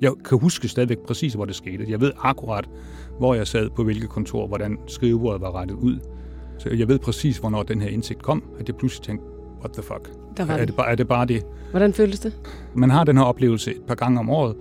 Jeg 0.00 0.12
kan 0.24 0.38
huske 0.38 0.68
stadigvæk 0.68 0.98
præcis, 0.98 1.34
hvor 1.34 1.44
det 1.44 1.54
skete. 1.54 1.86
Jeg 1.88 2.00
ved 2.00 2.12
akkurat, 2.18 2.68
hvor 3.18 3.34
jeg 3.34 3.46
sad 3.46 3.70
på 3.70 3.84
hvilket 3.84 4.08
kontor, 4.08 4.46
hvordan 4.46 4.78
skrivebordet 4.86 5.40
var 5.40 5.60
rettet 5.60 5.74
ud. 5.74 5.98
Så 6.58 6.70
jeg 6.70 6.88
ved 6.88 6.98
præcis, 6.98 7.38
hvornår 7.38 7.62
den 7.62 7.80
her 7.80 7.88
indsigt 7.88 8.22
kom, 8.22 8.42
at 8.58 8.68
jeg 8.68 8.76
pludselig 8.76 9.04
tænkte, 9.04 9.26
what 9.58 9.72
the 9.72 9.82
fuck? 9.82 10.10
Der 10.36 10.44
var 10.44 10.54
er, 10.54 10.64
det 10.64 10.76
bare, 10.76 10.90
er 10.90 10.94
det 10.94 11.08
bare 11.08 11.26
det? 11.26 11.42
Hvordan 11.70 11.92
føltes 11.92 12.20
det? 12.20 12.32
Man 12.74 12.90
har 12.90 13.04
den 13.04 13.16
her 13.16 13.24
oplevelse 13.24 13.70
et 13.70 13.82
par 13.88 13.94
gange 13.94 14.18
om 14.18 14.30
året, 14.30 14.56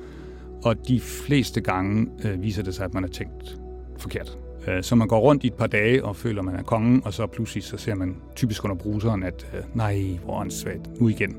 og 0.64 0.88
de 0.88 1.00
fleste 1.00 1.62
gange 1.62 2.08
øh, 2.26 2.42
viser 2.42 2.64
det 2.64 2.76
sig, 2.76 2.86
at 2.86 2.94
man 2.94 3.04
har 3.04 3.10
tænkt 3.10 3.58
forkert. 3.98 4.38
Øh, 4.68 4.84
så 4.84 4.96
man 4.96 5.08
går 5.08 5.20
rundt 5.20 5.44
i 5.44 5.48
et 5.48 5.54
par 5.54 5.68
dage 5.68 6.06
og 6.06 6.16
føler, 6.16 6.40
at 6.40 6.46
man 6.46 6.56
er 6.56 6.64
kongen, 6.64 7.02
og 7.06 7.14
så 7.14 7.28
pludselig 7.28 7.64
så 7.64 7.78
ser 7.78 7.96
man 7.96 8.16
typisk 8.36 8.64
under 8.64 8.76
bruseren, 8.76 9.24
at 9.24 9.48
øh, 9.54 9.60
nej, 9.74 10.20
hvor 10.24 10.40
åndssvagt, 10.40 11.02
nu 11.02 11.08
igen. 11.10 11.36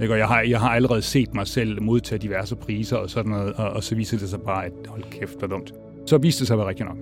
Ikke? 0.00 0.14
Og 0.14 0.18
jeg 0.18 0.28
har, 0.28 0.40
jeg 0.40 0.60
har 0.60 0.68
allerede 0.68 1.02
set 1.02 1.34
mig 1.34 1.46
selv 1.46 1.82
modtage 1.82 2.18
diverse 2.18 2.56
priser 2.56 2.96
og 2.96 3.10
sådan 3.10 3.30
noget, 3.30 3.52
og, 3.52 3.70
og 3.70 3.84
så 3.84 3.94
viser 3.94 4.18
det 4.18 4.28
sig 4.28 4.40
bare, 4.40 4.64
at 4.64 4.72
hold 4.88 5.02
kæft, 5.10 5.38
hvor 5.38 5.46
dumt. 5.46 5.72
Så 6.06 6.18
viste 6.18 6.40
det 6.40 6.46
sig 6.46 6.54
at 6.54 6.58
være 6.58 6.68
rigtigt 6.68 6.88
nok. 6.88 6.98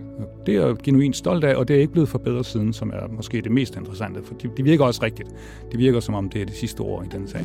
Det 0.47 0.57
er 0.57 0.67
jeg 0.67 0.77
genuint 0.77 1.17
stolt 1.17 1.45
af, 1.45 1.57
og 1.57 1.69
det 1.69 1.77
er 1.77 1.81
ikke 1.81 1.93
blevet 1.93 2.09
forbedret 2.09 2.47
siden, 2.47 2.73
som 2.73 2.91
er 2.91 3.09
måske 3.17 3.41
det 3.41 3.53
mest 3.53 3.77
interessante, 3.77 4.21
for 4.25 4.35
det, 4.35 4.51
det 4.57 4.65
virker 4.65 4.85
også 4.85 5.03
rigtigt. 5.03 5.29
Det 5.71 5.79
virker 5.79 6.01
som 6.01 6.15
om, 6.15 6.31
det 6.31 6.41
er 6.43 6.47
det 6.47 6.55
sidste 6.55 6.81
ord 6.81 7.07
i 7.07 7.09
den 7.09 7.29
sag. 7.29 7.41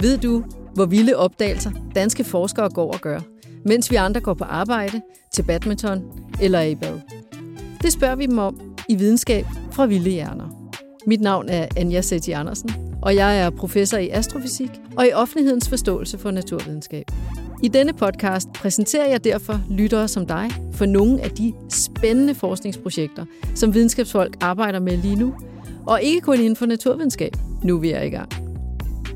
Ved 0.00 0.18
du, 0.18 0.44
hvor 0.74 0.86
vilde 0.86 1.16
opdagelser 1.16 1.70
danske 1.94 2.24
forskere 2.24 2.70
går 2.70 2.92
og 2.92 3.00
gør, 3.00 3.20
mens 3.64 3.90
vi 3.90 3.96
andre 3.96 4.20
går 4.20 4.34
på 4.34 4.44
arbejde, 4.44 5.00
til 5.34 5.42
badminton 5.42 6.02
eller 6.42 6.60
i 6.60 6.74
bad? 6.74 7.17
Det 7.82 7.92
spørger 7.92 8.16
vi 8.16 8.26
dem 8.26 8.38
om 8.38 8.60
i 8.88 8.94
Videnskab 8.94 9.46
fra 9.72 9.86
Vilde 9.86 10.10
Hjerner. 10.10 10.72
Mit 11.06 11.20
navn 11.20 11.48
er 11.48 11.66
Anja 11.76 12.00
Setti 12.00 12.32
Andersen, 12.32 12.70
og 13.02 13.14
jeg 13.14 13.40
er 13.40 13.50
professor 13.50 13.98
i 13.98 14.08
astrofysik 14.08 14.70
og 14.96 15.06
i 15.06 15.12
offentlighedens 15.12 15.68
forståelse 15.68 16.18
for 16.18 16.30
naturvidenskab. 16.30 17.04
I 17.62 17.68
denne 17.68 17.92
podcast 17.92 18.48
præsenterer 18.52 19.08
jeg 19.08 19.24
derfor 19.24 19.60
lyttere 19.70 20.08
som 20.08 20.26
dig 20.26 20.50
for 20.72 20.86
nogle 20.86 21.20
af 21.20 21.30
de 21.30 21.52
spændende 21.70 22.34
forskningsprojekter, 22.34 23.24
som 23.54 23.74
videnskabsfolk 23.74 24.36
arbejder 24.40 24.80
med 24.80 24.96
lige 24.96 25.16
nu, 25.16 25.34
og 25.86 26.02
ikke 26.02 26.20
kun 26.20 26.38
inden 26.38 26.56
for 26.56 26.66
naturvidenskab. 26.66 27.32
Nu 27.62 27.76
er 27.76 27.80
vi 27.80 27.90
er 27.90 28.02
i 28.02 28.10
gang. 28.10 28.28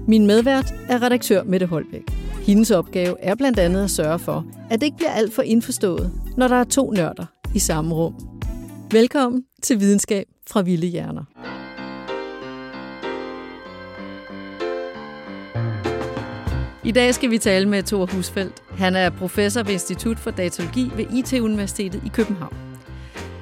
Min 0.08 0.27
medvært 0.27 0.75
er 0.89 1.03
redaktør 1.03 1.42
Mette 1.42 1.67
Holbæk. 1.67 2.03
Hendes 2.42 2.70
opgave 2.70 3.17
er 3.20 3.34
blandt 3.34 3.58
andet 3.58 3.84
at 3.84 3.91
sørge 3.91 4.19
for, 4.19 4.47
at 4.70 4.81
det 4.81 4.86
ikke 4.86 4.97
bliver 4.97 5.12
alt 5.12 5.34
for 5.34 5.42
indforstået, 5.42 6.12
når 6.36 6.48
der 6.48 6.56
er 6.56 6.64
to 6.64 6.91
nørder 6.91 7.25
i 7.55 7.58
samme 7.58 7.95
rum. 7.95 8.31
Velkommen 8.93 9.45
til 9.62 9.81
Videnskab 9.81 10.27
fra 10.51 10.62
Vilde 10.62 10.87
Hjerner. 10.87 11.25
I 16.85 16.93
dag 16.93 17.15
skal 17.15 17.31
vi 17.31 17.39
tale 17.39 17.69
med 17.69 17.83
Thor 17.83 18.07
Husfeldt. 18.07 18.63
Han 18.70 18.97
er 18.97 19.11
professor 19.11 19.63
ved 19.63 19.73
Institut 19.73 20.19
for 20.19 20.31
Datalogi 20.31 20.91
ved 20.97 21.07
IT-universitetet 21.13 22.03
i 22.07 22.09
København. 22.09 22.57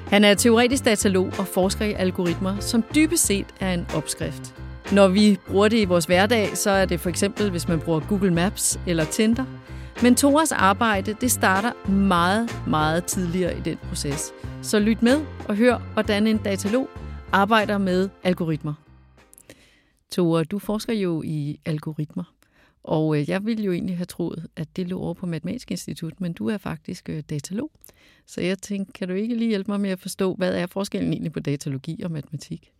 Han 0.07 0.23
er 0.23 0.33
teoretisk 0.33 0.85
datalog 0.85 1.25
og 1.25 1.47
forsker 1.47 1.85
i 1.85 1.93
algoritmer, 1.93 2.59
som 2.59 2.83
dybest 2.95 3.25
set 3.25 3.47
er 3.59 3.73
en 3.73 3.85
opskrift. 3.95 4.55
Når 4.91 5.07
vi 5.07 5.37
bruger 5.47 5.67
det 5.67 5.77
i 5.77 5.85
vores 5.85 6.05
hverdag, 6.05 6.57
så 6.57 6.69
er 6.69 6.85
det 6.85 6.99
for 6.99 7.09
eksempel, 7.09 7.49
hvis 7.49 7.67
man 7.67 7.79
bruger 7.79 7.99
Google 7.99 8.33
Maps 8.33 8.79
eller 8.87 9.05
Tinder. 9.05 9.45
Men 10.03 10.15
Toras 10.15 10.51
arbejde, 10.51 11.13
det 11.13 11.31
starter 11.31 11.89
meget, 11.89 12.49
meget 12.67 13.05
tidligere 13.05 13.57
i 13.57 13.61
den 13.61 13.77
proces. 13.77 14.33
Så 14.61 14.79
lyt 14.79 15.01
med 15.01 15.25
og 15.47 15.55
hør, 15.55 15.93
hvordan 15.93 16.27
en 16.27 16.37
datalog 16.37 16.89
arbejder 17.31 17.77
med 17.77 18.09
algoritmer. 18.23 18.73
Tore, 20.11 20.43
du 20.43 20.59
forsker 20.59 20.93
jo 20.93 21.21
i 21.25 21.59
algoritmer. 21.65 22.33
Og 22.83 23.19
øh, 23.19 23.29
jeg 23.29 23.45
ville 23.45 23.63
jo 23.63 23.71
egentlig 23.71 23.97
have 23.97 24.05
troet, 24.05 24.47
at 24.55 24.75
det 24.75 24.87
lå 24.87 24.99
over 24.99 25.13
på 25.13 25.25
Matematisk 25.25 25.71
Institut, 25.71 26.21
men 26.21 26.33
du 26.33 26.49
er 26.49 26.57
faktisk 26.57 27.09
øh, 27.09 27.23
datalog. 27.29 27.71
Så 28.25 28.41
jeg 28.41 28.57
tænkte, 28.59 28.93
kan 28.93 29.07
du 29.07 29.13
ikke 29.13 29.35
lige 29.35 29.49
hjælpe 29.49 29.71
mig 29.71 29.81
med 29.81 29.89
at 29.89 29.99
forstå, 29.99 30.35
hvad 30.35 30.55
er 30.55 30.65
forskellen 30.65 31.13
egentlig 31.13 31.31
på 31.31 31.39
datalogi 31.39 32.01
og 32.01 32.11
matematik? 32.11 32.71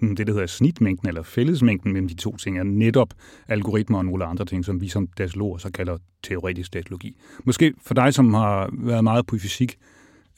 Hmm, 0.00 0.16
det, 0.16 0.26
der 0.26 0.32
hedder 0.32 0.46
snitmængden 0.46 1.08
eller 1.08 1.22
fællesmængden 1.22 1.92
mellem 1.92 2.08
de 2.08 2.14
to 2.14 2.36
ting, 2.36 2.58
er 2.58 2.62
netop 2.62 3.14
algoritmer 3.48 3.98
og 3.98 4.04
nogle 4.04 4.24
andre 4.24 4.44
ting, 4.44 4.64
som 4.64 4.80
vi 4.80 4.88
som 4.88 5.06
dataloger 5.06 5.58
så 5.58 5.70
kalder 5.70 5.98
teoretisk 6.22 6.74
datalogi. 6.74 7.16
Måske 7.44 7.74
for 7.86 7.94
dig, 7.94 8.14
som 8.14 8.34
har 8.34 8.70
været 8.72 9.04
meget 9.04 9.26
på 9.26 9.36
fysik, 9.38 9.78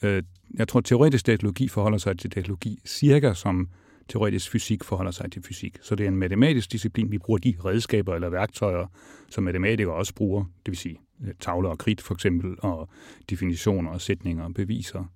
øh, 0.03 0.23
jeg 0.53 0.67
tror, 0.67 0.77
at 0.77 0.85
teoretisk 0.85 1.27
datalogi 1.27 1.67
forholder 1.67 1.97
sig 1.97 2.19
til 2.19 2.31
datalogi 2.35 2.79
cirka 2.85 3.33
som 3.33 3.69
teoretisk 4.09 4.51
fysik 4.51 4.83
forholder 4.83 5.11
sig 5.11 5.31
til 5.31 5.43
fysik. 5.43 5.77
Så 5.81 5.95
det 5.95 6.03
er 6.03 6.07
en 6.07 6.17
matematisk 6.17 6.71
disciplin. 6.71 7.11
Vi 7.11 7.17
bruger 7.17 7.37
de 7.37 7.53
redskaber 7.65 8.15
eller 8.15 8.29
værktøjer, 8.29 8.85
som 9.29 9.43
matematikere 9.43 9.93
også 9.93 10.13
bruger, 10.15 10.43
det 10.43 10.71
vil 10.71 10.77
sige 10.77 10.99
øh, 11.23 11.33
tavler 11.39 11.69
og 11.69 11.77
krit 11.77 12.01
for 12.01 12.13
eksempel, 12.13 12.55
og 12.59 12.89
definitioner 13.29 13.91
og 13.91 14.01
sætninger 14.01 14.43
og 14.43 14.53
beviser. 14.53 15.11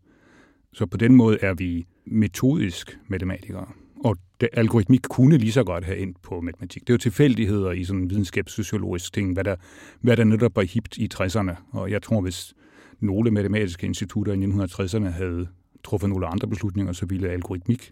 Så 0.74 0.86
på 0.86 0.98
den 0.98 1.16
måde 1.16 1.38
er 1.42 1.54
vi 1.54 1.86
metodisk 2.06 3.00
matematikere. 3.08 3.68
Det, 4.42 4.50
algoritmik 4.54 5.02
kunne 5.10 5.38
lige 5.38 5.52
så 5.52 5.64
godt 5.64 5.86
have 5.86 5.98
ind 5.98 6.16
på 6.24 6.42
matematik. 6.42 6.82
Det 6.82 6.90
er 6.90 6.94
jo 6.94 6.98
tilfældigheder 6.98 7.72
i 7.72 7.84
sådan 7.84 8.02
en 8.02 8.10
videnskabssociologisk 8.10 9.14
ting, 9.14 9.34
hvad 9.34 9.44
der, 9.44 9.56
hvad 10.02 10.18
der 10.18 10.24
netop 10.24 10.56
var 10.56 10.62
hipt 10.62 10.98
i 10.98 11.10
60'erne. 11.14 11.56
Og 11.72 11.92
jeg 11.92 12.02
tror, 12.02 12.22
hvis 12.22 12.54
nogle 13.00 13.32
matematiske 13.32 13.88
institutter 13.88 14.34
i 14.34 14.36
1960'erne 14.36 15.10
havde 15.10 15.48
truffet 15.84 16.10
nogle 16.10 16.28
andre 16.28 16.48
beslutninger, 16.48 16.94
så 16.94 17.06
ville 17.06 17.30
algoritmik 17.30 17.92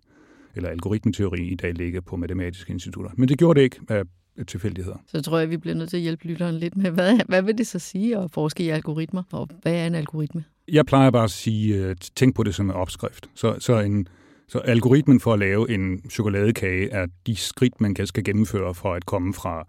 eller 0.56 0.70
algoritmeteori 0.70 1.42
i 1.42 1.56
dag 1.56 1.74
ligge 1.74 2.02
på 2.02 2.16
matematiske 2.16 2.74
institutter. 2.74 3.12
Men 3.18 3.30
det 3.30 3.38
gjorde 3.38 3.60
det 3.60 3.64
ikke 3.64 3.80
af 3.88 4.04
tilfældigheder. 4.48 4.98
Så 5.08 5.22
tror 5.22 5.40
jeg, 5.40 5.50
vi 5.50 5.58
bliver 5.58 5.76
nødt 5.76 5.90
til 5.90 5.98
at 5.98 6.04
hjælpe 6.04 6.28
lytteren 6.28 6.56
lidt 6.56 6.78
med, 6.78 6.92
hvad, 6.92 7.20
hvad 7.28 7.42
vil 7.42 7.58
det 7.58 7.68
så 7.68 7.80
sige 7.80 8.18
at 8.18 8.32
forske 8.32 8.64
i 8.64 8.70
algoritmer, 8.70 9.24
og 9.32 9.50
hvad 9.62 9.74
er 9.74 9.88
en 9.88 9.96
algoritme? 9.96 10.44
Jeg 10.68 10.86
plejer 10.86 11.12
bare 11.12 11.24
at 11.24 11.32
sige, 11.32 11.76
øh, 11.76 11.96
tænk 12.16 12.36
på 12.36 12.44
det 12.44 12.56
som 12.56 12.66
en 12.66 12.76
opskrift. 12.76 13.30
Så, 13.36 13.56
så, 13.60 13.80
en, 13.80 14.08
så 14.50 14.60
algoritmen 14.60 15.20
for 15.20 15.34
at 15.34 15.40
lave 15.40 15.70
en 15.70 16.10
chokoladekage 16.10 16.90
er 16.90 17.08
de 17.28 17.36
skridt, 17.36 17.82
man 17.82 17.96
skal 18.06 18.24
gennemføre 18.24 18.74
for 18.74 18.94
at 18.94 19.06
komme 19.06 19.34
fra 19.34 19.68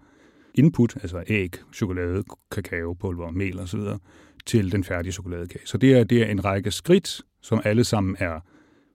input, 0.55 0.97
altså 0.97 1.25
æg, 1.27 1.57
chokolade, 1.75 2.25
kakao, 2.51 2.95
pulver, 2.95 3.31
mel 3.31 3.61
osv., 3.61 3.81
til 4.47 4.73
den 4.73 4.85
færdige 4.85 5.13
chokoladekage. 5.13 5.67
Så 5.67 5.79
det 5.79 5.93
er, 5.93 6.05
det 6.05 6.23
er 6.23 6.27
en 6.27 6.45
række 6.45 6.71
skridt, 6.71 7.21
som 7.43 7.61
alle 7.65 7.85
sammen 7.85 8.17
er 8.19 8.41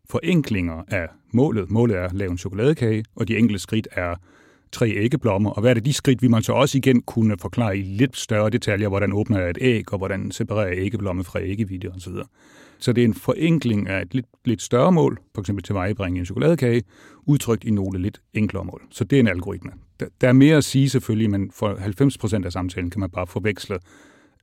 forenklinger 0.10 0.84
af 0.88 1.08
målet. 1.34 1.72
Målet 1.72 1.98
er 1.98 2.04
at 2.04 2.14
lave 2.14 2.32
en 2.32 2.38
chokoladekage, 2.38 3.06
og 3.16 3.28
de 3.28 3.38
enkelte 3.38 3.60
skridt 3.60 3.88
er 3.92 4.16
tre 4.72 4.90
æggeblommer. 4.90 5.50
Og 5.50 5.62
hvad 5.62 5.70
er 5.70 5.74
det 5.74 5.86
de 5.86 5.94
skridt, 5.94 6.22
vi 6.22 6.28
man 6.28 6.44
så 6.44 6.54
også 6.54 6.78
igen 6.78 7.02
kunne 7.02 7.38
forklare 7.42 7.78
i 7.78 7.82
lidt 7.82 8.18
større 8.18 8.50
detaljer, 8.50 8.90
hvordan 8.90 9.14
åbner 9.14 9.40
jeg 9.40 9.50
et 9.50 9.58
æg, 9.62 9.94
og 9.94 9.98
hvordan 9.98 10.32
separerer 10.32 10.68
jeg 10.68 10.78
æggeblomme 10.78 11.24
fra 11.24 11.42
æggevidde 11.42 11.88
osv. 11.88 12.14
Så 12.84 12.94
det 12.94 13.02
er 13.02 13.06
en 13.06 13.14
forenkling 13.14 13.88
af 13.88 14.02
et 14.02 14.14
lidt, 14.14 14.26
lidt 14.46 14.62
større 14.62 14.92
mål, 14.92 15.20
for 15.36 15.42
eksempel 15.42 15.64
til 15.64 15.76
vejebringe 15.76 16.20
en 16.20 16.26
chokoladekage, 16.26 16.84
udtrykt 17.26 17.64
i 17.64 17.72
nogle 17.72 18.00
lidt 18.00 18.22
enklere 18.34 18.66
mål. 18.66 18.82
Så 18.92 19.04
det 19.04 19.16
er 19.16 19.20
en 19.20 19.28
algoritme. 19.28 19.72
Der, 20.00 20.06
der 20.22 20.28
er 20.28 20.34
mere 20.34 20.58
at 20.58 20.64
sige 20.64 20.90
selvfølgelig, 20.90 21.30
men 21.30 21.52
for 21.52 21.74
90% 22.42 22.46
af 22.46 22.52
samtalen 22.52 22.90
kan 22.90 23.00
man 23.00 23.10
bare 23.10 23.28
forveksle 23.28 23.80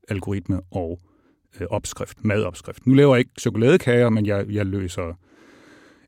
algoritme 0.08 0.60
og 0.70 1.00
øh, 1.60 1.66
opskrift, 1.70 2.24
madopskrift. 2.24 2.86
Nu 2.86 2.94
laver 2.94 3.14
jeg 3.14 3.18
ikke 3.18 3.30
chokoladekager, 3.40 4.10
men 4.10 4.26
jeg, 4.26 4.46
jeg 4.50 4.66
løser 4.66 5.14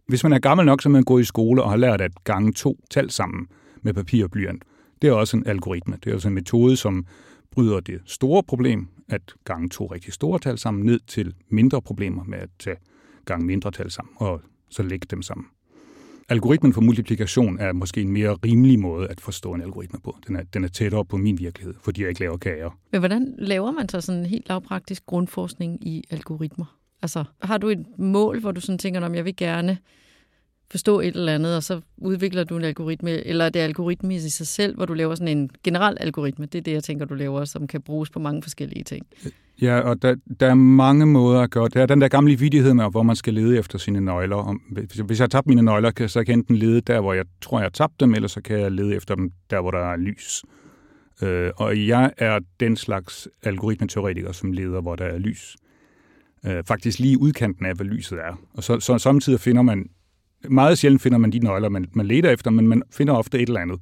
hvis 0.08 0.22
man 0.22 0.32
er 0.32 0.38
gammel 0.38 0.66
nok, 0.66 0.82
så 0.82 0.88
man 0.88 1.04
går 1.04 1.18
i 1.18 1.24
skole 1.24 1.62
og 1.62 1.70
har 1.70 1.76
lært 1.76 2.00
at 2.00 2.12
gange 2.24 2.52
to 2.52 2.78
tal 2.90 3.10
sammen 3.10 3.46
med 3.82 3.94
papir 3.94 4.24
og 4.24 4.30
blyant. 4.30 4.62
Det 5.02 5.08
er 5.08 5.12
også 5.12 5.36
en 5.36 5.46
algoritme. 5.46 5.96
Det 6.04 6.10
er 6.10 6.14
også 6.14 6.28
en 6.28 6.34
metode, 6.34 6.76
som 6.76 7.06
bryder 7.52 7.80
det 7.80 8.00
store 8.06 8.42
problem, 8.42 8.88
at 9.08 9.22
gange 9.44 9.68
to 9.68 9.86
rigtig 9.86 10.12
store 10.12 10.38
tal 10.38 10.58
sammen, 10.58 10.86
ned 10.86 11.00
til 11.06 11.34
mindre 11.48 11.82
problemer 11.82 12.24
med 12.24 12.38
at 12.38 12.48
tage 12.58 12.76
gange 13.24 13.46
mindre 13.46 13.70
tal 13.70 13.90
sammen, 13.90 14.14
og 14.16 14.40
så 14.70 14.82
lægge 14.82 15.06
dem 15.10 15.22
sammen. 15.22 15.46
Algoritmen 16.28 16.72
for 16.72 16.80
multiplikation 16.80 17.58
er 17.58 17.72
måske 17.72 18.00
en 18.00 18.12
mere 18.12 18.32
rimelig 18.32 18.80
måde 18.80 19.08
at 19.08 19.20
forstå 19.20 19.52
en 19.54 19.60
algoritme 19.60 20.00
på. 20.04 20.16
Den 20.26 20.36
er, 20.36 20.42
den 20.42 20.64
er 20.64 20.68
tættere 20.68 21.04
på 21.04 21.16
min 21.16 21.38
virkelighed, 21.38 21.74
fordi 21.82 22.00
jeg 22.00 22.08
ikke 22.08 22.20
laver 22.20 22.36
kager. 22.36 22.70
Men 22.92 23.00
hvordan 23.00 23.34
laver 23.38 23.70
man 23.70 23.88
så 23.88 24.00
sådan 24.00 24.20
en 24.20 24.26
helt 24.26 24.48
lavpraktisk 24.48 25.06
grundforskning 25.06 25.88
i 25.88 26.04
algoritmer? 26.10 26.78
Altså, 27.02 27.24
har 27.42 27.58
du 27.58 27.68
et 27.68 27.86
mål, 27.98 28.40
hvor 28.40 28.52
du 28.52 28.60
sådan 28.60 28.78
tænker, 28.78 29.00
om 29.00 29.14
jeg 29.14 29.24
vil 29.24 29.36
gerne 29.36 29.78
forstå 30.72 31.00
et 31.00 31.16
eller 31.16 31.34
andet, 31.34 31.56
og 31.56 31.62
så 31.62 31.80
udvikler 31.96 32.44
du 32.44 32.56
en 32.56 32.64
algoritme, 32.64 33.10
eller 33.26 33.44
er 33.44 33.48
det 33.48 33.60
algoritme 33.60 34.14
i 34.14 34.18
sig 34.18 34.46
selv, 34.46 34.76
hvor 34.76 34.86
du 34.86 34.94
laver 34.94 35.14
sådan 35.14 35.38
en 35.38 35.50
generel 35.64 35.96
algoritme? 36.00 36.46
Det 36.46 36.58
er 36.58 36.62
det, 36.62 36.72
jeg 36.72 36.84
tænker, 36.84 37.04
du 37.04 37.14
laver, 37.14 37.44
som 37.44 37.66
kan 37.66 37.82
bruges 37.82 38.10
på 38.10 38.18
mange 38.18 38.42
forskellige 38.42 38.84
ting. 38.84 39.06
Ja, 39.60 39.80
og 39.80 40.02
der, 40.02 40.16
der 40.40 40.46
er 40.46 40.54
mange 40.54 41.06
måder 41.06 41.40
at 41.40 41.50
gøre 41.50 41.68
det. 41.68 41.76
er 41.76 41.86
den 41.86 42.00
der 42.00 42.08
gamle 42.08 42.38
vidighed 42.38 42.74
med, 42.74 42.90
hvor 42.90 43.02
man 43.02 43.16
skal 43.16 43.34
lede 43.34 43.58
efter 43.58 43.78
sine 43.78 44.00
nøgler. 44.00 44.58
Hvis 45.04 45.18
jeg 45.18 45.24
har 45.24 45.28
tabt 45.28 45.46
mine 45.46 45.62
nøgler, 45.62 46.06
så 46.06 46.24
kan 46.24 46.28
jeg 46.28 46.38
enten 46.38 46.56
lede 46.56 46.80
der, 46.80 47.00
hvor 47.00 47.12
jeg 47.12 47.24
tror, 47.40 47.58
jeg 47.58 47.64
har 47.64 47.70
tabt 47.70 48.00
dem, 48.00 48.14
eller 48.14 48.28
så 48.28 48.40
kan 48.40 48.60
jeg 48.60 48.72
lede 48.72 48.96
efter 48.96 49.14
dem 49.14 49.30
der, 49.50 49.60
hvor 49.60 49.70
der 49.70 49.78
er 49.78 49.96
lys. 49.96 50.42
Øh, 51.22 51.50
og 51.56 51.86
jeg 51.86 52.12
er 52.18 52.38
den 52.60 52.76
slags 52.76 53.28
algoritmeteoretiker, 53.42 54.32
som 54.32 54.52
leder, 54.52 54.80
hvor 54.80 54.96
der 54.96 55.04
er 55.04 55.18
lys. 55.18 55.56
Øh, 56.46 56.64
faktisk 56.64 56.98
lige 56.98 57.20
udkanten 57.20 57.66
af, 57.66 57.74
hvad 57.74 57.86
lyset 57.86 58.18
er. 58.18 58.40
Og 58.54 58.62
så, 58.64 58.80
så 58.80 58.98
samtidig 58.98 59.40
finder 59.40 59.62
man 59.62 59.88
meget 60.48 60.78
sjældent 60.78 61.02
finder 61.02 61.18
man 61.18 61.32
de 61.32 61.38
nøgler, 61.38 61.68
man, 61.68 61.86
man 61.92 62.06
leder 62.06 62.30
efter, 62.30 62.50
men 62.50 62.68
man 62.68 62.82
finder 62.90 63.14
ofte 63.14 63.38
et 63.38 63.48
eller 63.48 63.60
andet. 63.60 63.80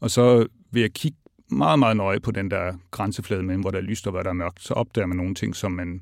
Og 0.00 0.10
så 0.10 0.46
vil 0.70 0.80
jeg 0.80 0.92
kigge 0.92 1.18
meget, 1.50 1.78
meget 1.78 1.96
nøje 1.96 2.20
på 2.20 2.30
den 2.30 2.50
der 2.50 2.72
grænseflade 2.90 3.42
mellem, 3.42 3.60
hvor 3.60 3.70
der 3.70 3.78
er 3.78 3.82
lyst 3.82 4.06
og 4.06 4.10
hvor 4.10 4.22
der 4.22 4.30
er 4.30 4.34
mørkt, 4.34 4.62
så 4.62 4.74
opdager 4.74 5.06
man 5.06 5.16
nogle 5.16 5.34
ting, 5.34 5.56
som 5.56 5.72
man, 5.72 6.00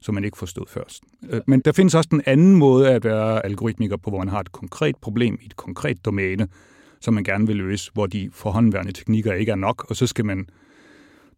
som 0.00 0.14
man 0.14 0.24
ikke 0.24 0.38
forstod 0.38 0.64
først. 0.68 1.02
Øh, 1.30 1.40
men 1.46 1.60
der 1.60 1.72
findes 1.72 1.94
også 1.94 2.08
den 2.10 2.22
anden 2.26 2.56
måde 2.56 2.90
at 2.90 3.04
være 3.04 3.46
algoritmiker 3.46 3.96
på, 3.96 4.10
hvor 4.10 4.18
man 4.18 4.28
har 4.28 4.40
et 4.40 4.52
konkret 4.52 4.96
problem 4.96 5.38
i 5.42 5.46
et 5.46 5.56
konkret 5.56 6.04
domæne, 6.04 6.48
som 7.00 7.14
man 7.14 7.24
gerne 7.24 7.46
vil 7.46 7.56
løse, 7.56 7.90
hvor 7.92 8.06
de 8.06 8.30
forhåndværende 8.32 8.92
teknikker 8.92 9.32
ikke 9.32 9.52
er 9.52 9.56
nok, 9.56 9.86
og 9.88 9.96
så 9.96 10.06
skal 10.06 10.24
man 10.24 10.46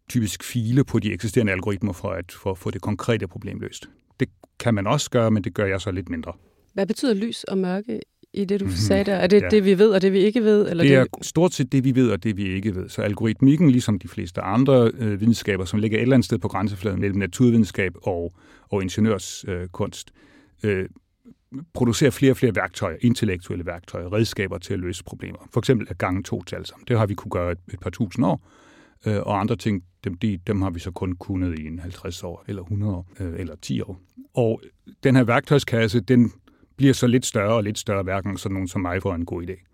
typisk 0.09 0.43
file 0.43 0.83
på 0.83 0.99
de 0.99 1.13
eksisterende 1.13 1.51
algoritmer 1.51 1.93
for 1.93 2.09
at 2.09 2.31
for 2.31 2.51
at 2.51 2.57
få 2.57 2.71
det 2.71 2.81
konkrete 2.81 3.27
problem 3.27 3.59
løst. 3.59 3.89
Det 4.19 4.29
kan 4.59 4.73
man 4.73 4.87
også 4.87 5.09
gøre, 5.09 5.31
men 5.31 5.43
det 5.43 5.53
gør 5.53 5.65
jeg 5.65 5.81
så 5.81 5.91
lidt 5.91 6.09
mindre. 6.09 6.33
Hvad 6.75 6.85
betyder 6.85 7.13
lys 7.13 7.43
og 7.43 7.57
mørke 7.57 7.99
i 8.33 8.45
det, 8.45 8.59
du 8.59 8.65
mm-hmm. 8.65 8.77
sagde 8.77 9.03
der? 9.03 9.15
Er 9.15 9.27
det 9.27 9.41
ja. 9.41 9.47
det, 9.47 9.65
vi 9.65 9.77
ved, 9.77 9.89
og 9.89 10.01
det, 10.01 10.13
vi 10.13 10.19
ikke 10.19 10.43
ved? 10.43 10.69
Eller 10.69 10.83
det, 10.83 10.91
det 10.91 10.97
er 10.97 11.05
stort 11.21 11.53
set 11.53 11.71
det, 11.71 11.83
vi 11.83 11.95
ved, 11.95 12.09
og 12.11 12.23
det, 12.23 12.37
vi 12.37 12.53
ikke 12.53 12.75
ved. 12.75 12.89
Så 12.89 13.01
algoritmikken, 13.01 13.69
ligesom 13.69 13.99
de 13.99 14.07
fleste 14.07 14.41
andre 14.41 14.91
øh, 14.97 15.21
videnskaber, 15.21 15.65
som 15.65 15.79
ligger 15.79 15.97
et 15.97 16.01
eller 16.01 16.15
andet 16.15 16.25
sted 16.25 16.37
på 16.37 16.47
grænsefladen 16.47 16.99
mellem 16.99 17.19
naturvidenskab 17.19 17.93
og, 18.01 18.33
og 18.69 18.81
ingeniørskunst, 18.81 20.11
øh, 20.63 20.79
øh, 20.79 20.89
producerer 21.73 22.11
flere 22.11 22.31
og 22.31 22.37
flere 22.37 22.55
værktøjer, 22.55 22.97
intellektuelle 23.01 23.65
værktøjer, 23.65 24.13
redskaber 24.13 24.57
til 24.57 24.73
at 24.73 24.79
løse 24.79 25.03
problemer. 25.03 25.49
For 25.53 25.59
eksempel 25.59 25.87
at 25.89 25.97
gange 25.97 26.23
to 26.23 26.43
tal 26.43 26.65
sammen. 26.65 26.85
Det 26.87 26.97
har 26.97 27.05
vi 27.05 27.13
kunne 27.13 27.31
gøre 27.31 27.51
et, 27.51 27.59
et 27.73 27.79
par 27.79 27.89
tusind 27.89 28.25
år, 28.25 28.47
øh, 29.05 29.17
og 29.17 29.39
andre 29.39 29.55
ting, 29.55 29.83
dem, 30.03 30.17
de, 30.17 30.39
dem 30.47 30.61
har 30.61 30.69
vi 30.69 30.79
så 30.79 30.91
kun 30.91 31.15
kunnet 31.15 31.59
i 31.59 31.67
en 31.67 31.79
50 31.79 32.23
år, 32.23 32.43
eller 32.47 32.61
100 32.61 32.93
år, 32.93 33.07
øh, 33.19 33.39
eller 33.39 33.55
10 33.61 33.81
år. 33.81 33.99
Og 34.33 34.61
den 35.03 35.15
her 35.15 35.23
værktøjskasse, 35.23 35.99
den 35.99 36.31
bliver 36.77 36.93
så 36.93 37.07
lidt 37.07 37.25
større 37.25 37.55
og 37.55 37.63
lidt 37.63 37.77
større, 37.77 38.03
hverken 38.03 38.37
så 38.37 38.49
nogen 38.49 38.67
som 38.67 38.81
mig 38.81 39.01
får 39.01 39.15
en 39.15 39.25
god 39.25 39.43
idé. 39.43 39.71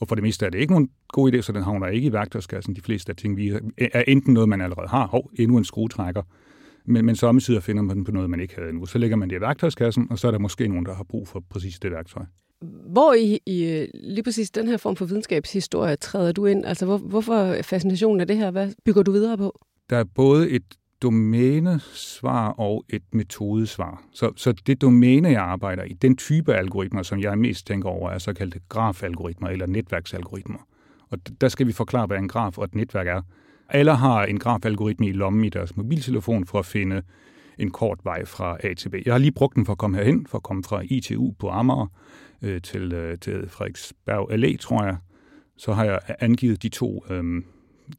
Og 0.00 0.08
for 0.08 0.14
det 0.14 0.22
meste 0.22 0.46
er 0.46 0.50
det 0.50 0.58
ikke 0.58 0.72
nogen 0.72 0.90
god 1.08 1.32
idé, 1.32 1.40
så 1.40 1.52
den 1.52 1.62
havner 1.62 1.86
ikke 1.86 2.06
i 2.06 2.12
værktøjskassen. 2.12 2.76
De 2.76 2.80
fleste 2.80 3.10
af 3.10 3.16
ting 3.16 3.36
vi 3.36 3.52
er 3.78 4.04
enten 4.08 4.34
noget, 4.34 4.48
man 4.48 4.60
allerede 4.60 4.88
har. 4.88 5.06
Hov, 5.06 5.30
endnu 5.38 5.58
en 5.58 5.64
skruetrækker. 5.64 6.22
Men, 6.84 7.06
men 7.06 7.16
samtidig 7.16 7.62
finder 7.62 7.82
man 7.82 8.04
på 8.04 8.12
noget, 8.12 8.30
man 8.30 8.40
ikke 8.40 8.54
havde 8.54 8.68
endnu. 8.68 8.86
Så 8.86 8.98
lægger 8.98 9.16
man 9.16 9.30
det 9.30 9.36
i 9.36 9.40
værktøjskassen, 9.40 10.06
og 10.10 10.18
så 10.18 10.26
er 10.26 10.30
der 10.30 10.38
måske 10.38 10.68
nogen, 10.68 10.86
der 10.86 10.94
har 10.94 11.04
brug 11.04 11.28
for 11.28 11.42
præcis 11.50 11.78
det 11.78 11.90
værktøj. 11.90 12.24
Hvor 12.92 13.14
i, 13.14 13.38
i 13.46 13.86
lige 13.94 14.22
præcis 14.22 14.50
den 14.50 14.68
her 14.68 14.76
form 14.76 14.96
for 14.96 15.04
videnskabshistorie 15.04 15.96
træder 15.96 16.32
du 16.32 16.46
ind? 16.46 16.66
Altså, 16.66 16.86
hvor, 16.86 16.98
hvorfor 16.98 17.56
fascinationen 17.62 18.20
af 18.20 18.26
det 18.26 18.36
her? 18.36 18.50
Hvad 18.50 18.72
bygger 18.84 19.02
du 19.02 19.12
videre 19.12 19.38
på? 19.38 19.60
Der 19.90 19.96
er 19.96 20.04
både 20.04 20.50
et 20.50 20.62
domænesvar 21.02 22.48
og 22.48 22.84
et 22.88 23.02
metodesvar. 23.12 24.02
Så, 24.12 24.32
så 24.36 24.52
det 24.52 24.80
domæne, 24.80 25.28
jeg 25.28 25.42
arbejder 25.42 25.84
i, 25.84 25.92
den 25.92 26.16
type 26.16 26.54
algoritmer, 26.54 27.02
som 27.02 27.20
jeg 27.20 27.38
mest 27.38 27.66
tænker 27.66 27.88
over, 27.88 28.10
er 28.10 28.18
såkaldte 28.18 28.60
grafalgoritmer 28.68 29.48
eller 29.48 29.66
netværksalgoritmer. 29.66 30.58
Og 31.10 31.18
der 31.40 31.48
skal 31.48 31.66
vi 31.66 31.72
forklare, 31.72 32.06
hvad 32.06 32.18
en 32.18 32.28
graf 32.28 32.58
og 32.58 32.64
et 32.64 32.74
netværk 32.74 33.06
er. 33.06 33.22
Alle 33.68 33.94
har 33.94 34.24
en 34.24 34.38
grafalgoritme 34.38 35.08
i 35.08 35.12
lommen 35.12 35.44
i 35.44 35.48
deres 35.48 35.76
mobiltelefon 35.76 36.46
for 36.46 36.58
at 36.58 36.66
finde 36.66 37.02
en 37.58 37.70
kort 37.70 37.98
vej 38.04 38.24
fra 38.24 38.56
A 38.60 38.74
til 38.74 38.88
B. 38.88 38.94
Jeg 39.04 39.14
har 39.14 39.18
lige 39.18 39.32
brugt 39.32 39.56
den 39.56 39.66
for 39.66 39.72
at 39.72 39.78
komme 39.78 39.96
herhen, 39.96 40.26
for 40.26 40.38
at 40.38 40.42
komme 40.42 40.64
fra 40.64 40.82
ITU 40.84 41.34
på 41.38 41.48
Amager 41.48 41.86
øh, 42.42 42.62
til, 42.62 42.92
øh, 42.92 43.18
til 43.18 43.48
Frederiksberg 43.48 44.32
Allé, 44.32 44.56
tror 44.56 44.84
jeg. 44.84 44.96
Så 45.56 45.72
har 45.72 45.84
jeg 45.84 46.00
angivet 46.20 46.62
de 46.62 46.68
to, 46.68 47.04
øh, 47.10 47.42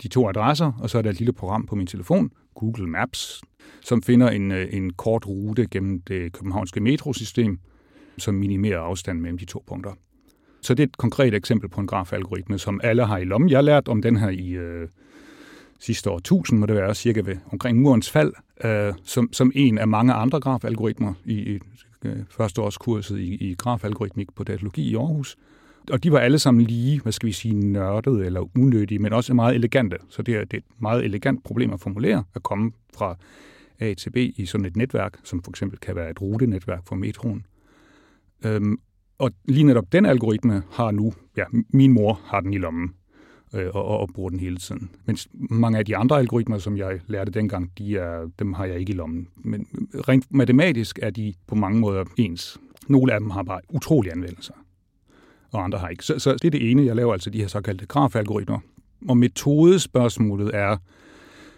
de 0.04 0.08
to 0.08 0.30
adresser, 0.30 0.72
og 0.80 0.90
så 0.90 0.98
er 0.98 1.02
der 1.02 1.10
et 1.10 1.20
lille 1.20 1.34
program 1.34 1.66
på 1.66 1.76
min 1.76 1.88
telefon, 1.88 2.32
Google 2.56 2.88
Maps, 2.88 3.42
som 3.82 4.02
finder 4.02 4.30
en, 4.30 4.52
øh, 4.52 4.68
en 4.72 4.94
kort 4.94 5.28
rute 5.28 5.68
gennem 5.72 6.02
det 6.02 6.34
københavnske 6.34 6.80
metrosystem, 6.80 7.60
som 8.18 8.36
minimerer 8.36 8.80
afstanden 8.80 9.22
mellem 9.22 9.38
de 9.38 9.46
to 9.46 9.64
punkter. 9.68 9.92
Så 10.62 10.74
det 10.74 10.84
er 10.84 10.88
et 10.88 10.98
konkret 10.98 11.34
eksempel 11.34 11.70
på 11.70 11.82
en 11.82 11.88
grafalgoritme, 11.88 12.60
som 12.60 12.80
alle 12.84 13.06
har 13.06 13.18
i 13.18 13.24
lommen. 13.24 13.50
Jeg 13.50 13.58
har 13.58 13.62
lært 13.62 13.88
om 13.88 14.02
den 14.02 14.18
her 14.18 14.30
i 14.30 14.50
øh, 14.50 14.88
sidste 15.80 16.10
år 16.10 16.18
1000, 16.18 16.60
må 16.60 16.66
det 16.66 16.76
være, 16.76 16.96
cirka 16.96 17.22
ved 17.22 17.38
omkring 17.52 17.82
murens 17.82 18.10
fald, 18.10 18.34
øh, 18.64 18.94
som, 19.04 19.34
som 19.34 19.52
en 19.56 19.78
af 19.78 19.88
mange 19.88 20.14
andre 20.14 20.40
grafalgoritmer 20.40 21.14
i, 21.26 21.34
i 21.34 21.60
øh, 22.06 22.18
førsteårskurset 22.30 23.20
i, 23.20 23.34
i 23.34 23.56
grafalgoritmik 23.58 24.28
på 24.36 24.44
datalogi 24.44 24.82
i 24.82 24.96
Aarhus. 24.96 25.38
Og 25.92 26.04
de 26.04 26.12
var 26.12 26.20
alle 26.20 26.40
sammen 26.40 26.64
lige, 26.64 27.02
hvad 27.02 27.12
skal 27.12 27.28
vi 27.28 27.32
sige, 27.32 27.54
nørdede 27.54 28.26
eller 28.26 28.58
unødige, 28.58 29.00
men 29.00 29.14
også 29.14 29.34
meget 29.34 29.56
elegante. 29.56 29.98
Så 30.10 30.22
det 30.22 30.36
er, 30.36 30.46
det 30.46 30.54
er 30.54 30.58
et 30.58 30.82
meget 30.82 31.06
elegant 31.06 31.44
problem 31.44 31.74
at 31.74 31.80
formulere, 31.80 32.24
at 32.36 32.44
komme 32.44 32.72
fra 32.98 33.18
A 33.80 33.94
til 33.94 34.10
B 34.10 34.18
i 34.18 34.46
sådan 34.46 34.66
et 34.66 34.78
netværk, 34.78 35.18
som 35.24 35.44
for 35.44 35.52
eksempel 35.52 35.80
kan 35.80 35.96
være 35.96 36.10
et 36.10 36.22
rutenetværk 36.22 36.88
for 36.88 36.96
metroen. 36.96 37.46
Øhm, 38.46 38.78
og 39.18 39.32
lige 39.46 39.64
netop 39.64 39.92
den 39.92 40.06
algoritme 40.06 40.64
har 40.72 40.92
nu, 40.92 41.14
ja, 41.38 41.44
min 41.70 41.92
mor 41.92 42.22
har 42.26 42.40
den 42.40 42.54
i 42.54 42.58
lommen 42.58 42.94
øh, 43.56 43.68
og, 43.74 43.86
og 44.00 44.10
bruger 44.14 44.30
den 44.30 44.40
hele 44.40 44.58
tiden. 44.58 44.90
Mens 45.06 45.28
mange 45.34 45.78
af 45.78 45.86
de 45.86 45.98
andre 45.98 46.20
algoritmer, 46.20 46.58
som 46.58 46.78
jeg 46.78 47.00
lærte 47.08 47.32
dengang, 47.32 47.72
de 47.78 47.98
er, 47.98 48.30
dem 48.40 48.54
har 48.54 48.66
jeg 48.66 48.80
ikke 48.80 48.94
i 48.94 48.96
lommen. 48.96 49.28
Men 49.36 49.68
rent 50.08 50.34
matematisk 50.34 51.00
er 51.02 51.10
de 51.10 51.34
på 51.48 51.56
mange 51.56 51.80
måder 51.80 52.06
ens. 52.18 52.58
Nogle 52.88 53.14
af 53.14 53.20
dem 53.20 53.30
har 53.30 53.44
bare 53.44 53.60
utrolige 53.70 54.12
anvendelser 54.12 54.54
og 55.52 55.64
andre 55.64 55.80
har 55.80 55.88
ikke. 55.88 56.06
Så, 56.06 56.20
så 56.20 56.34
det 56.34 56.46
er 56.46 56.52
det 56.52 56.72
ene. 56.72 56.86
Jeg 56.86 56.96
laver 56.96 57.14
altså 57.14 57.30
de 57.30 57.38
her 57.38 57.48
såkaldte 57.48 57.86
grafalgoritmer. 57.86 58.60
Og 59.10 59.18
metodespørgsmålet 59.18 60.56
er, 60.56 60.78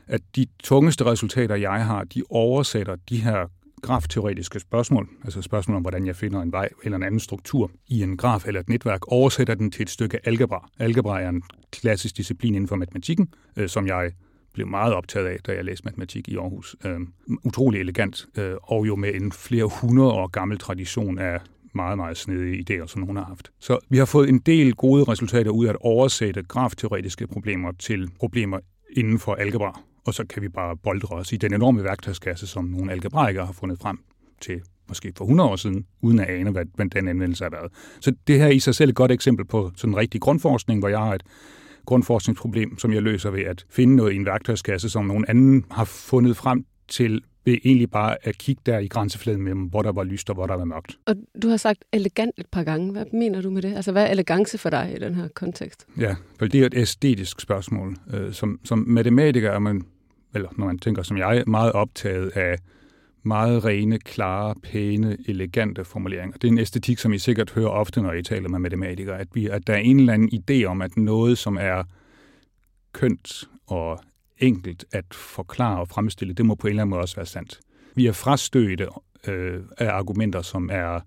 at 0.08 0.22
de 0.36 0.46
tungeste 0.64 1.06
resultater, 1.06 1.56
jeg 1.56 1.86
har, 1.86 2.04
de 2.04 2.24
oversætter 2.30 2.96
de 3.10 3.18
her 3.18 3.48
grafteoretiske 3.82 4.60
spørgsmål, 4.60 5.10
altså 5.24 5.42
spørgsmål 5.42 5.76
om, 5.76 5.82
hvordan 5.82 6.08
jeg 6.08 6.16
finder 6.16 6.42
en 6.42 6.52
vej 6.52 6.70
eller 6.84 6.96
en 6.96 7.04
anden 7.04 7.20
struktur 7.20 7.72
i 7.88 8.04
en 8.04 8.18
graf 8.18 8.48
eller 8.48 8.60
et 8.60 8.70
netværk, 8.70 9.08
oversætter 9.08 9.56
den 9.56 9.72
til 9.72 9.82
et 9.82 9.90
stykke 9.90 10.28
algebra. 10.28 10.70
Algebra 10.80 11.22
er 11.22 11.30
en 11.30 11.44
klassisk 11.72 12.18
disciplin 12.18 12.56
inden 12.56 12.68
for 12.68 12.76
matematikken, 12.76 13.34
øh, 13.58 13.70
som 13.70 13.88
jeg 13.88 14.12
blev 14.54 14.68
meget 14.68 14.94
optaget 14.94 15.28
af, 15.28 15.38
da 15.46 15.52
jeg 15.52 15.66
læste 15.66 15.86
matematik 15.86 16.28
i 16.28 16.38
Aarhus. 16.38 16.76
Øh, 16.86 17.00
utrolig 17.44 17.80
elegant, 17.80 18.26
øh, 18.38 18.56
og 18.64 18.88
jo 18.88 18.96
med 18.96 19.16
en 19.16 19.32
flere 19.32 19.70
hundrede 19.82 20.12
år 20.12 20.28
gammel 20.28 20.58
tradition 20.58 21.18
af 21.20 21.40
meget, 21.76 21.98
meget 21.98 22.18
snedige 22.18 22.66
idéer, 22.70 22.88
som 22.88 23.02
nogen 23.02 23.18
har 23.18 23.24
haft. 23.24 23.52
Så 23.60 23.80
vi 23.90 23.98
har 23.98 24.06
fået 24.06 24.30
en 24.30 24.40
del 24.40 24.76
gode 24.76 25.04
resultater 25.04 25.52
ud 25.52 25.66
af 25.66 25.70
at 25.70 25.78
oversætte 25.82 26.44
grafteoretiske 26.44 27.28
problemer 27.28 27.72
til 27.72 28.10
problemer 28.20 28.60
inden 28.98 29.20
for 29.20 29.36
algebra, 29.36 29.82
og 30.06 30.14
så 30.14 30.26
kan 30.30 30.42
vi 30.42 30.50
bare 30.50 30.78
boldre 30.78 31.16
os 31.16 31.34
i 31.34 31.38
den 31.38 31.54
enorme 31.54 31.84
værktøjskasse, 31.84 32.48
som 32.48 32.66
nogle 32.66 32.92
algebraikere 32.92 33.46
har 33.46 33.54
fundet 33.54 33.80
frem 33.80 34.00
til 34.42 34.62
måske 34.88 35.14
for 35.18 35.26
100 35.26 35.50
år 35.50 35.56
siden, 35.56 35.86
uden 36.02 36.20
at 36.20 36.30
ane, 36.30 36.52
hvad, 36.52 36.66
hvad 36.76 36.86
den 36.86 37.08
anvendelse 37.08 37.44
har 37.44 37.50
været. 37.50 37.72
Så 38.02 38.14
det 38.28 38.40
her 38.40 38.46
er 38.46 38.52
i 38.52 38.60
sig 38.60 38.76
selv 38.76 38.90
et 38.90 38.96
godt 38.96 39.12
eksempel 39.12 39.46
på 39.46 39.72
sådan 39.76 39.94
en 39.94 39.98
rigtig 39.98 40.22
grundforskning, 40.22 40.80
hvor 40.80 40.88
jeg 40.88 41.00
har 41.00 41.14
et 41.14 41.24
grundforskningsproblem, 41.86 42.78
som 42.78 42.94
jeg 42.94 43.02
løser 43.02 43.30
ved 43.30 43.42
at 43.42 43.66
finde 43.70 43.96
noget 43.96 44.14
i 44.14 44.16
en 44.16 44.26
værktøjskasse, 44.26 44.90
som 44.90 45.06
nogen 45.06 45.26
anden 45.28 45.66
har 45.72 45.86
fundet 45.86 46.38
frem 46.38 46.66
til 46.88 47.24
ved 47.46 47.58
egentlig 47.66 47.92
bare 47.92 48.18
at 48.22 48.38
kigge 48.38 48.62
der 48.66 48.80
i 48.80 48.88
grænsefladen 48.88 49.42
mellem, 49.42 49.62
hvor 49.62 49.82
der 49.82 49.92
var 49.92 50.04
lyst 50.04 50.30
og 50.30 50.34
hvor 50.34 50.48
der 50.48 50.56
var 50.56 50.66
mørkt. 50.66 50.98
Og 51.06 51.16
du 51.42 51.50
har 51.50 51.58
sagt 51.58 51.86
elegant 51.94 52.32
et 52.38 52.46
par 52.52 52.64
gange. 52.64 52.92
Hvad 52.92 53.06
mener 53.14 53.42
du 53.42 53.50
med 53.50 53.62
det? 53.62 53.76
Altså, 53.76 53.92
hvad 53.92 54.04
er 54.04 54.12
elegance 54.12 54.58
for 54.58 54.70
dig 54.70 54.94
i 54.96 55.00
den 55.00 55.16
her 55.16 55.28
kontekst? 55.28 55.88
Ja, 56.00 56.16
for 56.40 56.46
det 56.46 56.62
er 56.62 56.66
et 56.66 56.74
æstetisk 56.78 57.42
spørgsmål. 57.42 57.96
Øh, 58.14 58.34
som, 58.34 58.60
som 58.64 58.86
matematiker 58.88 59.52
er 59.52 59.60
man, 59.60 59.86
eller 60.34 60.50
når 60.58 60.66
man 60.66 60.80
tænker 60.80 61.04
som 61.04 61.18
jeg, 61.18 61.44
meget 61.48 61.72
optaget 61.72 62.30
af 62.30 62.58
meget 63.26 63.66
rene, 63.66 64.00
klare, 64.00 64.56
pæne, 64.64 65.18
elegante 65.28 65.86
formuleringer. 65.86 66.38
Det 66.38 66.48
er 66.48 66.52
en 66.52 66.58
æstetik, 66.58 66.98
som 66.98 67.14
I 67.14 67.18
sikkert 67.18 67.52
hører 67.52 67.70
ofte, 67.70 68.02
når 68.02 68.14
I 68.14 68.24
taler 68.24 68.50
med 68.50 68.60
matematikere, 68.60 69.20
at, 69.20 69.28
vi, 69.34 69.48
at 69.48 69.68
der 69.68 69.74
er 69.74 69.78
en 69.78 70.00
eller 70.00 70.14
anden 70.14 70.30
idé 70.34 70.66
om, 70.66 70.82
at 70.82 70.98
noget, 70.98 71.38
som 71.38 71.58
er 71.62 71.84
kønt 72.94 73.44
og 73.68 74.00
enkelt 74.44 74.86
at 74.92 75.06
forklare 75.14 75.80
og 75.80 75.88
fremstille, 75.88 76.34
det 76.34 76.46
må 76.46 76.56
på 76.56 76.68
en 76.68 76.72
eller 76.72 76.82
anden 76.82 76.90
måde 76.90 77.02
også 77.02 77.16
være 77.16 77.26
sandt. 77.26 77.60
Vi 77.96 78.08
er 78.08 78.12
frastødte 78.12 78.88
øh, 79.28 79.62
af 79.78 79.90
argumenter, 79.90 80.42
som 80.42 80.70
er 80.72 81.00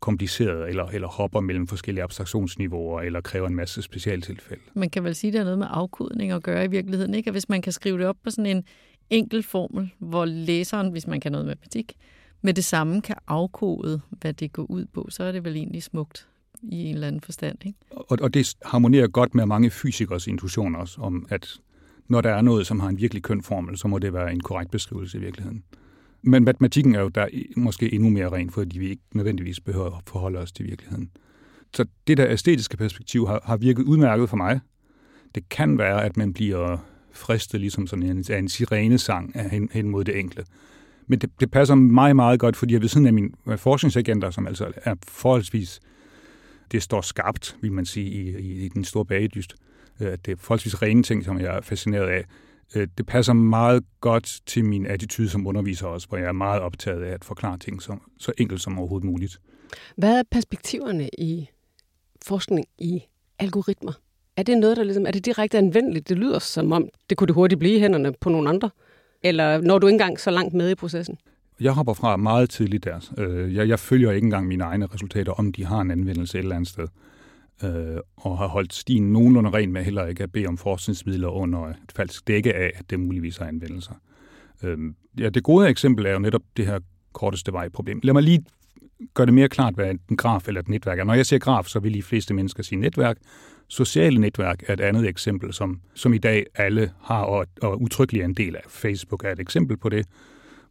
komplicerede 0.00 0.68
eller, 0.68 0.86
eller 0.86 1.08
hopper 1.08 1.40
mellem 1.40 1.66
forskellige 1.66 2.04
abstraktionsniveauer 2.04 3.00
eller 3.00 3.20
kræver 3.20 3.48
en 3.48 3.54
masse 3.54 3.82
specialtilfælde. 3.82 4.62
Man 4.74 4.90
kan 4.90 5.04
vel 5.04 5.14
sige, 5.14 5.28
at 5.28 5.32
det 5.32 5.40
er 5.40 5.44
noget 5.44 5.58
med 5.58 5.66
afkodning 5.70 6.32
at 6.32 6.42
gøre 6.42 6.64
i 6.64 6.68
virkeligheden, 6.68 7.14
ikke? 7.14 7.28
At 7.28 7.34
hvis 7.34 7.48
man 7.48 7.62
kan 7.62 7.72
skrive 7.72 7.98
det 7.98 8.06
op 8.06 8.16
på 8.24 8.30
sådan 8.30 8.46
en 8.46 8.64
enkel 9.10 9.42
formel, 9.42 9.90
hvor 9.98 10.24
læseren, 10.24 10.90
hvis 10.90 11.06
man 11.06 11.20
kan 11.20 11.32
noget 11.32 11.46
matematik, 11.46 11.96
med 12.42 12.54
det 12.54 12.64
samme 12.64 13.02
kan 13.02 13.16
afkode, 13.26 14.00
hvad 14.10 14.32
det 14.32 14.52
går 14.52 14.62
ud 14.62 14.84
på, 14.84 15.06
så 15.10 15.24
er 15.24 15.32
det 15.32 15.44
vel 15.44 15.56
egentlig 15.56 15.82
smukt 15.82 16.28
i 16.62 16.84
en 16.84 16.94
eller 16.94 17.06
anden 17.06 17.20
forstand. 17.20 17.58
Ikke? 17.66 17.78
Og, 17.90 18.18
og 18.22 18.34
det 18.34 18.54
harmonerer 18.64 19.08
godt 19.08 19.34
med 19.34 19.46
mange 19.46 19.70
fysikers 19.70 20.26
intuitioner 20.26 20.78
også, 20.78 21.00
om 21.00 21.26
at 21.30 21.60
når 22.10 22.20
der 22.20 22.30
er 22.30 22.40
noget, 22.40 22.66
som 22.66 22.80
har 22.80 22.88
en 22.88 22.98
virkelig 22.98 23.22
køn 23.22 23.42
formel, 23.42 23.78
så 23.78 23.88
må 23.88 23.98
det 23.98 24.12
være 24.12 24.32
en 24.32 24.40
korrekt 24.40 24.70
beskrivelse 24.70 25.18
i 25.18 25.20
virkeligheden. 25.20 25.62
Men 26.22 26.44
matematikken 26.44 26.94
er 26.94 27.00
jo 27.00 27.08
der 27.08 27.26
måske 27.56 27.94
endnu 27.94 28.10
mere 28.10 28.28
ren, 28.28 28.50
fordi 28.50 28.78
vi 28.78 28.88
ikke 28.88 29.02
nødvendigvis 29.14 29.60
behøver 29.60 29.86
at 29.86 30.02
forholde 30.06 30.38
os 30.38 30.52
til 30.52 30.66
virkeligheden. 30.66 31.10
Så 31.74 31.84
det 32.06 32.16
der 32.16 32.26
æstetiske 32.28 32.76
perspektiv 32.76 33.26
har, 33.26 33.40
har 33.44 33.56
virket 33.56 33.82
udmærket 33.82 34.28
for 34.28 34.36
mig. 34.36 34.60
Det 35.34 35.48
kan 35.48 35.78
være, 35.78 36.04
at 36.04 36.16
man 36.16 36.32
bliver 36.32 36.76
fristet 37.12 37.60
ligesom 37.60 37.86
sådan 37.86 38.02
en, 38.02 38.24
af 38.30 38.38
en 38.38 38.48
sirenesang 38.48 39.40
hen, 39.50 39.68
hen 39.72 39.88
mod 39.88 40.04
det 40.04 40.18
enkle. 40.18 40.44
Men 41.06 41.18
det, 41.18 41.30
det 41.40 41.50
passer 41.50 41.74
mig 41.74 42.16
meget 42.16 42.40
godt, 42.40 42.56
fordi 42.56 42.72
jeg 42.74 42.80
ved 42.80 42.88
siden 42.88 43.06
af 43.06 43.12
mine 43.12 43.30
øh, 43.48 43.58
forskningsagenter, 43.58 44.30
som 44.30 44.46
altså 44.46 44.72
er 44.84 44.94
forholdsvis 45.08 45.80
det 46.72 46.82
står 46.82 47.00
skarpt, 47.00 47.56
vil 47.60 47.72
man 47.72 47.86
sige, 47.86 48.10
i, 48.10 48.38
i, 48.38 48.64
i 48.64 48.68
den 48.68 48.84
store 48.84 49.04
bagedyst. 49.04 49.54
Øh, 49.54 49.69
det 50.00 50.28
er 50.28 50.36
forholdsvis 50.36 50.82
rene 50.82 51.02
ting, 51.02 51.24
som 51.24 51.40
jeg 51.40 51.56
er 51.56 51.60
fascineret 51.60 52.08
af. 52.08 52.24
Øh, 52.76 52.88
det 52.98 53.06
passer 53.06 53.32
meget 53.32 53.84
godt 54.00 54.40
til 54.46 54.64
min 54.64 54.86
attitude 54.86 55.28
som 55.28 55.46
underviser 55.46 55.86
også, 55.86 56.08
hvor 56.08 56.18
jeg 56.18 56.26
er 56.26 56.32
meget 56.32 56.60
optaget 56.62 57.02
af 57.02 57.14
at 57.14 57.24
forklare 57.24 57.58
ting 57.58 57.82
som, 57.82 58.02
så 58.18 58.32
enkelt 58.38 58.60
som 58.60 58.78
overhovedet 58.78 59.06
muligt. 59.06 59.40
Hvad 59.96 60.18
er 60.18 60.22
perspektiverne 60.30 61.08
i 61.18 61.48
forskning 62.26 62.66
i 62.78 63.02
algoritmer? 63.38 63.92
Er 64.36 64.42
det 64.42 64.58
noget, 64.58 64.76
der 64.76 64.84
ligesom, 64.84 65.06
er 65.06 65.10
det 65.10 65.26
direkte 65.26 65.58
anvendeligt? 65.58 66.08
Det 66.08 66.18
lyder 66.18 66.38
som 66.38 66.72
om, 66.72 66.88
det 67.10 67.18
kunne 67.18 67.26
det 67.26 67.34
hurtigt 67.34 67.58
blive 67.58 67.76
i 67.76 67.80
hænderne 67.80 68.12
på 68.20 68.28
nogle 68.28 68.48
andre. 68.48 68.70
Eller 69.22 69.60
når 69.60 69.78
du 69.78 69.86
ikke 69.86 69.94
engang 69.94 70.20
så 70.20 70.30
langt 70.30 70.54
med 70.54 70.70
i 70.70 70.74
processen? 70.74 71.18
Jeg 71.60 71.72
hopper 71.72 71.94
fra 71.94 72.16
meget 72.16 72.50
tidligt 72.50 72.84
der. 72.84 73.12
Øh, 73.18 73.54
jeg, 73.54 73.68
jeg 73.68 73.78
følger 73.78 74.12
ikke 74.12 74.24
engang 74.24 74.46
mine 74.46 74.64
egne 74.64 74.86
resultater, 74.86 75.32
om 75.32 75.52
de 75.52 75.64
har 75.64 75.80
en 75.80 75.90
anvendelse 75.90 76.38
et 76.38 76.42
eller 76.42 76.56
andet 76.56 76.68
sted. 76.68 76.86
Øh, 77.64 78.00
og 78.16 78.38
har 78.38 78.46
holdt 78.46 78.74
stien 78.74 79.12
nogenlunde 79.12 79.50
ren 79.50 79.72
med 79.72 79.84
heller 79.84 80.06
ikke 80.06 80.22
at 80.22 80.32
bede 80.32 80.46
om 80.46 80.56
forskningsmidler 80.56 81.28
under 81.28 81.66
et 81.66 81.92
falsk 81.96 82.28
dække 82.28 82.54
af, 82.54 82.72
at 82.74 82.90
det 82.90 83.00
muligvis 83.00 83.36
har 83.36 83.46
anvendelser. 83.46 83.94
Øh, 84.62 84.78
ja, 85.18 85.28
det 85.28 85.42
gode 85.42 85.68
eksempel 85.68 86.06
er 86.06 86.12
jo 86.12 86.18
netop 86.18 86.42
det 86.56 86.66
her 86.66 86.78
korteste 87.12 87.52
vej-problem. 87.52 88.00
Lad 88.02 88.12
mig 88.12 88.22
lige 88.22 88.44
gøre 89.14 89.26
det 89.26 89.34
mere 89.34 89.48
klart, 89.48 89.74
hvad 89.74 89.90
en 89.90 90.16
graf 90.16 90.48
eller 90.48 90.60
et 90.60 90.68
netværk 90.68 90.98
er. 90.98 91.04
Når 91.04 91.14
jeg 91.14 91.26
siger 91.26 91.40
graf, 91.40 91.66
så 91.66 91.80
vil 91.80 91.94
de 91.94 92.02
fleste 92.02 92.34
mennesker 92.34 92.62
sige 92.62 92.80
netværk. 92.80 93.16
Sociale 93.68 94.20
netværk 94.20 94.62
er 94.66 94.72
et 94.72 94.80
andet 94.80 95.08
eksempel, 95.08 95.52
som, 95.52 95.80
som 95.94 96.14
i 96.14 96.18
dag 96.18 96.46
alle 96.54 96.92
har 97.02 97.22
og, 97.22 97.46
og 97.62 97.82
utryggeligt 97.82 98.22
er 98.22 98.28
en 98.28 98.34
del 98.34 98.56
af. 98.56 98.62
Facebook 98.68 99.24
er 99.24 99.32
et 99.32 99.40
eksempel 99.40 99.76
på 99.76 99.88
det, 99.88 100.06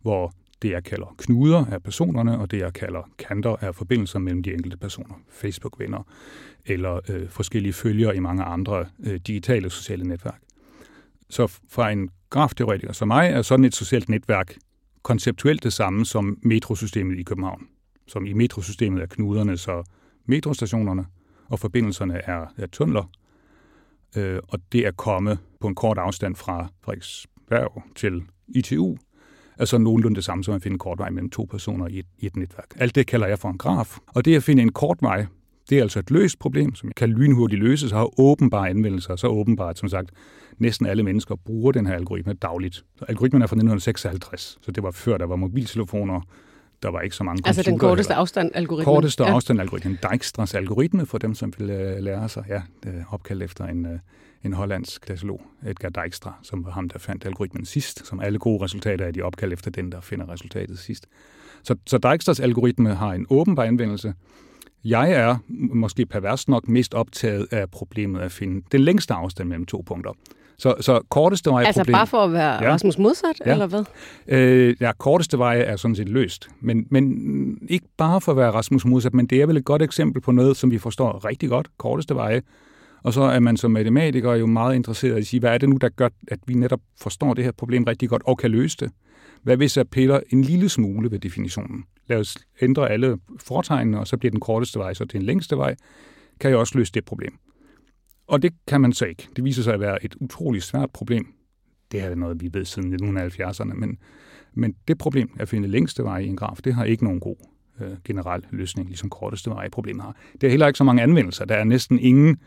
hvor 0.02 0.34
det, 0.62 0.70
jeg 0.70 0.84
kalder 0.84 1.16
knuder 1.18 1.66
er 1.66 1.80
personerne, 1.80 2.40
og 2.40 2.52
det, 2.52 2.60
jeg 2.60 2.74
kalder 2.74 3.10
kanter 3.20 3.56
er 3.62 3.72
forbindelser 3.72 4.20
mellem 4.20 4.44
de 4.44 4.54
enkelte 4.54 4.78
personer. 4.78 5.16
Facebook-venner 5.30 6.04
eller 6.66 7.00
øh, 7.10 7.30
forskellige 7.30 7.74
følgere 7.74 8.16
i 8.16 8.20
mange 8.20 8.44
andre 8.44 8.86
øh, 9.04 9.20
digitale 9.28 9.70
sociale 9.70 10.04
netværk. 10.04 10.42
Så 11.30 11.60
fra 11.70 11.92
en 11.92 12.10
grafteoretiker 12.30 12.94
som 12.94 13.08
mig 13.08 13.30
er 13.30 13.42
sådan 13.42 13.66
et 13.66 13.76
socialt 13.76 14.10
netværk 14.10 14.58
konceptuelt 15.04 15.64
det 15.64 15.74
samme 15.74 16.06
som 16.06 16.38
metrosystemet 16.44 17.20
i 17.20 17.24
København. 17.24 17.68
Som 18.08 18.26
i 18.26 18.34
metrosystemet 18.34 19.02
er 19.02 19.06
knuderne 19.06 19.58
så 19.58 19.84
metrostationerne, 20.26 21.06
og 21.48 21.60
forbindelserne 21.60 22.22
er, 22.24 22.46
er 22.58 22.68
tunneler. 22.68 23.12
Øh, 24.16 24.40
og 24.48 24.60
det 24.72 24.88
er 24.88 24.92
komme 24.92 25.38
på 25.60 25.68
en 25.68 25.76
kort 25.76 25.98
afstand 25.98 26.36
fra 26.36 26.68
Frederiksberg 26.82 27.84
til 27.96 28.24
ITU, 28.48 28.98
er 29.60 29.66
så 29.66 29.78
nogenlunde 29.78 30.16
det 30.16 30.24
samme 30.24 30.44
som 30.44 30.54
at 30.54 30.64
finde 30.64 30.76
en 30.76 30.80
kort 30.80 31.00
vej 31.00 31.10
mellem 31.10 31.30
to 31.30 31.48
personer 31.52 31.88
i 31.88 32.00
et, 32.00 32.06
i 32.18 32.26
et 32.26 32.36
netværk. 32.36 32.74
Alt 32.76 32.96
det 32.96 33.08
kalder 33.08 33.28
jeg 33.28 33.40
for 33.40 33.50
en 33.50 33.58
graf. 33.58 33.98
Og 34.08 34.26
det 34.26 34.36
at 34.36 34.44
finde 34.44 34.62
en 34.62 34.72
kort 34.72 34.98
vej, 35.02 35.26
det 35.70 35.78
er 35.78 35.82
altså 35.82 36.00
et 36.00 36.12
løst 36.12 36.40
problem, 36.40 36.76
som 36.76 36.92
kan 36.96 37.10
lynhurtigt 37.10 37.62
løses 37.62 37.92
og 37.92 38.00
har 38.00 38.20
åbenbare 38.20 38.70
anvendelser. 38.70 39.16
Så 39.16 39.28
åbenbart, 39.28 39.80
som 39.80 39.90
sagt, 39.90 40.12
næsten 40.58 40.86
alle 40.86 41.04
mennesker 41.04 41.36
bruger 41.36 41.72
den 41.72 41.88
her 41.88 41.96
algoritme 41.96 42.34
dagligt. 42.34 42.76
Så 42.76 43.06
algoritmen 43.08 43.42
er 43.42 43.48
fra 43.48 43.56
1956, 43.56 44.58
så 44.62 44.72
det 44.72 44.84
var 44.84 44.92
før 44.92 45.18
der 45.18 45.26
var 45.26 45.36
mobiltelefoner, 45.36 46.22
der 46.84 46.90
var 46.90 47.02
ikke 47.02 47.16
så 47.16 47.24
mange 47.24 47.44
Altså 47.46 47.64
den 47.64 47.80
korteste 47.80 48.14
afstand 48.14 48.52
algoritme. 48.54 48.94
Korteste 48.94 49.24
ja. 49.24 49.30
afstand 49.30 49.60
algoritme. 49.60 49.98
Dijkstras 50.12 50.56
algoritme, 50.56 51.06
for 51.06 51.18
dem, 51.18 51.36
som 51.36 51.54
vil 51.58 51.70
øh, 51.70 52.04
lære 52.04 52.30
sig. 52.30 52.46
Ja, 52.50 52.62
er 52.84 53.04
opkaldt 53.10 53.44
efter 53.44 53.66
en, 53.66 53.86
øh, 53.86 54.00
en 54.44 54.54
hollandsk 54.54 55.02
klasselog, 55.02 55.42
Edgar 55.66 55.90
Dijkstra, 55.90 56.34
som 56.44 56.66
var 56.66 56.72
ham, 56.72 56.90
der 56.90 57.00
fandt 57.00 57.26
algoritmen 57.26 57.66
sidst. 57.66 58.08
Som 58.08 58.20
alle 58.20 58.40
gode 58.40 58.64
resultater 58.64 59.06
er 59.06 59.12
de 59.12 59.22
opkaldt 59.22 59.54
efter 59.54 59.72
den, 59.72 59.92
der 59.92 60.02
finder 60.02 60.30
resultatet 60.30 60.80
sidst. 60.80 61.08
Så, 61.64 61.76
så 61.86 61.98
Dijkstras 61.98 62.40
algoritme 62.40 62.96
har 62.96 63.14
en 63.14 63.26
åbenbar 63.30 63.64
anvendelse. 63.64 64.14
Jeg 64.86 65.12
er, 65.12 65.36
måske 65.74 66.06
pervers 66.06 66.48
nok, 66.48 66.68
mest 66.68 66.94
optaget 66.94 67.48
af 67.52 67.70
problemet 67.72 68.22
at 68.22 68.32
finde 68.32 68.62
den 68.72 68.82
længste 68.82 69.14
afstand 69.14 69.50
mellem 69.50 69.66
to 69.66 69.84
punkter. 69.86 70.12
Så, 70.58 70.76
så 70.82 71.02
korteste 71.10 71.50
vej 71.50 71.64
Altså 71.64 71.82
problem, 71.82 71.94
bare 71.94 72.08
for 72.08 72.18
at 72.18 72.34
være 72.34 72.64
ja. 72.64 72.74
Rasmus 72.74 72.98
modsat, 72.98 73.42
ja. 73.46 73.52
eller 73.52 73.68
hvad? 73.68 73.84
Øh, 74.28 74.76
ja, 74.80 74.92
korteste 74.98 75.38
vej 75.38 75.64
er 75.68 75.76
sådan 75.76 75.96
set 75.96 76.10
løst. 76.10 76.50
Men, 76.60 76.88
men 76.90 77.58
ikke 77.70 77.86
bare 77.98 78.22
for 78.22 78.32
at 78.32 78.38
være 78.38 78.52
Rasmus 78.52 78.86
modsat, 78.86 79.14
men 79.14 79.26
det 79.26 79.42
er 79.42 79.46
vel 79.46 79.58
et 79.58 79.66
godt 79.66 79.82
eksempel 79.82 80.22
på 80.22 80.32
noget, 80.32 80.58
som 80.58 80.72
vi 80.72 80.78
forstår 80.78 81.26
rigtig 81.26 81.50
godt. 81.50 81.68
Korteste 81.78 82.16
veje. 82.16 82.42
Og 83.04 83.14
så 83.14 83.22
er 83.22 83.40
man 83.40 83.58
som 83.58 83.72
matematiker 83.72 84.34
jo 84.34 84.46
meget 84.46 84.76
interesseret 84.76 85.16
i 85.16 85.20
at 85.20 85.28
sige, 85.28 85.40
hvad 85.40 85.54
er 85.54 85.58
det 85.58 85.70
nu, 85.70 85.78
der 85.82 85.90
gør, 85.90 86.10
at 86.28 86.40
vi 86.46 86.54
netop 86.54 86.82
forstår 87.02 87.34
det 87.34 87.44
her 87.44 87.52
problem 87.52 87.84
rigtig 87.84 88.10
godt 88.10 88.22
og 88.26 88.38
kan 88.38 88.52
løse 88.52 88.78
det? 88.80 88.92
Hvad 89.44 89.58
hvis 89.58 89.78
jeg 89.78 89.90
piller 89.90 90.20
en 90.30 90.42
lille 90.42 90.70
smule 90.70 91.12
ved 91.12 91.20
definitionen? 91.20 91.84
Lad 92.08 92.18
os 92.18 92.38
ændre 92.62 92.90
alle 92.90 93.18
fortegnene, 93.40 94.00
og 94.00 94.08
så 94.08 94.18
bliver 94.18 94.32
den 94.32 94.40
korteste 94.40 94.80
vej 94.80 94.94
så 94.94 95.06
til 95.06 95.20
den 95.20 95.26
længste 95.26 95.58
vej. 95.58 95.76
Kan 96.40 96.50
jeg 96.50 96.60
også 96.60 96.78
løse 96.78 96.92
det 96.92 97.06
problem? 97.06 97.38
Og 98.28 98.42
det 98.42 98.54
kan 98.68 98.82
man 98.82 98.94
så 98.94 99.06
ikke. 99.06 99.28
Det 99.36 99.44
viser 99.44 99.64
sig 99.64 99.74
at 99.74 99.80
være 99.80 100.06
et 100.06 100.16
utroligt 100.20 100.64
svært 100.64 100.92
problem. 100.92 101.34
Det 101.92 102.02
er 102.02 102.16
noget, 102.16 102.42
vi 102.42 102.50
ved 102.54 102.66
siden 102.66 103.18
1970'erne, 103.18 103.74
men, 103.74 103.98
men 104.54 104.76
det 104.88 104.98
problem 104.98 105.30
at 105.40 105.50
finde 105.50 105.68
længste 105.68 106.04
vej 106.04 106.18
i 106.18 106.28
en 106.28 106.36
graf, 106.36 106.58
det 106.64 106.74
har 106.74 106.84
ikke 106.84 107.04
nogen 107.04 107.20
god 107.20 107.36
øh, 107.82 107.92
generel 108.04 108.46
løsning, 108.52 108.88
ligesom 108.88 109.10
korteste 109.10 109.50
vej 109.50 109.70
problemet 109.70 110.04
har. 110.04 110.16
Det 110.42 110.48
er 110.48 110.52
heller 110.52 110.68
ikke 110.68 110.78
så 110.78 110.84
mange 110.84 111.02
anvendelser. 111.02 111.46
Der 111.46 111.56
er 111.56 111.64
næsten 111.64 112.00
ingen 112.00 112.38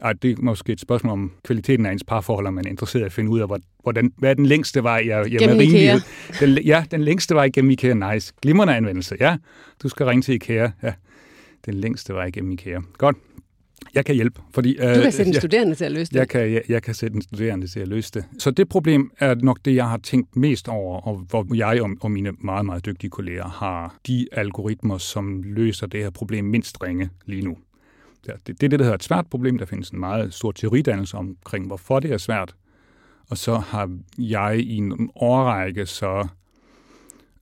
og 0.00 0.22
det 0.22 0.30
er 0.30 0.42
måske 0.42 0.72
et 0.72 0.80
spørgsmål 0.80 1.12
om 1.12 1.32
kvaliteten 1.44 1.86
af 1.86 1.92
ens 1.92 2.04
parforhold, 2.04 2.46
om 2.46 2.54
man 2.54 2.66
er 2.66 2.70
interesseret 2.70 3.02
i 3.02 3.04
at 3.04 3.12
finde 3.12 3.30
ud 3.30 3.40
af, 3.40 3.46
hvordan, 3.82 4.12
hvad 4.16 4.30
er 4.30 4.34
den 4.34 4.46
længste 4.46 4.82
vej, 4.82 5.02
jeg, 5.06 5.32
jeg 5.32 5.38
gennem 5.38 5.60
IKEA. 5.60 5.98
Den, 6.40 6.58
ja, 6.58 6.84
den 6.90 7.02
længste 7.02 7.34
vej 7.34 7.50
gennem 7.54 7.70
IKEA. 7.70 8.12
Nice. 8.12 8.32
Glimrende 8.42 8.74
anvendelse. 8.76 9.16
Ja, 9.20 9.36
du 9.82 9.88
skal 9.88 10.06
ringe 10.06 10.22
til 10.22 10.34
IKEA. 10.34 10.70
Ja, 10.82 10.92
den 11.66 11.74
længste 11.74 12.14
vej 12.14 12.30
gennem 12.30 12.52
IKEA. 12.52 12.80
Godt. 12.98 13.16
Jeg 13.94 14.04
kan 14.04 14.14
hjælpe. 14.14 14.40
Fordi, 14.54 14.72
du 14.72 14.82
kan 14.82 15.06
øh, 15.06 15.12
sætte 15.12 15.28
en 15.28 15.34
studerende 15.34 15.74
til 15.74 15.84
at 15.84 15.92
løse 15.92 16.12
det. 16.12 16.18
Jeg 16.18 16.28
kan, 16.28 16.52
jeg, 16.52 16.62
jeg 16.68 16.82
kan 16.82 16.94
sætte 16.94 17.16
en 17.16 17.22
studerende 17.22 17.66
til 17.66 17.80
at 17.80 17.88
løse 17.88 18.10
det. 18.14 18.24
Så 18.38 18.50
det 18.50 18.68
problem 18.68 19.10
er 19.18 19.34
nok 19.34 19.58
det, 19.64 19.74
jeg 19.74 19.88
har 19.88 19.96
tænkt 19.96 20.36
mest 20.36 20.68
over, 20.68 21.00
og 21.00 21.16
hvor 21.28 21.54
jeg 21.54 21.82
og, 21.82 21.90
og 22.00 22.10
mine 22.10 22.32
meget, 22.38 22.66
meget 22.66 22.86
dygtige 22.86 23.10
kolleger 23.10 23.48
har 23.48 23.96
de 24.06 24.26
algoritmer, 24.32 24.98
som 24.98 25.42
løser 25.42 25.86
det 25.86 26.00
her 26.00 26.10
problem 26.10 26.44
mindst 26.44 26.82
ringe 26.82 27.10
lige 27.26 27.42
nu. 27.42 27.56
Ja, 28.28 28.32
det, 28.46 28.60
det 28.60 28.62
er 28.62 28.68
det, 28.68 28.78
der 28.78 28.84
hedder 28.84 28.94
et 28.94 29.02
svært 29.02 29.26
problem. 29.26 29.58
Der 29.58 29.64
findes 29.64 29.90
en 29.90 30.00
meget 30.00 30.34
stor 30.34 30.52
teoridannelse 30.52 31.16
omkring, 31.16 31.66
hvorfor 31.66 32.00
det 32.00 32.12
er 32.12 32.18
svært. 32.18 32.54
Og 33.30 33.38
så 33.38 33.54
har 33.54 33.98
jeg 34.18 34.58
i 34.58 34.76
en 34.76 35.10
årrække 35.16 35.86
så 35.86 36.28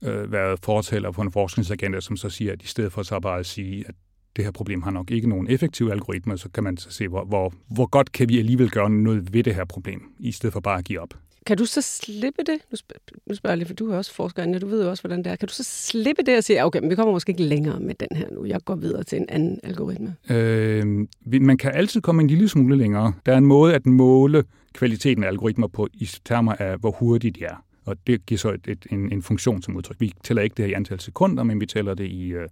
øh, 0.01 0.31
været 0.31 0.59
fortaler 0.63 1.11
på 1.11 1.21
en 1.21 1.31
forskningsagenda, 1.31 2.01
som 2.01 2.17
så 2.17 2.29
siger, 2.29 2.53
at 2.53 2.63
i 2.63 2.67
stedet 2.67 2.91
for 2.91 3.03
så 3.03 3.19
bare 3.19 3.39
at 3.39 3.45
sige, 3.45 3.85
at 3.87 3.95
det 4.35 4.43
her 4.43 4.51
problem 4.51 4.81
har 4.81 4.91
nok 4.91 5.11
ikke 5.11 5.29
nogen 5.29 5.47
effektive 5.49 5.91
algoritmer, 5.91 6.35
så 6.35 6.49
kan 6.49 6.63
man 6.63 6.77
så 6.77 6.91
se, 6.91 7.07
hvor, 7.07 7.25
hvor, 7.25 7.53
hvor 7.67 7.85
godt 7.85 8.11
kan 8.11 8.29
vi 8.29 8.39
alligevel 8.39 8.69
gøre 8.69 8.89
noget 8.89 9.33
ved 9.33 9.43
det 9.43 9.55
her 9.55 9.65
problem, 9.65 10.13
i 10.19 10.31
stedet 10.31 10.53
for 10.53 10.59
bare 10.59 10.77
at 10.77 10.85
give 10.85 10.99
op. 10.99 11.13
Kan 11.45 11.57
du 11.57 11.65
så 11.65 11.81
slippe 11.81 12.43
det? 12.45 12.57
Nu 12.71 12.77
spørger, 12.77 12.99
nu 13.25 13.35
spørger 13.35 13.51
jeg 13.51 13.57
lige, 13.57 13.67
for 13.67 13.73
du 13.73 13.91
er 13.91 13.97
også 13.97 14.13
forsker, 14.13 14.43
Anja, 14.43 14.59
du 14.59 14.67
ved 14.67 14.83
jo 14.83 14.89
også, 14.89 15.03
hvordan 15.03 15.23
det 15.23 15.31
er. 15.31 15.35
Kan 15.35 15.47
du 15.47 15.53
så 15.53 15.63
slippe 15.63 16.23
det 16.23 16.37
og 16.37 16.43
sige, 16.43 16.65
okay, 16.65 16.79
men 16.79 16.89
vi 16.89 16.95
kommer 16.95 17.13
måske 17.13 17.29
ikke 17.29 17.43
længere 17.43 17.79
med 17.79 17.95
den 17.95 18.17
her 18.17 18.27
nu, 18.31 18.45
jeg 18.45 18.59
går 18.65 18.75
videre 18.75 19.03
til 19.03 19.17
en 19.17 19.25
anden 19.29 19.59
algoritme? 19.63 20.15
Øh, 20.29 21.07
man 21.41 21.57
kan 21.57 21.71
altid 21.75 22.01
komme 22.01 22.21
en 22.21 22.27
lille 22.27 22.49
smule 22.49 22.77
længere. 22.77 23.13
Der 23.25 23.33
er 23.33 23.37
en 23.37 23.45
måde 23.45 23.73
at 23.75 23.85
måle 23.85 24.43
kvaliteten 24.73 25.23
af 25.23 25.27
algoritmer 25.27 25.67
på 25.67 25.87
i 25.93 26.09
termer 26.25 26.53
af, 26.53 26.77
hvor 26.77 26.91
hurtigt 26.91 27.35
de 27.35 27.43
er. 27.43 27.63
Og 27.85 27.95
det 28.07 28.25
giver 28.25 28.39
så 28.39 28.49
et, 28.49 28.67
et, 28.67 28.85
en, 28.91 29.11
en 29.11 29.21
funktion 29.21 29.61
som 29.61 29.75
udtryk. 29.75 29.95
Vi 29.99 30.13
tæller 30.23 30.41
ikke 30.41 30.53
det 30.53 30.65
her 30.65 30.71
i 30.71 30.73
antal 30.73 30.99
sekunder, 30.99 31.43
men 31.43 31.59
vi 31.59 31.65
tæller 31.65 31.93
det 31.93 32.05
i 32.05 32.27
øh, 32.27 32.49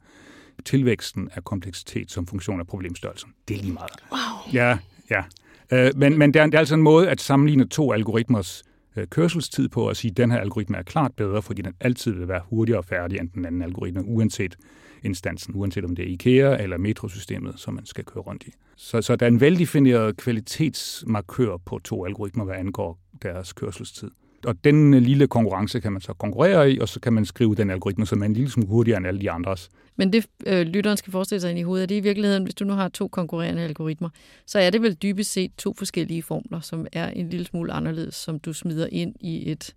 tilvæksten 0.66 1.30
af 1.34 1.44
kompleksitet 1.44 2.12
som 2.12 2.28
funktion 2.28 2.60
af 2.60 2.68
problemstørrelsen. 2.68 3.30
Det 3.48 3.58
er 3.58 3.62
lige 3.62 3.74
meget. 3.74 3.92
Wow. 4.12 4.54
Ja, 4.54 4.78
ja. 5.10 5.24
Øh, 5.72 5.92
men, 5.96 6.18
men 6.18 6.34
det 6.34 6.42
er, 6.42 6.46
det 6.46 6.54
er 6.54 6.60
altså 6.60 6.76
en 6.76 6.82
måde 6.82 7.10
at 7.10 7.22
sammenligne 7.22 7.68
to 7.68 7.94
algoritmers 7.94 8.64
øh, 8.66 8.71
Øh, 8.96 9.08
kørselstid 9.08 9.70
på 9.70 9.88
at 9.88 9.98
sige, 9.98 10.12
at 10.12 10.18
den 10.18 10.32
her 10.32 10.40
algoritme 10.40 10.78
er 10.78 10.84
klart 10.84 11.12
bedre, 11.16 11.42
fordi 11.42 11.62
den 11.62 11.74
altid 11.80 12.12
vil 12.12 12.28
være 12.28 12.42
hurtigere 12.50 12.84
færdig 12.84 13.20
end 13.20 13.30
den 13.30 13.46
anden 13.46 13.62
algoritme, 13.62 14.06
uanset 14.06 14.58
instansen, 15.04 15.56
uanset 15.56 15.86
om 15.86 15.96
det 15.96 16.06
er 16.06 16.14
IKEA 16.14 16.64
eller 16.64 16.78
metrosystemet, 16.78 17.60
som 17.60 17.74
man 17.74 17.86
skal 17.86 18.06
køre 18.06 18.24
rundt 18.24 18.44
i. 18.44 18.54
Så, 18.76 19.02
så 19.02 19.16
der 19.16 19.26
er 19.26 19.28
en 19.28 19.42
veldefineret 19.42 20.18
kvalitetsmarkør 20.18 21.58
på 21.58 21.80
to 21.84 22.06
algoritmer, 22.06 22.46
hvad 22.46 22.56
angår 22.56 23.00
deres 23.22 23.54
kørselstid. 23.54 24.12
Og 24.46 24.64
den 24.64 24.94
øh, 24.94 25.02
lille 25.02 25.28
konkurrence 25.28 25.80
kan 25.80 25.92
man 25.92 26.02
så 26.02 26.14
konkurrere 26.14 26.72
i, 26.72 26.80
og 26.80 26.90
så 26.90 27.00
kan 27.00 27.14
man 27.14 27.26
skrive 27.26 27.56
den 27.56 27.70
algoritme, 27.70 28.06
som 28.06 28.22
er 28.22 28.26
en 28.26 28.34
lille 28.34 28.50
smule 28.50 28.68
hurtigere 28.68 28.98
end 28.98 29.08
alle 29.08 29.22
de 29.22 29.32
andres. 29.32 29.70
Men 29.96 30.14
det 30.14 30.26
øh, 30.48 30.62
lytteren 30.62 30.98
skal 30.98 31.12
forestille 31.12 31.42
sig 31.42 31.50
ind 31.50 31.60
i 31.60 31.62
hovedet, 31.62 31.84
er 31.84 31.88
det 31.88 31.96
i 31.96 32.00
virkeligheden, 32.00 32.44
hvis 32.44 32.56
du 32.56 32.66
nu 32.66 32.74
har 32.74 32.90
to 32.90 33.08
konkurrerende 33.08 33.62
algoritmer, 33.62 34.10
så 34.46 34.60
er 34.60 34.70
det 34.70 34.82
vel 34.82 34.94
dybest 34.94 35.32
set 35.32 35.52
to 35.58 35.74
forskellige 35.78 36.24
formler, 36.24 36.60
som 36.60 36.88
er 36.92 37.10
en 37.10 37.30
lille 37.30 37.46
smule 37.46 37.74
anderledes, 37.74 38.16
som 38.16 38.40
du 38.40 38.54
smider 38.54 38.88
ind 38.92 39.16
i 39.20 39.52
et 39.52 39.76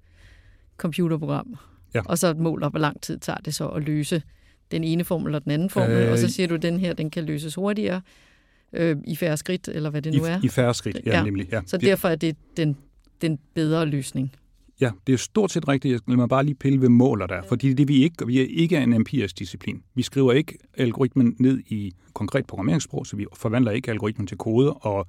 computerprogram. 0.76 1.56
Ja. 1.94 2.02
Og 2.04 2.18
så 2.18 2.34
måler, 2.34 2.68
hvor 2.68 2.78
lang 2.78 3.00
tid 3.00 3.18
tager 3.18 3.38
det 3.38 3.54
så 3.54 3.68
at 3.68 3.82
løse 3.82 4.22
den 4.70 4.84
ene 4.84 5.04
formel 5.04 5.34
og 5.34 5.44
den 5.44 5.52
anden 5.52 5.70
formel, 5.70 5.96
øh, 5.96 6.12
og 6.12 6.18
så 6.18 6.28
siger 6.28 6.46
du, 6.46 6.54
at 6.54 6.62
den 6.62 6.80
her 6.80 6.92
den 6.92 7.10
kan 7.10 7.24
løses 7.24 7.54
hurtigere 7.54 8.00
øh, 8.72 8.96
i 9.04 9.16
færre 9.16 9.36
skridt, 9.36 9.68
eller 9.68 9.90
hvad 9.90 10.02
det 10.02 10.14
nu 10.14 10.24
i, 10.24 10.28
er. 10.28 10.40
I 10.42 10.48
færre 10.48 10.74
skridt, 10.74 11.00
ja, 11.06 11.16
ja. 11.16 11.24
nemlig. 11.24 11.48
Ja. 11.52 11.60
Så 11.66 11.76
derfor 11.76 12.08
er 12.08 12.16
det 12.16 12.36
den, 12.56 12.76
den 13.22 13.38
bedre 13.54 13.86
løsning. 13.86 14.32
Ja, 14.80 14.90
det 15.06 15.12
er 15.12 15.16
stort 15.16 15.50
set 15.50 15.68
rigtigt. 15.68 16.02
Jeg 16.08 16.16
mig 16.16 16.28
bare 16.28 16.44
lige 16.44 16.54
pille 16.54 16.80
ved 16.80 16.88
måler 16.88 17.26
der, 17.26 17.42
fordi 17.42 17.74
det 17.74 17.88
vi 17.88 18.02
ikke, 18.02 18.26
vi 18.26 18.40
er 18.40 18.46
ikke 18.50 18.76
en 18.76 18.92
empirisk 18.92 19.38
disciplin. 19.38 19.82
Vi 19.94 20.02
skriver 20.02 20.32
ikke 20.32 20.58
algoritmen 20.74 21.36
ned 21.38 21.58
i 21.58 21.92
konkret 22.12 22.46
programmeringssprog, 22.46 23.06
så 23.06 23.16
vi 23.16 23.26
forvandler 23.34 23.70
ikke 23.72 23.90
algoritmen 23.90 24.26
til 24.26 24.38
kode 24.38 24.72
og 24.72 25.06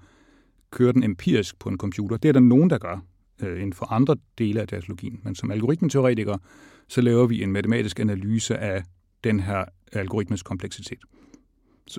kører 0.72 0.92
den 0.92 1.04
empirisk 1.04 1.60
på 1.60 1.70
en 1.70 1.78
computer. 1.78 2.18
Det 2.18 2.30
er 2.30 2.34
der 2.34 2.40
nogen, 2.40 2.70
der 2.70 2.78
gør 2.78 3.06
øh, 3.42 3.58
inden 3.58 3.74
for 3.74 3.94
andre 3.94 4.16
dele 4.38 4.62
af 4.62 4.68
datalogien. 4.68 5.20
Men 5.24 5.36
som 5.36 5.52
algoritmeteoretiker, 5.52 6.38
så 6.88 7.02
laver 7.02 7.28
vi 7.28 7.44
en 7.44 7.52
matematisk 7.52 8.00
analyse 8.00 8.58
af 8.58 8.84
den 9.24 9.40
her 9.40 9.66
algoritmes 9.94 10.44
kompleksitet. 10.44 11.00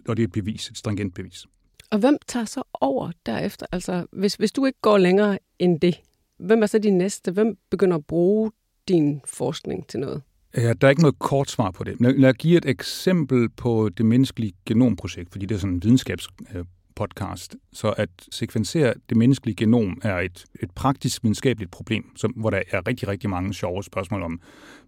Og 0.08 0.16
det 0.16 0.22
er 0.22 0.26
et 0.26 0.32
bevis, 0.32 0.70
et 0.70 0.78
stringent 0.78 1.14
bevis. 1.14 1.46
Og 1.90 1.98
hvem 1.98 2.16
tager 2.26 2.44
så 2.44 2.62
over 2.80 3.12
derefter? 3.26 3.66
Altså, 3.72 4.06
hvis, 4.12 4.34
hvis 4.34 4.52
du 4.52 4.64
ikke 4.66 4.80
går 4.82 4.98
længere 4.98 5.38
end 5.58 5.80
det, 5.80 6.00
hvem 6.38 6.62
er 6.62 6.66
så 6.66 6.78
de 6.78 6.90
næste? 6.90 7.32
Hvem 7.32 7.58
begynder 7.70 7.96
at 7.96 8.06
bruge 8.06 8.50
din 8.88 9.20
forskning 9.24 9.86
til 9.86 10.00
noget? 10.00 10.22
Ja, 10.56 10.72
der 10.72 10.86
er 10.86 10.90
ikke 10.90 11.02
noget 11.02 11.18
kort 11.18 11.50
svar 11.50 11.70
på 11.70 11.84
det. 11.84 12.00
Lad 12.00 12.14
mig 12.14 12.34
give 12.34 12.56
et 12.56 12.64
eksempel 12.66 13.48
på 13.48 13.88
det 13.88 14.06
menneskelige 14.06 14.52
genomprojekt, 14.66 15.32
fordi 15.32 15.46
det 15.46 15.54
er 15.54 15.58
sådan 15.58 15.74
en 15.74 15.82
videnskabspodcast. 15.82 17.54
Øh, 17.54 17.60
så 17.72 17.94
at 17.96 18.08
sekvensere 18.30 18.94
det 19.08 19.16
menneskelige 19.16 19.56
genom 19.56 20.00
er 20.02 20.18
et, 20.18 20.44
et 20.62 20.70
praktisk 20.70 21.22
videnskabeligt 21.22 21.70
problem, 21.70 22.16
som, 22.16 22.30
hvor 22.30 22.50
der 22.50 22.62
er 22.70 22.88
rigtig, 22.88 23.08
rigtig 23.08 23.30
mange 23.30 23.54
sjove 23.54 23.84
spørgsmål 23.84 24.22
om 24.22 24.40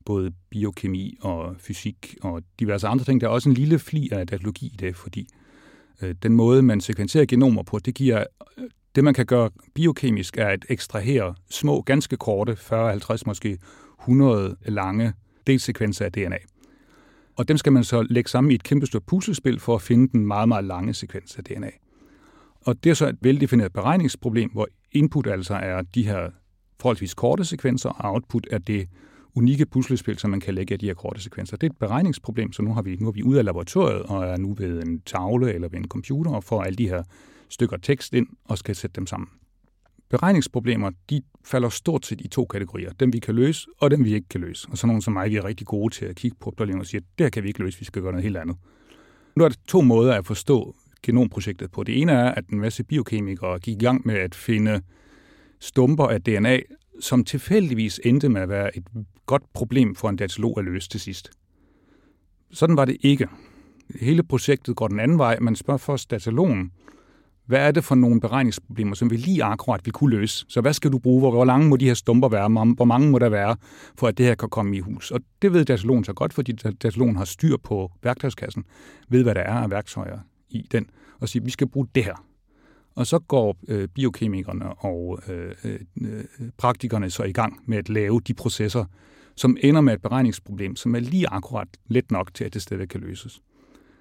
både 0.05 0.33
biokemi 0.51 1.17
og 1.21 1.57
fysik 1.59 2.17
og 2.23 2.43
diverse 2.61 2.87
andre 2.87 3.05
ting. 3.05 3.21
Der 3.21 3.27
er 3.27 3.31
også 3.31 3.49
en 3.49 3.55
lille 3.55 3.79
fli 3.79 4.09
af 4.13 4.27
datalogi 4.27 4.67
i 4.67 4.77
det, 4.79 4.97
fordi 4.97 5.29
øh, 6.03 6.15
den 6.23 6.33
måde, 6.33 6.63
man 6.63 6.81
sekvenserer 6.81 7.27
genomer 7.27 7.63
på, 7.63 7.79
det 7.79 7.95
giver 7.95 8.25
det, 8.99 9.05
man 9.05 9.15
kan 9.15 9.27
gøre 9.27 9.51
biokemisk, 9.75 10.39
er 10.39 10.47
at 10.47 10.67
ekstrahere 10.69 11.35
små, 11.51 11.83
ganske 11.83 12.17
korte, 12.17 12.57
40, 12.57 12.91
50, 12.91 13.27
måske 13.27 13.59
100 14.01 14.57
lange 14.67 15.13
delsekvenser 15.47 16.05
af 16.05 16.13
DNA. 16.13 16.37
Og 17.37 17.49
dem 17.49 17.57
skal 17.57 17.73
man 17.73 17.85
så 17.85 18.03
lægge 18.03 18.31
sammen 18.31 18.51
i 18.51 18.55
et 18.55 18.63
kæmpe 18.63 18.87
stort 18.87 19.03
puslespil 19.07 19.61
for 19.61 19.75
at 19.75 19.83
finde 19.83 20.09
den 20.09 20.27
meget, 20.27 20.49
meget 20.49 20.65
lange 20.65 20.95
sekvens 20.95 21.37
af 21.37 21.45
DNA. 21.45 21.71
Og 22.61 22.85
det 22.85 22.91
er 22.91 22.95
så 22.95 23.09
et 23.09 23.17
veldefineret 23.21 23.73
beregningsproblem, 23.73 24.51
hvor 24.51 24.69
input 24.93 25.27
altså 25.27 25.55
er 25.55 25.83
de 25.83 26.07
her 26.07 26.31
forholdsvis 26.81 27.15
korte 27.15 27.45
sekvenser, 27.45 27.89
og 27.89 28.13
output 28.13 28.47
er 28.51 28.59
det 28.59 28.89
unikke 29.35 29.67
puslespil, 29.67 30.19
som 30.19 30.31
man 30.31 30.41
kan 30.41 30.55
lægge 30.55 30.75
af 30.75 30.79
de 30.79 30.87
her 30.87 30.95
korte 30.95 31.21
sekvenser. 31.21 31.57
Det 31.57 31.67
er 31.67 31.71
et 31.71 31.79
beregningsproblem, 31.79 32.53
så 32.53 32.63
nu 32.63 32.75
har 32.75 32.83
vi, 32.83 32.97
nu 32.97 33.09
er 33.09 33.13
vi 33.13 33.23
ude 33.23 33.39
af 33.39 33.45
laboratoriet 33.45 34.03
og 34.03 34.25
er 34.25 34.37
nu 34.37 34.55
ved 34.55 34.83
en 34.83 35.01
tavle 35.01 35.55
eller 35.55 35.69
ved 35.69 35.79
en 35.79 35.89
computer 35.89 36.31
og 36.31 36.45
får 36.45 36.63
alle 36.63 36.77
de 36.77 36.89
her 36.89 37.03
stykker 37.49 37.77
tekst 37.77 38.15
ind 38.15 38.27
og 38.45 38.59
skal 38.59 38.75
sætte 38.75 38.95
dem 38.95 39.07
sammen. 39.07 39.29
Beregningsproblemer, 40.09 40.91
de 41.11 41.23
falder 41.45 41.69
stort 41.69 42.07
set 42.07 42.21
i 42.21 42.29
to 42.29 42.45
kategorier. 42.45 42.93
Dem 42.93 43.13
vi 43.13 43.19
kan 43.19 43.35
løse, 43.35 43.67
og 43.79 43.91
dem 43.91 44.05
vi 44.05 44.15
ikke 44.15 44.29
kan 44.29 44.41
løse. 44.41 44.69
Og 44.71 44.79
så 44.79 44.87
nogle 44.87 45.03
som 45.03 45.13
mig, 45.13 45.31
vi 45.31 45.37
er 45.37 45.45
rigtig 45.45 45.67
gode 45.67 45.95
til 45.95 46.05
at 46.05 46.17
kigge 46.17 46.37
på 46.41 46.51
problemer 46.51 46.81
og 46.81 46.87
sige, 46.87 46.99
at 46.99 47.05
det 47.19 47.25
her 47.25 47.31
kan 47.31 47.43
vi 47.43 47.49
ikke 47.49 47.61
løse, 47.61 47.79
vi 47.79 47.85
skal 47.85 48.03
gøre 48.03 48.13
noget 48.13 48.25
helt 48.25 48.37
andet. 48.37 48.57
Nu 49.37 49.45
er 49.45 49.49
der 49.49 49.57
to 49.69 49.81
måder 49.81 50.15
at 50.15 50.27
forstå 50.27 50.77
genomprojektet 51.03 51.71
på. 51.71 51.83
Det 51.83 52.01
ene 52.01 52.13
er, 52.13 52.31
at 52.31 52.49
en 52.49 52.61
masse 52.61 52.85
biokemikere 52.85 53.59
gik 53.59 53.83
i 53.83 53.85
gang 53.85 54.07
med 54.07 54.15
at 54.15 54.35
finde 54.35 54.83
stumper 55.61 56.07
af 56.07 56.23
DNA, 56.23 56.59
som 57.01 57.25
tilfældigvis 57.25 58.01
endte 58.05 58.29
med 58.29 58.41
at 58.41 58.49
være 58.49 58.77
et 58.77 58.85
godt 59.27 59.43
problem 59.53 59.95
for 59.95 60.09
en 60.09 60.17
datalog 60.17 60.59
at 60.59 60.65
løse 60.65 60.89
til 60.89 61.01
sidst. 61.01 61.31
Sådan 62.51 62.77
var 62.77 62.85
det 62.85 62.97
ikke. 63.01 63.29
Hele 64.01 64.23
projektet 64.23 64.77
går 64.77 64.89
den 64.89 65.01
anden 65.01 65.19
vej. 65.19 65.39
Man 65.41 65.57
spørger 65.57 65.79
først 65.79 66.11
datalogen, 66.11 66.73
hvad 67.49 67.59
er 67.67 67.71
det 67.71 67.85
for 67.85 67.95
nogle 67.95 68.21
beregningsproblemer, 68.21 68.95
som 68.95 69.11
vi 69.11 69.17
lige 69.17 69.45
akkurat 69.45 69.81
vil 69.85 69.93
kunne 69.93 70.17
løse? 70.17 70.45
Så 70.49 70.61
hvad 70.61 70.73
skal 70.73 70.93
du 70.93 70.99
bruge? 70.99 71.21
Hvor 71.21 71.45
lange 71.45 71.69
må 71.69 71.77
de 71.77 71.87
her 71.87 71.95
stumper 71.95 72.29
være? 72.29 72.49
Hvor 72.49 72.85
mange 72.85 73.11
må 73.11 73.19
der 73.19 73.29
være, 73.29 73.57
for 73.99 74.09
at 74.09 74.19
det 74.19 74.27
her 74.27 74.35
kan 74.35 74.49
komme 74.49 74.77
i 74.77 74.81
hus? 74.81 75.11
Og 75.11 75.21
det 75.43 75.53
ved 75.53 75.65
datalogen 75.65 76.05
så 76.05 76.13
godt, 76.13 76.33
fordi 76.33 76.53
datalogen 76.53 77.17
har 77.17 77.25
styr 77.25 77.57
på 77.57 77.93
værktøjskassen, 78.03 78.65
ved 79.09 79.23
hvad 79.23 79.35
der 79.35 79.41
er 79.41 79.55
af 79.55 79.71
værktøjer 79.71 80.19
i 80.51 80.67
den, 80.73 80.87
og 81.21 81.29
siger, 81.29 81.45
vi 81.45 81.51
skal 81.51 81.69
bruge 81.69 81.87
det 81.95 82.05
her. 82.05 82.25
Og 82.95 83.07
så 83.07 83.19
går 83.19 83.57
øh, 83.69 83.89
biokemikerne 83.89 84.73
og 84.73 85.19
øh, 85.29 85.55
øh, 86.01 86.25
praktikerne 86.59 87.11
så 87.11 87.23
i 87.23 87.33
gang 87.33 87.61
med 87.67 87.79
at 87.79 87.89
lave 87.89 88.21
de 88.21 88.35
processer, 88.35 88.85
som 89.37 89.57
ender 89.61 89.81
med 89.81 89.95
et 89.95 90.03
beregningsproblem, 90.03 90.77
som 90.77 90.95
er 90.95 91.01
lige 91.01 91.29
akkurat 91.29 91.69
let 91.87 92.11
nok 92.11 92.35
til, 92.35 92.45
at 92.45 92.55
det 92.55 92.63
stadig 92.63 92.89
kan 92.89 93.01
løses. 93.01 93.41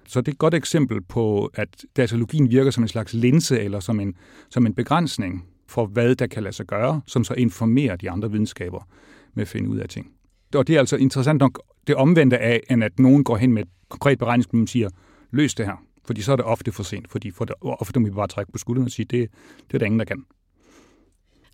Så 0.08 0.20
det 0.20 0.28
er 0.28 0.32
et 0.32 0.38
godt 0.38 0.54
eksempel 0.54 1.00
på, 1.02 1.50
at 1.54 1.84
datalogien 1.96 2.50
virker 2.50 2.70
som 2.70 2.84
en 2.84 2.88
slags 2.88 3.14
linse 3.14 3.60
eller 3.60 3.80
som 3.80 4.00
en, 4.00 4.14
som 4.50 4.66
en 4.66 4.74
begrænsning 4.74 5.46
for, 5.66 5.86
hvad 5.86 6.14
der 6.14 6.26
kan 6.26 6.42
lade 6.42 6.54
sig 6.54 6.66
gøre, 6.66 7.00
som 7.06 7.24
så 7.24 7.34
informerer 7.34 7.96
de 7.96 8.10
andre 8.10 8.30
videnskaber 8.30 8.88
med 9.34 9.42
at 9.42 9.48
finde 9.48 9.68
ud 9.70 9.78
af 9.78 9.88
ting. 9.88 10.12
Og 10.54 10.66
det 10.66 10.74
er 10.74 10.78
altså 10.78 10.96
interessant 10.96 11.40
nok 11.40 11.62
det 11.86 11.94
omvendte 11.94 12.38
af, 12.38 12.60
end 12.70 12.84
at 12.84 12.98
nogen 12.98 13.24
går 13.24 13.36
hen 13.36 13.52
med 13.52 13.62
et 13.62 13.68
konkret 13.88 14.18
beregningsproblem 14.18 14.62
og 14.62 14.68
siger, 14.68 14.88
løs 15.30 15.54
det 15.54 15.66
her. 15.66 15.84
Fordi 16.04 16.22
så 16.22 16.32
er 16.32 16.36
det 16.36 16.44
ofte 16.44 16.72
for 16.72 16.82
sent, 16.82 17.10
fordi 17.10 17.30
for 17.30 17.44
det, 17.44 17.54
ofte 17.60 18.00
må 18.00 18.08
vi 18.08 18.14
bare 18.14 18.26
trække 18.26 18.52
på 18.52 18.58
skulderen 18.58 18.86
og 18.86 18.90
sige, 18.90 19.06
det, 19.06 19.30
det 19.66 19.74
er 19.74 19.78
der 19.78 19.86
ingen, 19.86 19.98
der 19.98 20.04
kan. 20.04 20.24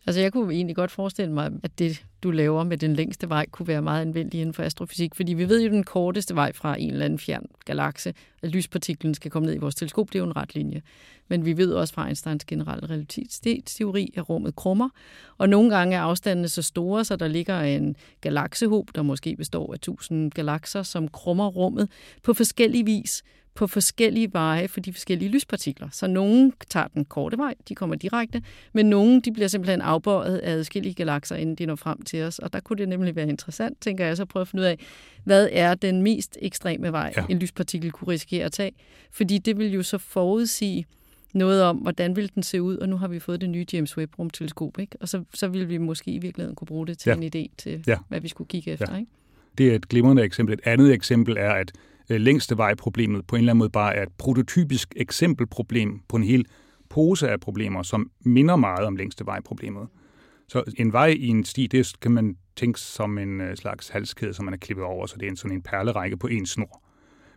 Altså 0.06 0.20
jeg 0.20 0.32
kunne 0.32 0.54
egentlig 0.54 0.76
godt 0.76 0.90
forestille 0.90 1.32
mig, 1.32 1.50
at 1.62 1.78
det, 1.78 2.04
du 2.22 2.30
laver 2.30 2.64
med 2.64 2.76
den 2.76 2.94
længste 2.94 3.28
vej, 3.28 3.46
kunne 3.46 3.68
være 3.68 3.82
meget 3.82 4.00
anvendeligt 4.00 4.40
inden 4.40 4.54
for 4.54 4.62
astrofysik. 4.62 5.14
Fordi 5.14 5.34
vi 5.34 5.48
ved 5.48 5.60
jo, 5.60 5.66
at 5.66 5.72
den 5.72 5.84
korteste 5.84 6.34
vej 6.34 6.52
fra 6.52 6.80
en 6.80 6.90
eller 6.90 7.04
anden 7.04 7.18
fjern 7.18 7.46
galakse, 7.64 8.14
at 8.42 8.50
lyspartiklen 8.50 9.14
skal 9.14 9.30
komme 9.30 9.46
ned 9.46 9.54
i 9.54 9.58
vores 9.58 9.74
teleskop, 9.74 10.12
det 10.12 10.14
er 10.14 10.18
jo 10.18 10.26
en 10.26 10.36
ret 10.36 10.54
linje. 10.54 10.82
Men 11.28 11.44
vi 11.44 11.56
ved 11.56 11.72
også 11.72 11.94
fra 11.94 12.06
Einsteins 12.06 12.44
generelle 12.44 12.90
relativitetsteori, 12.90 14.14
at 14.16 14.28
rummet 14.28 14.56
krummer. 14.56 14.88
Og 15.38 15.48
nogle 15.48 15.76
gange 15.76 15.96
er 15.96 16.00
afstandene 16.00 16.48
så 16.48 16.62
store, 16.62 17.04
så 17.04 17.16
der 17.16 17.28
ligger 17.28 17.60
en 17.60 17.96
galaksehob, 18.20 18.88
der 18.94 19.02
måske 19.02 19.36
består 19.36 19.72
af 19.72 19.80
tusind 19.80 20.30
galakser, 20.30 20.82
som 20.82 21.08
krummer 21.08 21.46
rummet 21.46 21.88
på 22.22 22.34
forskellige 22.34 22.84
vis 22.84 23.22
på 23.54 23.66
forskellige 23.66 24.32
veje 24.32 24.68
for 24.68 24.80
de 24.80 24.92
forskellige 24.92 25.28
lyspartikler. 25.28 25.88
Så 25.92 26.06
nogle 26.06 26.52
tager 26.68 26.86
den 26.86 27.04
korte 27.04 27.38
vej, 27.38 27.54
de 27.68 27.74
kommer 27.74 27.96
direkte, 27.96 28.42
men 28.72 28.86
nogle 28.86 29.20
de 29.20 29.32
bliver 29.32 29.48
simpelthen 29.48 29.80
afbøjet 29.80 30.38
af 30.38 30.52
adskillige 30.52 30.94
galakser, 30.94 31.36
inden 31.36 31.56
de 31.56 31.66
når 31.66 31.76
frem 31.76 32.02
til 32.02 32.22
os. 32.22 32.38
Og 32.38 32.52
der 32.52 32.60
kunne 32.60 32.76
det 32.76 32.88
nemlig 32.88 33.16
være 33.16 33.28
interessant, 33.28 33.80
tænker 33.80 34.06
jeg, 34.06 34.16
så 34.16 34.24
prøve 34.24 34.40
at 34.40 34.48
finde 34.48 34.62
ud 34.62 34.66
af, 34.66 34.78
hvad 35.24 35.48
er 35.52 35.74
den 35.74 36.02
mest 36.02 36.38
ekstreme 36.42 36.92
vej, 36.92 37.12
ja. 37.16 37.24
en 37.28 37.38
lyspartikel 37.38 37.92
kunne 37.92 38.08
risikere 38.08 38.44
at 38.44 38.52
tage. 38.52 38.72
Fordi 39.10 39.38
det 39.38 39.58
vil 39.58 39.72
jo 39.72 39.82
så 39.82 39.98
forudsige 39.98 40.86
noget 41.34 41.62
om, 41.62 41.76
hvordan 41.76 42.16
vil 42.16 42.30
den 42.34 42.42
se 42.42 42.62
ud, 42.62 42.76
og 42.76 42.88
nu 42.88 42.96
har 42.96 43.08
vi 43.08 43.18
fået 43.18 43.40
det 43.40 43.50
nye 43.50 43.66
James 43.72 43.96
Webb 43.98 44.18
rumteleskop, 44.18 44.78
ikke? 44.78 44.96
og 45.00 45.08
så, 45.08 45.24
så 45.34 45.48
vil 45.48 45.68
vi 45.68 45.78
måske 45.78 46.10
i 46.10 46.18
virkeligheden 46.18 46.56
kunne 46.56 46.66
bruge 46.66 46.86
det 46.86 46.98
til 46.98 47.10
ja. 47.10 47.16
en 47.16 47.22
idé 47.22 47.54
til, 47.58 47.84
ja. 47.86 47.98
hvad 48.08 48.20
vi 48.20 48.28
skulle 48.28 48.48
kigge 48.48 48.70
efter. 48.70 48.92
Ja. 48.92 48.98
Ikke? 48.98 49.10
Det 49.58 49.70
er 49.70 49.74
et 49.74 49.88
glimrende 49.88 50.22
eksempel. 50.22 50.52
Et 50.52 50.60
andet 50.64 50.92
eksempel 50.92 51.36
er, 51.38 51.50
at 51.50 51.72
Øh, 52.10 52.20
længste 52.20 52.56
vej-problemet 52.56 53.26
på 53.26 53.36
en 53.36 53.40
eller 53.40 53.52
anden 53.52 53.58
måde 53.58 53.70
bare 53.70 53.94
er 53.94 54.02
et 54.02 54.12
prototypisk 54.18 54.94
eksempelproblem 54.96 56.00
på 56.08 56.16
en 56.16 56.22
hel 56.22 56.46
pose 56.90 57.30
af 57.30 57.40
problemer, 57.40 57.82
som 57.82 58.10
minder 58.20 58.56
meget 58.56 58.86
om 58.86 58.96
længste 58.96 59.26
vej-problemet. 59.26 59.88
Så 60.48 60.62
en 60.78 60.92
vej 60.92 61.06
i 61.06 61.28
en 61.28 61.44
sti, 61.44 61.66
det 61.66 61.92
kan 62.00 62.12
man 62.12 62.36
tænke 62.56 62.80
som 62.80 63.18
en 63.18 63.40
øh, 63.40 63.56
slags 63.56 63.88
halskæde, 63.88 64.34
som 64.34 64.44
man 64.44 64.54
er 64.54 64.58
klippet 64.58 64.86
over, 64.86 65.06
så 65.06 65.16
det 65.16 65.26
er 65.26 65.30
en 65.30 65.36
sådan 65.36 65.56
en 65.56 65.62
perlerække 65.62 66.16
på 66.16 66.26
en 66.26 66.46
snor. 66.46 66.82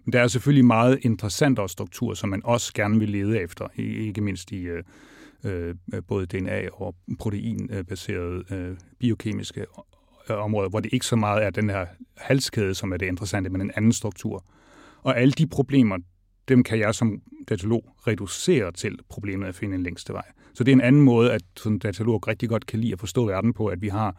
Men 0.06 0.14
der 0.14 0.22
er 0.22 0.28
selvfølgelig 0.28 0.66
meget 0.66 1.00
interessantere 1.02 1.70
struktur, 1.70 2.14
som 2.14 2.30
man 2.30 2.42
også 2.44 2.74
gerne 2.74 3.00
vil 3.00 3.10
lede 3.10 3.42
efter, 3.42 3.68
ikke 3.76 4.22
mindst 4.22 4.52
i 4.52 4.62
øh, 4.62 4.84
øh 5.44 5.76
både 6.08 6.28
DNA- 6.34 6.82
og 6.82 6.96
proteinbaserede 7.20 8.44
øh, 8.52 8.78
biokemiske 9.00 9.66
øh, 10.30 10.38
områder, 10.38 10.70
hvor 10.70 10.80
det 10.80 10.94
ikke 10.94 11.06
så 11.06 11.16
meget 11.16 11.44
er 11.44 11.50
den 11.50 11.70
her 11.70 11.86
halskæde, 12.18 12.76
som 12.76 12.92
er 12.92 12.98
det 12.98 13.06
interessante, 13.06 13.50
men 13.50 13.62
en 13.62 13.72
anden 13.76 13.92
struktur. 13.92 14.46
Og 15.04 15.20
alle 15.20 15.32
de 15.32 15.48
problemer, 15.48 15.98
dem 16.48 16.64
kan 16.64 16.80
jeg 16.80 16.96
som 16.96 17.22
datalog 17.50 17.96
reducere 18.08 18.72
til 18.72 19.00
problemet 19.10 19.48
at 19.48 19.56
finde 19.56 19.76
en 19.76 19.84
længste 19.84 20.14
vej. 20.14 20.26
Så 20.54 20.64
det 20.64 20.72
er 20.72 20.76
en 20.76 20.82
anden 20.82 21.02
måde, 21.02 21.34
at 21.34 21.42
som 21.56 21.80
datalog 21.80 22.28
rigtig 22.28 22.50
godt 22.50 22.66
kan 22.66 22.80
lide 22.80 22.94
at 22.94 23.00
forstå 23.00 23.26
verden 23.26 23.54
på, 23.54 23.68
at 23.68 23.82
vi 23.82 23.88
har 23.88 24.16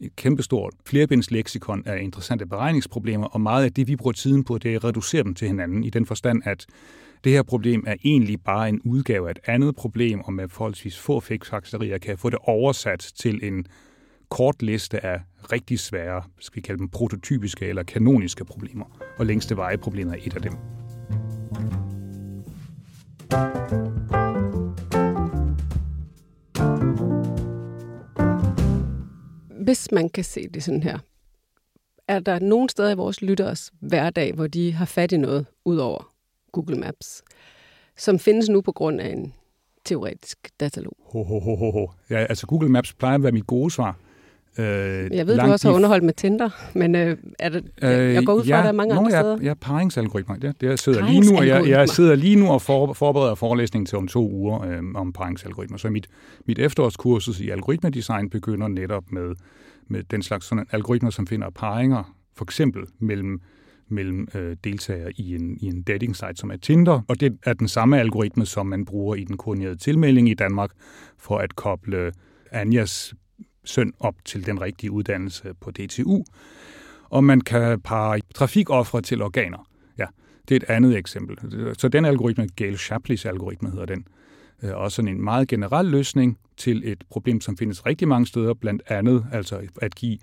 et 0.00 0.16
kæmpestort 0.16 0.74
flerbindsleksikon 0.86 1.82
af 1.86 2.02
interessante 2.02 2.46
beregningsproblemer, 2.46 3.26
og 3.26 3.40
meget 3.40 3.64
af 3.64 3.72
det, 3.72 3.88
vi 3.88 3.96
bruger 3.96 4.12
tiden 4.12 4.44
på, 4.44 4.58
det 4.58 4.72
er 4.72 4.76
at 4.76 4.84
reducere 4.84 5.22
dem 5.22 5.34
til 5.34 5.48
hinanden, 5.48 5.84
i 5.84 5.90
den 5.90 6.06
forstand, 6.06 6.42
at 6.44 6.66
det 7.24 7.32
her 7.32 7.42
problem 7.42 7.84
er 7.86 7.94
egentlig 8.04 8.40
bare 8.40 8.68
en 8.68 8.80
udgave 8.84 9.28
af 9.28 9.30
et 9.30 9.38
andet 9.46 9.76
problem, 9.76 10.20
og 10.20 10.32
med 10.32 10.48
forholdsvis 10.48 10.98
få 10.98 11.20
fiksfakserier 11.20 11.98
kan 11.98 12.18
få 12.18 12.30
det 12.30 12.38
oversat 12.42 13.12
til 13.16 13.40
en 13.42 13.66
kort 14.28 14.62
liste 14.62 15.04
af 15.04 15.20
rigtig 15.52 15.78
svære, 15.78 16.22
skal 16.38 16.56
vi 16.56 16.60
kalde 16.60 16.78
dem 16.78 16.88
prototypiske 16.88 17.66
eller 17.66 17.82
kanoniske 17.82 18.44
problemer, 18.44 18.84
og 19.18 19.26
længste 19.26 19.56
vejeproblemet 19.56 20.14
er 20.14 20.18
et 20.26 20.34
af 20.34 20.42
dem. 20.42 20.52
Hvis 29.64 29.92
man 29.92 30.08
kan 30.08 30.24
se 30.24 30.48
det 30.48 30.62
sådan 30.62 30.82
her, 30.82 30.98
er 32.08 32.20
der 32.20 32.38
nogen 32.38 32.68
steder 32.68 32.90
i 32.90 32.94
vores 32.94 33.22
lytteres 33.22 33.72
hverdag, 33.80 34.34
hvor 34.34 34.46
de 34.46 34.72
har 34.72 34.84
fat 34.84 35.12
i 35.12 35.16
noget 35.16 35.46
ud 35.64 35.76
over 35.76 36.12
Google 36.52 36.76
Maps, 36.76 37.22
som 37.96 38.18
findes 38.18 38.48
nu 38.48 38.60
på 38.60 38.72
grund 38.72 39.00
af 39.00 39.08
en 39.08 39.34
teoretisk 39.84 40.38
datalog? 40.60 40.96
Ho, 41.12 41.22
ho, 41.22 41.38
ho, 41.38 41.70
ho. 41.70 41.90
Ja, 42.10 42.16
altså 42.16 42.46
Google 42.46 42.68
Maps 42.68 42.94
plejer 42.94 43.14
at 43.14 43.22
være 43.22 43.32
mit 43.32 43.46
gode 43.46 43.70
svar. 43.70 43.98
Øh, 44.60 45.16
jeg 45.16 45.26
ved, 45.26 45.38
du 45.38 45.46
også 45.46 45.68
har 45.68 45.74
underholdt 45.74 46.04
med 46.04 46.12
Tinder, 46.12 46.50
men 46.74 46.94
øh, 46.94 47.16
er 47.38 47.48
det, 47.48 47.64
øh, 47.82 47.90
jeg 47.90 48.26
går 48.26 48.34
ud 48.34 48.42
fra, 48.42 48.48
ja, 48.48 48.58
at 48.58 48.62
der 48.64 48.68
er 48.68 48.72
mange 48.72 48.94
andre 48.94 49.12
jeg, 49.12 49.22
steder. 49.22 49.38
Ja, 49.42 49.54
paringsalgoritmer. 49.54 50.36
Det, 50.36 50.60
det 50.60 50.66
jeg 50.66 50.78
sidder 50.78 51.06
lige 51.06 51.20
nu, 51.32 51.38
og 51.38 51.46
jeg, 51.46 51.68
jeg 51.68 51.88
sidder 51.88 52.14
lige 52.14 52.36
nu 52.36 52.48
og 52.48 52.62
for, 52.62 52.92
forbereder 52.92 53.34
forelæsning 53.34 53.88
til 53.88 53.98
om 53.98 54.08
to 54.08 54.30
uger 54.30 54.62
øh, 54.62 54.82
om 54.94 55.12
paringsalgoritmer. 55.12 55.78
Så 55.78 55.90
mit, 55.90 56.08
mit 56.46 56.58
efterårskursus 56.58 57.40
i 57.40 57.50
algoritmedesign 57.50 58.30
begynder 58.30 58.68
netop 58.68 59.04
med, 59.12 59.34
med 59.88 60.02
den 60.02 60.22
slags 60.22 60.46
sådan 60.46 60.66
algoritmer, 60.72 61.10
som 61.10 61.26
finder 61.26 61.50
paringer, 61.50 62.14
for 62.36 62.44
eksempel 62.44 62.82
mellem 62.98 63.40
mellem 63.92 64.28
øh, 64.34 64.56
deltagere 64.64 65.12
i 65.16 65.34
en, 65.34 65.56
i 65.60 65.66
en 65.66 65.82
dating 65.82 66.16
site, 66.16 66.34
som 66.36 66.50
er 66.50 66.56
Tinder, 66.56 67.00
og 67.08 67.20
det 67.20 67.38
er 67.46 67.52
den 67.52 67.68
samme 67.68 68.00
algoritme, 68.00 68.46
som 68.46 68.66
man 68.66 68.84
bruger 68.84 69.14
i 69.14 69.24
den 69.24 69.36
koordinerede 69.36 69.76
tilmelding 69.76 70.30
i 70.30 70.34
Danmark 70.34 70.70
for 71.18 71.38
at 71.38 71.56
koble 71.56 72.12
Anjas 72.52 73.14
søn 73.64 73.92
op 74.00 74.14
til 74.24 74.46
den 74.46 74.60
rigtige 74.60 74.90
uddannelse 74.90 75.54
på 75.60 75.70
DTU. 75.70 76.24
Og 77.04 77.24
man 77.24 77.40
kan 77.40 77.80
pare 77.80 78.20
trafikoffre 78.34 79.00
til 79.00 79.22
organer. 79.22 79.68
Ja, 79.98 80.06
det 80.48 80.54
er 80.54 80.56
et 80.56 80.76
andet 80.76 80.96
eksempel. 80.96 81.38
Så 81.78 81.88
den 81.88 82.04
algoritme, 82.04 82.48
Gale 82.56 82.78
Shapleys 82.78 83.26
algoritme 83.26 83.70
hedder 83.70 83.86
den, 83.86 84.06
er 84.60 84.74
også 84.74 84.96
sådan 84.96 85.08
en 85.08 85.24
meget 85.24 85.48
generel 85.48 85.86
løsning 85.86 86.38
til 86.56 86.82
et 86.84 87.04
problem, 87.10 87.40
som 87.40 87.56
findes 87.56 87.86
rigtig 87.86 88.08
mange 88.08 88.26
steder, 88.26 88.54
blandt 88.54 88.82
andet 88.86 89.26
altså 89.32 89.60
at 89.82 89.94
give 89.94 90.18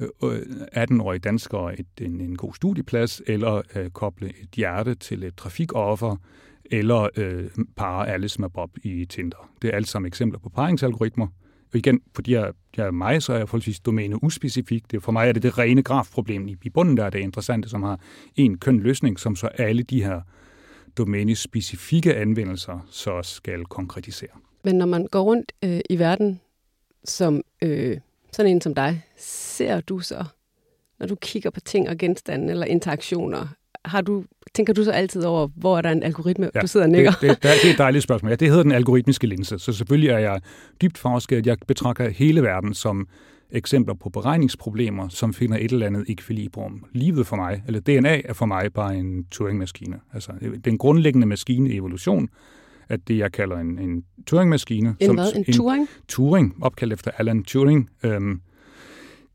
øh, 0.00 0.38
18-årige 0.76 1.18
danskere 1.18 1.80
et, 1.80 1.86
en, 2.00 2.20
en 2.20 2.36
god 2.36 2.54
studieplads, 2.54 3.22
eller 3.26 3.62
øh, 3.76 3.90
koble 3.90 4.28
et 4.28 4.48
hjerte 4.56 4.94
til 4.94 5.22
et 5.22 5.36
trafikoffer, 5.36 6.16
eller 6.64 7.08
øh, 7.16 7.50
pare 7.76 8.08
alle 8.08 8.28
som 8.28 8.44
er 8.44 8.48
Bob 8.48 8.70
i 8.82 9.04
Tinder. 9.04 9.50
Det 9.62 9.70
er 9.70 9.76
alt 9.76 9.88
sammen 9.88 10.06
eksempler 10.06 10.38
på 10.38 10.48
paringsalgoritmer, 10.48 11.26
og 11.74 11.78
igen, 11.78 12.00
fordi 12.14 12.32
jeg, 12.32 12.52
jeg 12.76 12.86
er 12.86 12.90
mig, 12.90 13.22
så 13.22 13.32
er 13.32 13.36
jeg 13.36 13.48
forholdsvis 13.48 13.80
domæne 13.80 14.24
uspecifik. 14.24 14.90
Det, 14.90 15.02
for 15.02 15.12
mig 15.12 15.28
er 15.28 15.32
det 15.32 15.42
det 15.42 15.58
rene 15.58 15.82
grafproblem 15.82 16.48
i, 16.48 16.56
i 16.62 16.70
bunden, 16.70 16.96
der 16.96 17.04
er 17.04 17.10
det 17.10 17.18
interessante, 17.18 17.68
som 17.68 17.82
har 17.82 18.00
en 18.36 18.58
køn 18.58 18.80
løsning, 18.80 19.20
som 19.20 19.36
så 19.36 19.46
alle 19.46 19.82
de 19.82 20.04
her 20.04 20.20
domænespecifikke 20.98 22.16
anvendelser 22.16 22.86
så 22.90 23.22
skal 23.22 23.64
konkretisere. 23.64 24.30
Men 24.64 24.74
når 24.74 24.86
man 24.86 25.06
går 25.06 25.22
rundt 25.22 25.52
øh, 25.64 25.80
i 25.90 25.98
verden 25.98 26.40
som 27.04 27.42
øh, 27.62 27.98
sådan 28.32 28.50
en 28.50 28.60
som 28.60 28.74
dig, 28.74 29.04
ser 29.18 29.80
du 29.80 30.00
så, 30.00 30.24
når 30.98 31.06
du 31.06 31.14
kigger 31.14 31.50
på 31.50 31.60
ting 31.60 31.88
og 31.88 31.98
genstande 31.98 32.50
eller 32.50 32.66
interaktioner, 32.66 33.48
har 33.84 34.00
du, 34.00 34.24
tænker 34.54 34.72
du 34.72 34.84
så 34.84 34.90
altid 34.90 35.24
over, 35.24 35.48
hvor 35.56 35.78
er 35.78 35.82
der 35.82 35.90
en 35.90 36.02
algoritme, 36.02 36.50
ja, 36.54 36.60
du 36.60 36.66
sidder 36.66 36.86
og 36.86 36.90
nikker? 36.90 37.10
Det, 37.10 37.30
det, 37.30 37.42
det 37.42 37.50
er 37.50 37.72
et 37.72 37.78
dejligt 37.78 38.04
spørgsmål. 38.04 38.30
Ja, 38.30 38.36
det 38.36 38.48
hedder 38.48 38.62
den 38.62 38.72
algoritmiske 38.72 39.26
linse, 39.26 39.58
så 39.58 39.72
selvfølgelig 39.72 40.10
er 40.10 40.18
jeg 40.18 40.40
dybt 40.82 40.98
forsket. 40.98 41.46
Jeg 41.46 41.56
betragter 41.66 42.08
hele 42.08 42.42
verden 42.42 42.74
som 42.74 43.08
eksempler 43.50 43.94
på 43.94 44.08
beregningsproblemer, 44.08 45.08
som 45.08 45.34
finder 45.34 45.56
et 45.56 45.72
eller 45.72 45.86
andet 45.86 46.04
ekvilibrum. 46.08 46.84
Livet 46.92 47.26
for 47.26 47.36
mig, 47.36 47.62
eller 47.66 47.80
DNA 47.80 48.20
er 48.24 48.32
for 48.32 48.46
mig 48.46 48.72
bare 48.72 48.96
en 48.96 49.24
Turing-maskine. 49.30 50.00
Altså, 50.12 50.32
det 50.40 50.66
er 50.66 50.70
en 50.70 50.78
grundlæggende 50.78 51.26
maskine 51.26 51.70
i 51.70 51.76
evolution, 51.76 52.28
at 52.88 53.08
det, 53.08 53.18
jeg 53.18 53.32
kalder 53.32 53.58
en, 53.58 53.78
en 53.78 54.04
Turing-maskine. 54.26 54.96
En 55.00 55.06
som, 55.06 55.16
hvad? 55.16 55.32
En 55.34 55.52
Turing? 55.52 55.82
En 55.82 55.88
Turing, 56.08 56.56
opkaldt 56.62 56.92
efter 56.92 57.10
Alan 57.18 57.42
Turing. 57.42 57.90
Øhm, 58.02 58.40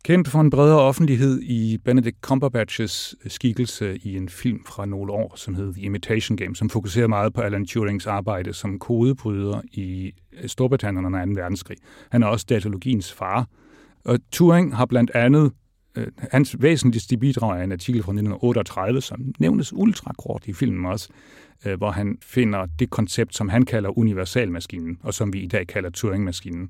kendt 0.04 0.28
for 0.28 0.42
en 0.42 0.50
bredere 0.50 0.80
offentlighed 0.80 1.42
i 1.42 1.78
Benedict 1.86 2.18
Cumberbatches 2.22 3.16
skikkelse 3.28 3.98
i 3.98 4.18
en 4.18 4.30
film 4.30 4.66
fra 4.66 4.86
nogle 4.86 5.12
år, 5.12 5.34
som 5.36 5.56
hedder 5.56 5.74
The 5.74 5.82
Imitation 5.82 6.38
Game, 6.38 6.56
som 6.56 6.70
fokuserer 6.70 7.08
meget 7.08 7.34
på 7.34 7.42
Alan 7.42 7.66
Turings 7.66 8.08
arbejde 8.08 8.54
som 8.54 8.80
kodebryder 8.80 9.62
i 9.72 10.12
øh, 10.34 10.50
Storbritannien 10.50 11.06
under 11.06 11.26
2. 11.26 11.32
verdenskrig. 11.32 11.78
Han 12.12 12.24
er 12.24 12.28
også 12.28 12.46
datalogiens 12.50 13.14
far. 13.14 13.48
Og 14.06 14.20
Turing 14.32 14.76
har 14.76 14.86
blandt 14.86 15.12
andet 15.14 15.52
øh, 15.96 16.08
hans 16.32 16.56
væsentligste 16.60 17.18
bidrag 17.18 17.60
er 17.60 17.64
en 17.64 17.72
artikel 17.72 18.04
fra 18.04 18.12
1938, 18.12 19.02
som 19.02 19.34
nævnes 19.40 19.74
ultrakort 19.74 20.48
i 20.48 20.54
filmen 20.54 20.86
også, 20.86 21.10
øh, 21.66 21.78
hvor 21.78 21.92
han 21.92 22.18
finder 22.22 22.66
det 22.80 22.90
koncept, 22.90 23.36
som 23.36 23.50
han 23.50 23.66
kalder 23.66 23.98
universalmaskinen, 23.98 24.98
og 25.04 25.14
som 25.14 25.34
vi 25.34 25.40
i 25.40 25.48
dag 25.48 25.68
kalder 25.68 25.90
Turing-maskinen 25.90 26.70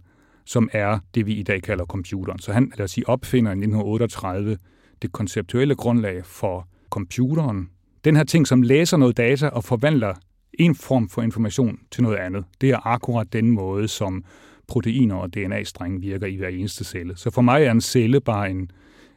som 0.49 0.69
er 0.73 0.99
det, 1.15 1.25
vi 1.25 1.33
i 1.33 1.43
dag 1.43 1.61
kalder 1.61 1.85
computeren. 1.85 2.39
Så 2.39 2.53
han, 2.53 2.71
lad 2.77 2.83
os 2.83 2.91
sige, 2.91 3.09
opfinder 3.09 3.51
i 3.51 3.53
1938 3.53 4.57
det 5.01 5.11
konceptuelle 5.11 5.75
grundlag 5.75 6.25
for 6.25 6.67
computeren. 6.89 7.69
Den 8.05 8.15
her 8.15 8.23
ting, 8.23 8.47
som 8.47 8.61
læser 8.61 8.97
noget 8.97 9.17
data 9.17 9.47
og 9.47 9.63
forvandler 9.63 10.13
en 10.53 10.75
form 10.75 11.09
for 11.09 11.21
information 11.21 11.79
til 11.91 12.03
noget 12.03 12.17
andet. 12.17 12.45
Det 12.61 12.69
er 12.69 12.87
akkurat 12.87 13.33
den 13.33 13.51
måde, 13.51 13.87
som 13.87 14.23
proteiner 14.67 15.15
og 15.15 15.33
DNA-strenge 15.33 16.01
virker 16.01 16.27
i 16.27 16.35
hver 16.35 16.47
eneste 16.47 16.83
celle. 16.83 17.17
Så 17.17 17.31
for 17.31 17.41
mig 17.41 17.63
er 17.63 17.71
en 17.71 17.81
celle 17.81 18.21
bare 18.21 18.51
en, 18.51 18.71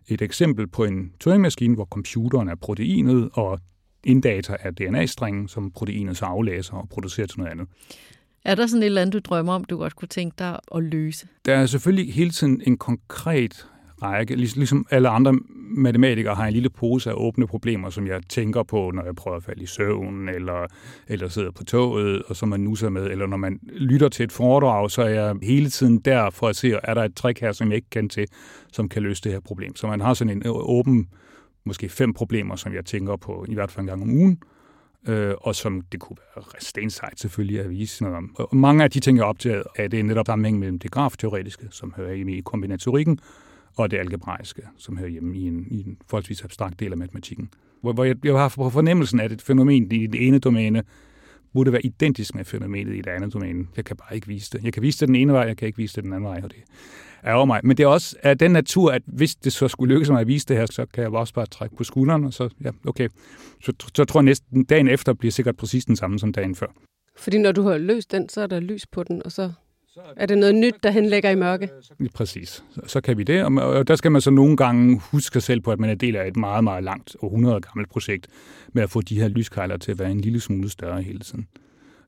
et 0.08 0.22
eksempel 0.22 0.66
på 0.66 0.84
en 0.84 1.12
Turing-maskine, 1.20 1.74
hvor 1.74 1.84
computeren 1.84 2.48
er 2.48 2.54
proteinet, 2.54 3.30
og 3.32 3.60
inddata 4.04 4.56
er 4.60 4.70
DNA-strengen, 4.70 5.48
som 5.48 5.70
proteinet 5.70 6.16
så 6.16 6.24
aflæser 6.24 6.74
og 6.74 6.88
producerer 6.88 7.26
til 7.26 7.38
noget 7.38 7.50
andet. 7.50 7.68
Er 8.44 8.54
der 8.54 8.66
sådan 8.66 8.82
et 8.82 8.86
eller 8.86 9.00
andet, 9.02 9.12
du 9.12 9.18
drømmer 9.18 9.52
om, 9.52 9.64
du 9.64 9.76
godt 9.76 9.96
kunne 9.96 10.08
tænke 10.08 10.34
dig 10.38 10.58
at 10.74 10.82
løse? 10.82 11.26
Der 11.44 11.54
er 11.54 11.66
selvfølgelig 11.66 12.14
hele 12.14 12.30
tiden 12.30 12.62
en 12.66 12.76
konkret 12.76 13.66
række. 14.02 14.36
Ligesom 14.36 14.86
alle 14.90 15.08
andre 15.08 15.38
matematikere 15.76 16.34
har 16.34 16.46
en 16.46 16.52
lille 16.52 16.70
pose 16.70 17.10
af 17.10 17.14
åbne 17.16 17.46
problemer, 17.46 17.90
som 17.90 18.06
jeg 18.06 18.20
tænker 18.28 18.62
på, 18.62 18.90
når 18.94 19.04
jeg 19.04 19.16
prøver 19.16 19.36
at 19.36 19.42
falde 19.42 19.62
i 19.62 19.66
søvn, 19.66 20.28
eller, 20.28 20.66
eller 21.08 21.28
sidder 21.28 21.50
på 21.50 21.64
toget, 21.64 22.22
og 22.22 22.36
som 22.36 22.48
man 22.48 22.60
nusser 22.60 22.88
med, 22.88 23.10
eller 23.10 23.26
når 23.26 23.36
man 23.36 23.58
lytter 23.62 24.08
til 24.08 24.24
et 24.24 24.32
foredrag, 24.32 24.90
så 24.90 25.02
er 25.02 25.08
jeg 25.08 25.36
hele 25.42 25.70
tiden 25.70 25.98
der 25.98 26.30
for 26.30 26.48
at 26.48 26.56
se, 26.56 26.72
er 26.82 26.94
der 26.94 27.04
et 27.04 27.14
trick 27.14 27.40
her, 27.40 27.52
som 27.52 27.68
jeg 27.68 27.76
ikke 27.76 27.90
kan 27.90 28.08
til, 28.08 28.26
som 28.72 28.88
kan 28.88 29.02
løse 29.02 29.22
det 29.22 29.32
her 29.32 29.40
problem. 29.40 29.76
Så 29.76 29.86
man 29.86 30.00
har 30.00 30.14
sådan 30.14 30.36
en 30.36 30.42
øh, 30.46 30.52
åben, 30.52 31.08
måske 31.64 31.88
fem 31.88 32.14
problemer, 32.14 32.56
som 32.56 32.74
jeg 32.74 32.84
tænker 32.84 33.16
på 33.16 33.44
i 33.48 33.54
hvert 33.54 33.70
fald 33.70 33.80
en 33.82 33.86
gang 33.86 34.02
om 34.02 34.10
ugen, 34.10 34.38
øh, 35.08 35.34
og 35.40 35.54
som 35.54 35.80
det 35.80 36.00
kunne 36.00 36.16
være 36.36 36.44
stensejt 36.58 37.20
selvfølgelig 37.20 37.60
at 37.60 37.70
vise 37.70 38.02
noget 38.02 38.16
om. 38.16 38.34
Og 38.38 38.56
mange 38.56 38.84
af 38.84 38.90
de 38.90 39.00
ting, 39.00 39.18
jeg 39.18 39.24
optaget 39.24 39.62
er 39.76 39.88
det 39.88 40.00
er 40.00 40.04
netop 40.04 40.26
sammenhæng 40.26 40.58
mellem 40.58 40.78
det 40.78 40.90
grafteoretiske, 40.90 41.66
som 41.70 41.94
hører 41.96 42.14
hjemme 42.14 42.32
i 42.32 42.40
kombinatorikken, 42.40 43.18
og 43.76 43.90
det 43.90 43.98
algebraiske, 43.98 44.62
som 44.78 44.96
hører 44.98 45.10
hjemme 45.10 45.36
i 45.36 45.46
en, 45.46 45.66
i 45.70 45.80
en 45.80 45.96
forholdsvis 46.06 46.44
abstrakt 46.44 46.80
del 46.80 46.92
af 46.92 46.98
matematikken. 46.98 47.50
Hvor, 47.80 47.92
hvor 47.92 48.04
jeg, 48.04 48.24
jeg 48.24 48.34
har 48.34 48.48
på 48.48 48.70
fornemmelsen, 48.70 49.20
at 49.20 49.32
et 49.32 49.42
fænomen 49.42 49.92
i 49.92 50.06
det 50.06 50.26
ene 50.26 50.38
domæne 50.38 50.82
burde 51.52 51.72
være 51.72 51.86
identisk 51.86 52.34
med 52.34 52.44
fænomenet 52.44 52.94
i 52.94 53.00
det 53.00 53.10
andet 53.10 53.34
domæne. 53.34 53.66
Jeg 53.76 53.84
kan 53.84 53.96
bare 53.96 54.14
ikke 54.14 54.26
vise 54.26 54.50
det. 54.52 54.64
Jeg 54.64 54.72
kan 54.72 54.82
vise 54.82 55.00
det 55.00 55.08
den 55.08 55.16
ene 55.16 55.32
vej, 55.32 55.42
jeg 55.42 55.56
kan 55.56 55.66
ikke 55.66 55.78
vise 55.78 55.96
det 55.96 56.04
den 56.04 56.12
anden 56.12 56.28
vej, 56.28 56.40
og 56.44 56.50
det 56.50 56.58
ærger 57.26 57.44
mig. 57.44 57.60
Men 57.64 57.76
det 57.76 57.82
er 57.82 57.86
også 57.86 58.16
af 58.22 58.38
den 58.38 58.50
natur, 58.50 58.92
at 58.92 59.02
hvis 59.06 59.34
det 59.34 59.52
så 59.52 59.68
skulle 59.68 59.94
lykkes 59.94 60.10
mig 60.10 60.20
at 60.20 60.26
vise 60.26 60.46
det 60.46 60.56
her, 60.56 60.66
så 60.66 60.86
kan 60.86 61.02
jeg 61.02 61.12
også 61.12 61.34
bare 61.34 61.46
trække 61.46 61.76
på 61.76 61.84
skulderen, 61.84 62.24
og 62.24 62.32
så, 62.32 62.48
ja, 62.64 62.70
okay. 62.86 63.08
Så, 63.64 63.72
så 63.94 64.04
tror 64.04 64.20
jeg 64.20 64.24
næsten, 64.24 64.64
dagen 64.64 64.88
efter 64.88 65.12
bliver 65.12 65.32
sikkert 65.32 65.56
præcis 65.56 65.84
den 65.84 65.96
samme 65.96 66.18
som 66.18 66.32
dagen 66.32 66.54
før. 66.54 66.66
Fordi 67.16 67.38
når 67.38 67.52
du 67.52 67.62
har 67.62 67.78
løst 67.78 68.12
den, 68.12 68.28
så 68.28 68.40
er 68.40 68.46
der 68.46 68.60
lys 68.60 68.86
på 68.86 69.02
den, 69.04 69.22
og 69.24 69.32
så 69.32 69.52
er 70.16 70.26
det 70.26 70.38
noget 70.38 70.54
nyt, 70.54 70.74
der 70.82 70.90
henlægger 70.90 71.30
i 71.30 71.34
mørke? 71.34 71.70
Præcis. 72.14 72.64
Så, 72.86 73.00
kan 73.00 73.18
vi 73.18 73.22
det. 73.22 73.44
Og 73.44 73.88
der 73.88 73.96
skal 73.96 74.12
man 74.12 74.20
så 74.20 74.30
nogle 74.30 74.56
gange 74.56 75.00
huske 75.10 75.32
sig 75.32 75.42
selv 75.42 75.60
på, 75.60 75.70
at 75.72 75.80
man 75.80 75.90
er 75.90 75.94
del 75.94 76.16
af 76.16 76.28
et 76.28 76.36
meget, 76.36 76.64
meget 76.64 76.84
langt 76.84 77.16
og 77.20 77.26
100 77.26 77.60
gammelt 77.60 77.90
projekt 77.90 78.26
med 78.72 78.82
at 78.82 78.90
få 78.90 79.00
de 79.00 79.20
her 79.20 79.28
lyskejler 79.28 79.76
til 79.76 79.92
at 79.92 79.98
være 79.98 80.10
en 80.10 80.20
lille 80.20 80.40
smule 80.40 80.70
større 80.70 81.02
hele 81.02 81.18
tiden. 81.18 81.48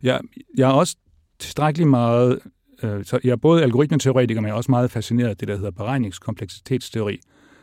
Jeg, 0.02 0.20
jeg 0.56 0.70
er 0.70 0.74
også 0.74 0.96
tilstrækkeligt 1.38 1.90
meget 1.90 2.38
Øh, 2.82 3.04
så 3.04 3.18
jeg 3.24 3.30
er 3.30 3.36
både 3.36 3.62
algoritmeteoretiker, 3.62 4.40
men 4.40 4.48
jeg 4.48 4.52
er 4.52 4.56
også 4.56 4.70
meget 4.70 4.90
fascineret 4.90 5.28
af 5.28 5.36
det, 5.36 5.48
der 5.48 5.56
hedder 5.56 5.70
beregningskompleksitetsteori, 5.70 7.20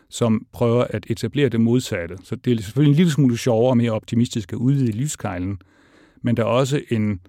som 0.10 0.46
prøver 0.52 0.84
at 0.90 1.06
etablere 1.10 1.50
det 1.50 1.62
modsatte. 1.62 2.18
Så 2.24 2.36
det 2.36 2.60
er 2.60 2.62
selvfølgelig 2.62 2.92
en 2.92 2.98
lille 2.98 3.12
smule 3.12 3.38
sjovere 3.38 3.70
og 3.70 3.78
mere 3.78 3.92
optimistisk 3.92 4.54
at 4.54 4.58
udvide 4.58 4.92
livskejlen, 4.92 5.62
men 6.22 6.38
der 6.38 6.44
er 6.44 6.48
også 6.48 6.82
en 6.90 7.20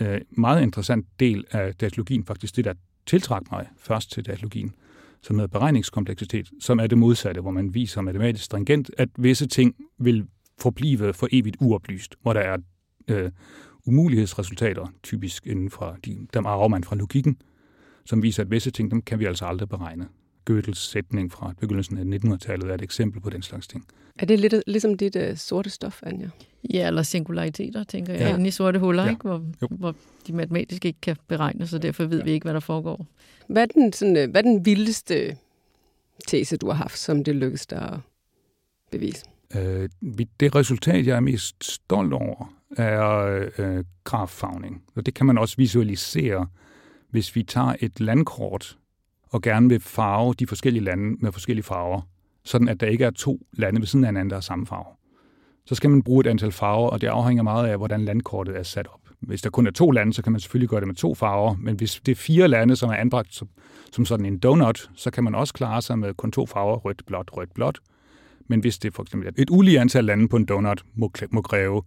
øh, 0.00 0.20
meget 0.30 0.62
interessant 0.62 1.06
del 1.20 1.44
af 1.50 1.74
datalogien, 1.74 2.24
faktisk 2.24 2.56
det, 2.56 2.64
der 2.64 2.74
tiltrak 3.06 3.42
mig 3.50 3.66
først 3.78 4.12
til 4.12 4.26
datalogien, 4.26 4.74
som 5.22 5.36
hedder 5.36 5.58
beregningskompleksitet, 5.58 6.50
som 6.60 6.80
er 6.80 6.86
det 6.86 6.98
modsatte, 6.98 7.40
hvor 7.40 7.50
man 7.50 7.74
viser 7.74 8.00
matematisk 8.00 8.44
stringent, 8.44 8.90
at 8.98 9.08
visse 9.18 9.46
ting 9.46 9.74
vil 9.98 10.26
forblive 10.58 11.12
for 11.12 11.28
evigt 11.32 11.56
uoplyst, 11.60 12.14
hvor 12.22 12.32
der 12.32 12.40
er 12.40 12.56
øh, 13.08 13.30
umulighedsresultater, 13.86 14.92
typisk 15.02 15.46
inden 15.46 15.70
for 15.70 15.96
de, 16.04 16.26
dem 16.34 16.46
arver 16.46 16.68
man 16.68 16.84
fra 16.84 16.96
logikken, 16.96 17.36
som 18.04 18.22
viser, 18.22 18.42
at 18.42 18.50
visse 18.50 18.70
ting, 18.70 18.90
dem 18.90 19.02
kan 19.02 19.18
vi 19.18 19.24
altså 19.24 19.44
aldrig 19.44 19.68
beregne. 19.68 20.08
Goethes 20.44 20.78
sætning 20.78 21.32
fra 21.32 21.54
begyndelsen 21.60 21.98
af 21.98 22.18
1900-tallet 22.18 22.70
er 22.70 22.74
et 22.74 22.82
eksempel 22.82 23.20
på 23.20 23.30
den 23.30 23.42
slags 23.42 23.66
ting. 23.66 23.86
Er 24.18 24.26
det 24.26 24.40
lidt 24.40 24.54
ligesom 24.66 24.96
dit 24.96 25.16
uh, 25.16 25.36
sorte 25.36 25.70
stof, 25.70 26.02
Anja? 26.02 26.28
Ja, 26.74 26.86
eller 26.86 27.02
singulariteter, 27.02 27.84
tænker 27.84 28.12
jeg, 28.12 28.22
ja. 28.22 28.34
inde 28.34 28.48
i 28.48 28.50
sorte 28.50 28.78
huller, 28.78 29.04
ja. 29.04 29.10
ikke? 29.10 29.22
Hvor, 29.22 29.68
hvor 29.70 29.94
de 30.26 30.32
matematisk 30.32 30.84
ikke 30.84 31.00
kan 31.00 31.16
beregnes, 31.28 31.70
så 31.70 31.78
derfor 31.78 32.04
ved 32.04 32.18
ja. 32.18 32.24
vi 32.24 32.30
ikke, 32.30 32.44
hvad 32.44 32.54
der 32.54 32.60
foregår. 32.60 33.06
Hvad 33.46 33.62
er 33.62 33.66
den, 33.66 33.92
sådan, 33.92 34.16
øh, 34.16 34.30
hvad 34.30 34.44
er 34.44 34.48
den 34.48 34.66
vildeste 34.66 35.36
tese, 36.26 36.56
du 36.56 36.66
har 36.66 36.74
haft, 36.74 36.98
som 36.98 37.24
det 37.24 37.36
lykkedes 37.36 37.66
dig 37.66 37.82
at 37.82 37.98
bevise? 38.90 39.24
Øh, 39.56 39.88
det 40.40 40.54
resultat, 40.54 41.06
jeg 41.06 41.16
er 41.16 41.20
mest 41.20 41.64
stolt 41.64 42.12
over, 42.12 42.54
er 42.76 43.48
øh, 43.58 43.84
graffagning. 44.04 44.82
Og 44.96 45.06
det 45.06 45.14
kan 45.14 45.26
man 45.26 45.38
også 45.38 45.56
visualisere, 45.56 46.46
hvis 47.10 47.36
vi 47.36 47.42
tager 47.42 47.74
et 47.80 48.00
landkort 48.00 48.78
og 49.30 49.42
gerne 49.42 49.68
vil 49.68 49.80
farve 49.80 50.34
de 50.38 50.46
forskellige 50.46 50.84
lande 50.84 51.16
med 51.20 51.32
forskellige 51.32 51.64
farver, 51.64 52.00
sådan 52.44 52.68
at 52.68 52.80
der 52.80 52.86
ikke 52.86 53.04
er 53.04 53.10
to 53.10 53.40
lande 53.52 53.80
ved 53.80 53.86
siden 53.86 54.04
af 54.04 54.08
hinanden, 54.08 54.30
der 54.30 54.36
har 54.36 54.40
samme 54.40 54.66
farve. 54.66 54.96
Så 55.66 55.74
skal 55.74 55.90
man 55.90 56.02
bruge 56.02 56.20
et 56.20 56.26
antal 56.26 56.52
farver, 56.52 56.90
og 56.90 57.00
det 57.00 57.06
afhænger 57.06 57.42
meget 57.42 57.68
af, 57.68 57.76
hvordan 57.76 58.04
landkortet 58.04 58.58
er 58.58 58.62
sat 58.62 58.86
op. 58.94 59.00
Hvis 59.20 59.42
der 59.42 59.50
kun 59.50 59.66
er 59.66 59.70
to 59.70 59.90
lande, 59.90 60.12
så 60.12 60.22
kan 60.22 60.32
man 60.32 60.40
selvfølgelig 60.40 60.68
gøre 60.68 60.80
det 60.80 60.86
med 60.86 60.94
to 60.94 61.14
farver, 61.14 61.56
men 61.58 61.76
hvis 61.76 62.00
det 62.06 62.12
er 62.12 62.16
fire 62.16 62.48
lande, 62.48 62.76
som 62.76 62.90
er 62.90 62.94
anbragt 62.94 63.34
som, 63.34 63.48
som 63.92 64.04
sådan 64.04 64.26
en 64.26 64.38
donut, 64.38 64.90
så 64.94 65.10
kan 65.10 65.24
man 65.24 65.34
også 65.34 65.54
klare 65.54 65.82
sig 65.82 65.98
med 65.98 66.14
kun 66.14 66.32
to 66.32 66.46
farver, 66.46 66.76
rødt, 66.76 67.02
blåt, 67.06 67.30
rødt, 67.32 67.54
blåt. 67.54 67.78
Men 68.46 68.60
hvis 68.60 68.78
det 68.78 68.94
for 68.94 69.02
eksempel 69.02 69.28
er 69.28 69.32
et 69.36 69.50
ulige 69.50 69.80
antal 69.80 70.04
lande 70.04 70.28
på 70.28 70.36
en 70.36 70.44
donut, 70.44 70.82
må, 70.94 71.12
må 71.30 71.42
kræve 71.42 71.82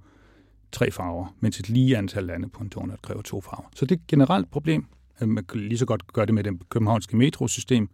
tre 0.74 0.92
farver, 0.92 1.36
mens 1.40 1.60
et 1.60 1.70
lige 1.70 1.98
antal 1.98 2.24
lande 2.24 2.50
på 2.50 2.64
en 2.64 2.70
donut 2.70 3.02
kræver 3.02 3.22
to 3.22 3.42
farver. 3.42 3.70
Så 3.76 3.86
det 3.86 3.92
er 3.92 4.00
et 4.00 4.08
generelt 4.08 4.52
problem. 4.52 4.86
Man 5.22 5.46
kan 5.46 5.60
lige 5.60 5.78
så 5.78 5.86
godt 5.86 6.14
gøre 6.14 6.26
det 6.26 6.34
med 6.34 6.44
det 6.44 6.70
københavnske 6.70 7.18
metrosystem. 7.18 7.90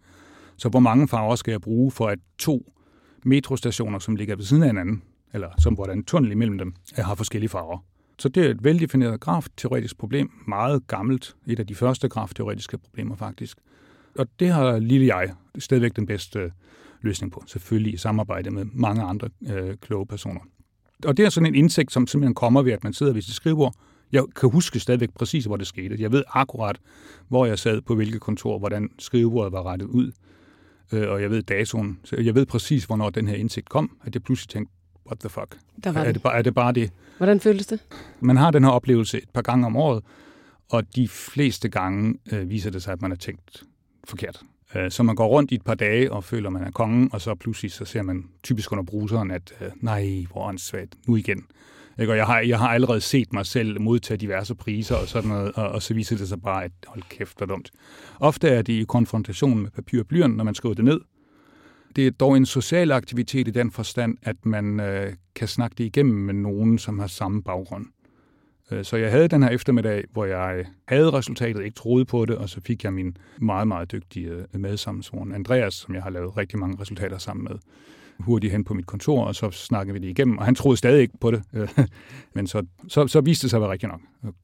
Så 0.56 0.68
hvor 0.68 0.80
mange 0.80 1.08
farver 1.08 1.36
skal 1.36 1.50
jeg 1.50 1.60
bruge 1.60 1.90
for 1.90 2.08
at 2.08 2.18
to 2.38 2.72
metrostationer, 3.24 3.98
som 3.98 4.16
ligger 4.16 4.36
ved 4.36 4.44
siden 4.44 4.62
af 4.62 4.68
hinanden, 4.68 5.02
eller 5.32 5.48
som 5.58 5.74
hvor 5.74 5.84
der 5.84 5.92
er 5.92 5.96
en 5.96 6.04
tunnel 6.04 6.32
imellem 6.32 6.58
dem, 6.58 6.74
har 6.96 7.14
forskellige 7.14 7.48
farver. 7.48 7.78
Så 8.18 8.28
det 8.28 8.46
er 8.46 8.50
et 8.50 8.64
veldefineret 8.64 9.20
grafteoretisk 9.20 9.98
problem, 9.98 10.30
meget 10.48 10.86
gammelt, 10.86 11.36
et 11.46 11.60
af 11.60 11.66
de 11.66 11.74
første 11.74 12.08
grafteoretiske 12.08 12.78
problemer 12.78 13.16
faktisk. 13.16 13.58
Og 14.18 14.26
det 14.40 14.48
har 14.48 14.78
lille 14.78 15.06
jeg 15.06 15.34
stadigvæk 15.58 15.96
den 15.96 16.06
bedste 16.06 16.38
øh, 16.38 16.50
løsning 17.00 17.32
på, 17.32 17.44
selvfølgelig 17.46 17.94
i 17.94 17.96
samarbejde 17.96 18.50
med 18.50 18.64
mange 18.64 19.02
andre 19.02 19.28
øh, 19.46 19.76
kloge 19.76 20.06
personer. 20.06 20.40
Og 21.04 21.16
det 21.16 21.24
er 21.24 21.28
sådan 21.28 21.46
en 21.46 21.54
indsigt, 21.54 21.92
som 21.92 22.06
simpelthen 22.06 22.34
kommer 22.34 22.62
ved, 22.62 22.72
at 22.72 22.84
man 22.84 22.92
sidder 22.92 23.12
ved 23.12 23.22
sit 23.22 23.34
skrivebord. 23.34 23.74
Jeg 24.12 24.24
kan 24.36 24.50
huske 24.50 24.80
stadigvæk 24.80 25.10
præcis, 25.14 25.44
hvor 25.44 25.56
det 25.56 25.66
skete. 25.66 25.96
Jeg 25.98 26.12
ved 26.12 26.22
akkurat, 26.28 26.78
hvor 27.28 27.46
jeg 27.46 27.58
sad 27.58 27.80
på 27.80 27.94
hvilket 27.94 28.20
kontor, 28.20 28.58
hvordan 28.58 28.90
skrivebordet 28.98 29.52
var 29.52 29.62
rettet 29.62 29.86
ud, 29.86 30.12
øh, 30.92 31.10
og 31.10 31.22
jeg 31.22 31.30
ved 31.30 31.42
datoen. 31.42 32.00
Så 32.04 32.16
jeg 32.16 32.34
ved 32.34 32.46
præcis, 32.46 32.84
hvornår 32.84 33.10
den 33.10 33.28
her 33.28 33.36
indsigt 33.36 33.68
kom, 33.68 33.96
at 34.04 34.14
jeg 34.14 34.22
pludselig 34.22 34.48
tænkte, 34.48 34.74
what 35.06 35.18
the 35.18 35.28
fuck? 35.28 35.58
Der 35.84 35.92
var 35.92 36.00
er, 36.00 36.12
det 36.12 36.22
bare, 36.22 36.38
er 36.38 36.42
det 36.42 36.54
bare 36.54 36.72
det? 36.72 36.90
Hvordan 37.16 37.40
føltes 37.40 37.66
det? 37.66 37.80
Man 38.20 38.36
har 38.36 38.50
den 38.50 38.64
her 38.64 38.70
oplevelse 38.70 39.18
et 39.18 39.30
par 39.34 39.42
gange 39.42 39.66
om 39.66 39.76
året, 39.76 40.04
og 40.70 40.96
de 40.96 41.08
fleste 41.08 41.68
gange 41.68 42.14
øh, 42.32 42.50
viser 42.50 42.70
det 42.70 42.82
sig, 42.82 42.92
at 42.92 43.02
man 43.02 43.10
har 43.10 43.16
tænkt 43.16 43.62
forkert. 44.04 44.42
Øh, 44.74 44.90
så 44.90 45.02
man 45.02 45.16
går 45.16 45.26
rundt 45.26 45.50
i 45.50 45.54
et 45.54 45.64
par 45.64 45.74
dage 45.74 46.12
og 46.12 46.24
føler, 46.24 46.46
at 46.46 46.52
man 46.52 46.62
er 46.62 46.70
kongen, 46.70 47.10
og 47.12 47.20
så 47.20 47.34
pludselig 47.34 47.72
så 47.72 47.84
ser 47.84 48.02
man 48.02 48.24
typisk 48.42 48.72
under 48.72 48.84
bruseren, 48.84 49.30
at 49.30 49.52
øh, 49.60 49.68
nej, 49.76 50.26
hvor 50.32 50.48
åndssvagt, 50.48 50.96
nu 51.06 51.16
igen. 51.16 51.44
Ikke? 52.00 52.12
Og 52.12 52.16
jeg 52.16 52.26
har, 52.26 52.40
jeg 52.40 52.58
har 52.58 52.68
allerede 52.68 53.00
set 53.00 53.32
mig 53.32 53.46
selv 53.46 53.80
modtage 53.80 54.18
diverse 54.18 54.54
priser 54.54 54.96
og 54.96 55.08
sådan 55.08 55.28
noget, 55.28 55.52
og, 55.54 55.68
og 55.68 55.82
så 55.82 55.94
viser 55.94 56.16
det 56.16 56.28
sig 56.28 56.42
bare, 56.42 56.64
at 56.64 56.72
hold 56.86 57.02
kæft, 57.08 57.38
hvor 57.38 57.46
dumt. 57.46 57.70
Ofte 58.20 58.48
er 58.48 58.62
det 58.62 58.72
i 58.72 58.84
konfrontation 58.84 59.62
med 59.62 59.70
papir 59.70 60.00
og 60.00 60.06
blyant, 60.06 60.36
når 60.36 60.44
man 60.44 60.54
skriver 60.54 60.74
det 60.74 60.84
ned. 60.84 61.00
Det 61.96 62.06
er 62.06 62.10
dog 62.10 62.36
en 62.36 62.46
social 62.46 62.92
aktivitet 62.92 63.48
i 63.48 63.50
den 63.50 63.70
forstand, 63.70 64.16
at 64.22 64.46
man 64.46 64.80
øh, 64.80 65.12
kan 65.34 65.48
snakke 65.48 65.74
det 65.78 65.84
igennem 65.84 66.14
med 66.14 66.34
nogen, 66.34 66.78
som 66.78 66.98
har 66.98 67.06
samme 67.06 67.42
baggrund. 67.42 67.86
Øh, 68.70 68.84
så 68.84 68.96
jeg 68.96 69.10
havde 69.10 69.28
den 69.28 69.42
her 69.42 69.50
eftermiddag, 69.50 70.04
hvor 70.12 70.24
jeg 70.24 70.64
havde 70.88 71.10
resultatet, 71.10 71.64
ikke 71.64 71.74
troede 71.74 72.04
på 72.04 72.24
det, 72.24 72.36
og 72.36 72.48
så 72.48 72.60
fik 72.66 72.84
jeg 72.84 72.92
min 72.92 73.16
meget, 73.38 73.68
meget 73.68 73.92
dygtige 73.92 74.30
øh, 74.30 74.60
medsammensvoren 74.60 75.34
Andreas, 75.34 75.74
som 75.74 75.94
jeg 75.94 76.02
har 76.02 76.10
lavet 76.10 76.36
rigtig 76.36 76.58
mange 76.58 76.80
resultater 76.80 77.18
sammen 77.18 77.44
med, 77.44 77.58
hurtigt 78.18 78.52
hen 78.52 78.64
på 78.64 78.74
mit 78.74 78.86
kontor, 78.86 79.24
og 79.24 79.34
så 79.34 79.50
snakkede 79.50 79.92
vi 79.92 80.06
det 80.06 80.08
igennem, 80.08 80.38
og 80.38 80.44
han 80.44 80.54
troede 80.54 80.76
stadig 80.76 81.00
ikke 81.00 81.18
på 81.20 81.30
det, 81.30 81.42
men 82.34 82.46
så, 82.46 82.66
så, 82.88 83.06
så 83.06 83.20
viste 83.20 83.42
det 83.42 83.50
sig 83.50 83.56
at 83.56 83.60
være 83.60 83.70
rigtig 83.70 83.88
nok. 83.88 84.00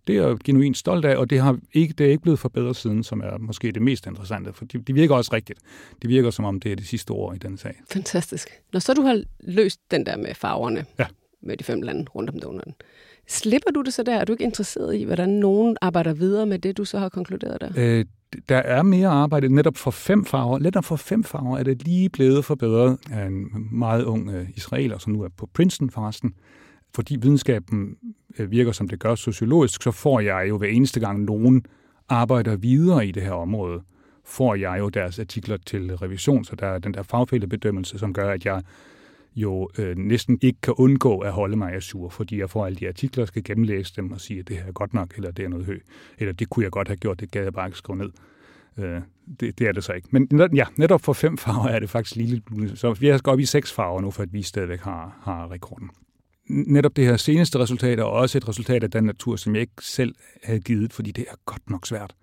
Det 0.06 0.16
er 0.16 0.28
jeg 0.28 0.36
genuint 0.44 0.76
stolt 0.76 1.04
af, 1.04 1.16
og 1.16 1.30
det, 1.30 1.40
har 1.40 1.58
ikke, 1.72 1.94
det 1.98 2.06
er 2.06 2.10
ikke 2.10 2.22
blevet 2.22 2.38
forbedret 2.38 2.76
siden, 2.76 3.02
som 3.02 3.20
er 3.20 3.38
måske 3.38 3.72
det 3.72 3.82
mest 3.82 4.06
interessante, 4.06 4.52
for 4.52 4.64
det, 4.64 4.88
de 4.88 4.94
virker 4.94 5.14
også 5.14 5.30
rigtigt. 5.32 5.58
Det 6.02 6.10
virker 6.10 6.30
som 6.30 6.44
om, 6.44 6.60
det 6.60 6.72
er 6.72 6.76
det 6.76 6.86
sidste 6.86 7.10
ord 7.10 7.34
i 7.34 7.38
den 7.38 7.58
sag. 7.58 7.74
Fantastisk. 7.92 8.48
Når 8.72 8.80
så 8.80 8.94
du 8.94 9.02
har 9.02 9.22
løst 9.40 9.80
den 9.90 10.06
der 10.06 10.16
med 10.16 10.34
farverne, 10.34 10.84
ja. 10.98 11.06
med 11.42 11.56
de 11.56 11.64
fem 11.64 11.82
lande 11.82 12.04
rundt 12.14 12.30
om 12.30 12.40
donutten, 12.40 12.74
Slipper 13.28 13.70
du 13.70 13.82
det 13.82 13.94
så 13.94 14.02
der? 14.02 14.16
Er 14.16 14.24
du 14.24 14.32
ikke 14.32 14.44
interesseret 14.44 14.96
i, 14.96 15.04
hvordan 15.04 15.28
nogen 15.28 15.76
arbejder 15.80 16.12
videre 16.12 16.46
med 16.46 16.58
det, 16.58 16.76
du 16.76 16.84
så 16.84 16.98
har 16.98 17.08
konkluderet 17.08 17.60
der? 17.60 17.70
Øh, 17.76 18.04
der 18.48 18.56
er 18.56 18.82
mere 18.82 19.08
arbejde 19.08 19.54
netop 19.54 19.76
for 19.76 19.90
fem 19.90 20.24
farver. 20.24 20.58
Netop 20.58 20.84
for 20.84 20.96
fem 20.96 21.24
farver 21.24 21.58
er 21.58 21.62
det 21.62 21.82
lige 21.82 22.08
blevet 22.08 22.44
forbedret 22.44 22.98
af 23.10 23.26
en 23.26 23.48
meget 23.72 24.04
ung 24.04 24.30
øh, 24.30 24.48
israeler, 24.56 24.98
som 24.98 25.12
nu 25.12 25.22
er 25.22 25.28
på 25.36 25.48
Princeton 25.54 25.90
forresten. 25.90 26.34
Fordi 26.94 27.16
videnskaben 27.16 27.96
øh, 28.38 28.50
virker, 28.50 28.72
som 28.72 28.88
det 28.88 29.00
gør 29.00 29.14
sociologisk, 29.14 29.82
så 29.82 29.90
får 29.90 30.20
jeg 30.20 30.48
jo 30.48 30.58
hver 30.58 30.68
eneste 30.68 31.00
gang 31.00 31.24
nogen 31.24 31.64
arbejder 32.08 32.56
videre 32.56 33.06
i 33.06 33.12
det 33.12 33.22
her 33.22 33.32
område, 33.32 33.80
får 34.24 34.54
jeg 34.54 34.78
jo 34.78 34.88
deres 34.88 35.18
artikler 35.18 35.56
til 35.66 35.96
revision, 35.96 36.44
så 36.44 36.56
der 36.56 36.66
er 36.66 36.78
den 36.78 36.94
der 36.94 37.02
fagfældebedømmelse, 37.02 37.98
som 37.98 38.12
gør, 38.12 38.30
at 38.30 38.44
jeg 38.44 38.62
jo 39.36 39.70
øh, 39.78 39.96
næsten 39.96 40.38
ikke 40.42 40.60
kan 40.62 40.74
undgå 40.76 41.18
at 41.18 41.32
holde 41.32 41.56
mig 41.56 41.82
sur, 41.82 42.08
fordi 42.08 42.38
jeg 42.38 42.50
får 42.50 42.66
alle 42.66 42.76
de 42.76 42.88
artikler, 42.88 43.24
skal 43.24 43.44
gennemlæse 43.44 43.92
dem 43.96 44.12
og 44.12 44.20
sige, 44.20 44.40
at 44.40 44.48
det 44.48 44.56
her 44.56 44.64
er 44.66 44.72
godt 44.72 44.94
nok, 44.94 45.12
eller 45.16 45.30
det 45.30 45.44
er 45.44 45.48
noget 45.48 45.66
højt, 45.66 45.82
eller 46.18 46.32
det 46.32 46.50
kunne 46.50 46.62
jeg 46.62 46.70
godt 46.72 46.88
have 46.88 46.96
gjort, 46.96 47.20
det 47.20 47.30
gad 47.30 47.42
jeg 47.42 47.52
bare 47.52 47.66
ikke 47.66 47.78
skrive 47.78 47.98
ned. 47.98 48.10
Øh, 48.78 49.00
det, 49.40 49.58
det 49.58 49.68
er 49.68 49.72
det 49.72 49.84
så 49.84 49.92
ikke. 49.92 50.08
Men 50.10 50.50
ja, 50.54 50.64
netop 50.76 51.00
for 51.00 51.12
fem 51.12 51.38
farver 51.44 51.68
er 51.68 51.78
det 51.78 51.90
faktisk 51.90 52.16
lige 52.16 52.28
lidt 52.28 52.78
Så 52.78 52.92
vi 52.92 53.18
skal 53.18 53.30
op 53.30 53.38
i 53.38 53.44
seks 53.44 53.72
farver 53.72 54.00
nu, 54.00 54.10
for 54.10 54.22
at 54.22 54.32
vi 54.32 54.42
stadigvæk 54.42 54.80
har, 54.80 55.18
har 55.22 55.50
rekorden. 55.50 55.90
Netop 56.48 56.96
det 56.96 57.06
her 57.06 57.16
seneste 57.16 57.58
resultat 57.58 57.98
er 57.98 58.02
også 58.02 58.38
et 58.38 58.48
resultat 58.48 58.84
af 58.84 58.90
den 58.90 59.04
natur, 59.04 59.36
som 59.36 59.54
jeg 59.54 59.60
ikke 59.60 59.72
selv 59.80 60.14
havde 60.44 60.60
givet, 60.60 60.92
fordi 60.92 61.10
det 61.10 61.24
er 61.30 61.34
godt 61.44 61.70
nok 61.70 61.86
svært. 61.86 62.14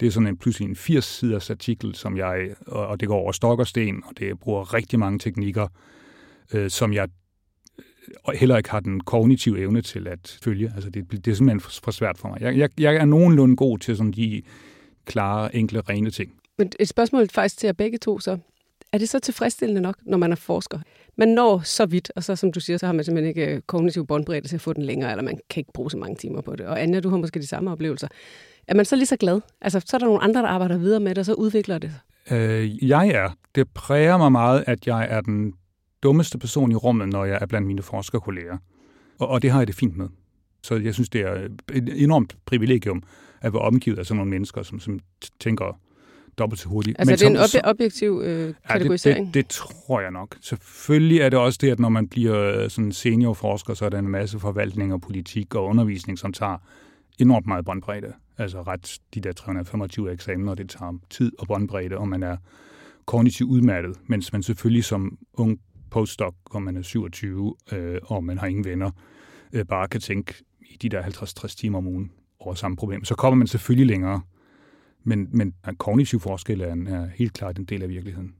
Det 0.00 0.06
er 0.06 0.10
sådan 0.10 0.26
en 0.26 0.36
pludselig 0.36 0.68
en 0.68 0.76
80-siders 0.76 1.50
artikel, 1.50 1.94
som 1.94 2.16
jeg, 2.16 2.48
og 2.66 3.00
det 3.00 3.08
går 3.08 3.16
over 3.16 3.32
stok 3.32 3.58
og 3.58 3.66
sten, 3.66 4.02
og 4.06 4.18
det 4.18 4.38
bruger 4.38 4.74
rigtig 4.74 4.98
mange 4.98 5.18
teknikker, 5.18 5.66
øh, 6.54 6.70
som 6.70 6.92
jeg 6.92 7.08
øh, 8.28 8.34
heller 8.34 8.56
ikke 8.56 8.70
har 8.70 8.80
den 8.80 9.00
kognitive 9.00 9.58
evne 9.58 9.82
til 9.82 10.08
at 10.08 10.38
følge. 10.42 10.72
Altså 10.74 10.90
det, 10.90 11.10
det 11.10 11.30
er 11.30 11.34
simpelthen 11.34 11.60
for, 11.60 11.70
for 11.84 11.90
svært 11.90 12.18
for 12.18 12.28
mig. 12.28 12.40
Jeg, 12.40 12.58
jeg, 12.58 12.70
jeg 12.80 12.94
er 12.94 13.04
nogenlunde 13.04 13.56
god 13.56 13.78
til 13.78 13.96
sådan 13.96 14.12
de 14.12 14.42
klare, 15.04 15.56
enkle, 15.56 15.80
rene 15.80 16.10
ting. 16.10 16.32
Men 16.58 16.72
et 16.80 16.88
spørgsmål 16.88 17.28
faktisk 17.28 17.58
til 17.58 17.66
jer 17.66 17.72
begge 17.72 17.98
to 17.98 18.20
så. 18.20 18.38
Er 18.92 18.98
det 18.98 19.08
så 19.08 19.18
tilfredsstillende 19.18 19.80
nok, 19.80 19.96
når 20.02 20.18
man 20.18 20.32
er 20.32 20.36
forsker? 20.36 20.78
Man 21.16 21.28
når 21.28 21.60
så 21.64 21.86
vidt, 21.86 22.12
og 22.16 22.24
så 22.24 22.36
som 22.36 22.52
du 22.52 22.60
siger, 22.60 22.76
så 22.76 22.86
har 22.86 22.92
man 22.92 23.04
simpelthen 23.04 23.28
ikke 23.28 23.54
øh, 23.54 23.60
kognitiv 23.66 24.06
båndbredde 24.06 24.48
til 24.48 24.54
at 24.54 24.60
få 24.60 24.72
den 24.72 24.82
længere, 24.82 25.10
eller 25.10 25.24
man 25.24 25.38
kan 25.50 25.60
ikke 25.60 25.72
bruge 25.72 25.90
så 25.90 25.96
mange 25.96 26.16
timer 26.16 26.40
på 26.40 26.56
det. 26.56 26.66
Og 26.66 26.82
Anja, 26.82 27.00
du 27.00 27.08
har 27.08 27.16
måske 27.16 27.40
de 27.40 27.46
samme 27.46 27.70
oplevelser. 27.70 28.08
Er 28.68 28.74
man 28.74 28.84
så 28.84 28.96
lige 28.96 29.06
så 29.06 29.16
glad? 29.16 29.40
Altså, 29.60 29.80
så 29.86 29.96
er 29.96 29.98
der 29.98 30.06
nogle 30.06 30.22
andre, 30.22 30.42
der 30.42 30.48
arbejder 30.48 30.78
videre 30.78 31.00
med 31.00 31.10
det, 31.10 31.18
og 31.18 31.24
så 31.24 31.34
udvikler 31.34 31.78
det 31.78 31.94
øh, 32.30 32.88
Jeg 32.88 33.08
er. 33.08 33.30
Det 33.54 33.68
præger 33.74 34.18
mig 34.18 34.32
meget, 34.32 34.64
at 34.66 34.86
jeg 34.86 35.06
er 35.10 35.20
den 35.20 35.52
dummeste 36.02 36.38
person 36.38 36.72
i 36.72 36.74
rummet, 36.74 37.08
når 37.08 37.24
jeg 37.24 37.38
er 37.40 37.46
blandt 37.46 37.66
mine 37.66 37.82
forskerkolleger. 37.82 38.58
Og, 39.18 39.28
og 39.28 39.42
det 39.42 39.50
har 39.50 39.60
jeg 39.60 39.66
det 39.66 39.74
fint 39.74 39.96
med. 39.96 40.08
Så 40.62 40.74
jeg 40.74 40.94
synes, 40.94 41.08
det 41.08 41.20
er 41.20 41.48
et 41.72 42.02
enormt 42.02 42.36
privilegium 42.44 43.02
at 43.40 43.52
være 43.52 43.62
omgivet 43.62 43.98
af 43.98 44.06
sådan 44.06 44.16
nogle 44.16 44.30
mennesker, 44.30 44.62
som, 44.62 44.80
som 44.80 44.98
tænker 45.40 45.80
dobbelt 46.38 46.60
så 46.60 46.68
hurtigt. 46.68 46.96
Altså 46.98 47.10
Men 47.10 47.18
det 47.18 47.40
er 47.40 47.46
som, 47.46 47.60
en 47.60 47.62
ob- 47.62 47.70
objektiv 47.70 48.22
øh, 48.24 48.54
kategorisering? 48.70 49.18
Ja, 49.18 49.26
det, 49.26 49.34
det, 49.34 49.44
det 49.44 49.48
tror 49.48 50.00
jeg 50.00 50.10
nok. 50.10 50.36
Selvfølgelig 50.40 51.20
er 51.20 51.28
det 51.28 51.38
også 51.38 51.58
det, 51.62 51.70
at 51.70 51.78
når 51.78 51.88
man 51.88 52.08
bliver 52.08 52.62
øh, 52.62 52.70
sådan 52.70 52.92
seniorforsker, 52.92 53.74
så 53.74 53.84
er 53.84 53.88
der 53.88 53.98
en 53.98 54.08
masse 54.08 54.38
forvaltning 54.38 54.92
og 54.92 55.00
politik 55.00 55.54
og 55.54 55.64
undervisning, 55.64 56.18
som 56.18 56.32
tager 56.32 56.56
enormt 57.18 57.46
meget 57.46 57.64
båndbredde. 57.64 58.12
Altså 58.38 58.62
ret 58.62 58.98
de 59.14 59.20
der 59.20 59.32
325 59.32 60.12
eksamener, 60.12 60.54
det 60.54 60.68
tager 60.70 60.98
tid 61.10 61.32
og 61.38 61.46
båndbredde, 61.46 61.98
og 61.98 62.08
man 62.08 62.22
er 62.22 62.36
kognitivt 63.06 63.50
udmattet, 63.50 63.96
mens 64.06 64.32
man 64.32 64.42
selvfølgelig 64.42 64.84
som 64.84 65.18
ung 65.32 65.60
postdoc, 65.90 66.34
og 66.50 66.62
man 66.62 66.76
er 66.76 66.82
27, 66.82 67.54
øh, 67.72 67.98
og 68.02 68.24
man 68.24 68.38
har 68.38 68.46
ingen 68.46 68.64
venner, 68.64 68.90
øh, 69.52 69.64
bare 69.64 69.88
kan 69.88 70.00
tænke 70.00 70.34
i 70.60 70.76
de 70.82 70.88
der 70.88 71.02
50-60 71.02 71.56
timer 71.56 71.78
om 71.78 71.86
ugen 71.86 72.12
over 72.40 72.54
samme 72.54 72.76
problem. 72.76 73.04
Så 73.04 73.14
kommer 73.14 73.36
man 73.36 73.46
selvfølgelig 73.46 73.86
længere, 73.86 74.20
men, 75.04 75.28
men 75.32 75.54
en 75.68 75.76
kognitiv 75.76 76.20
forskel 76.20 76.60
er, 76.60 76.72
en, 76.72 76.86
er 76.86 77.08
helt 77.14 77.32
klart 77.32 77.58
en 77.58 77.64
del 77.64 77.82
af 77.82 77.88
virkeligheden. 77.88 78.34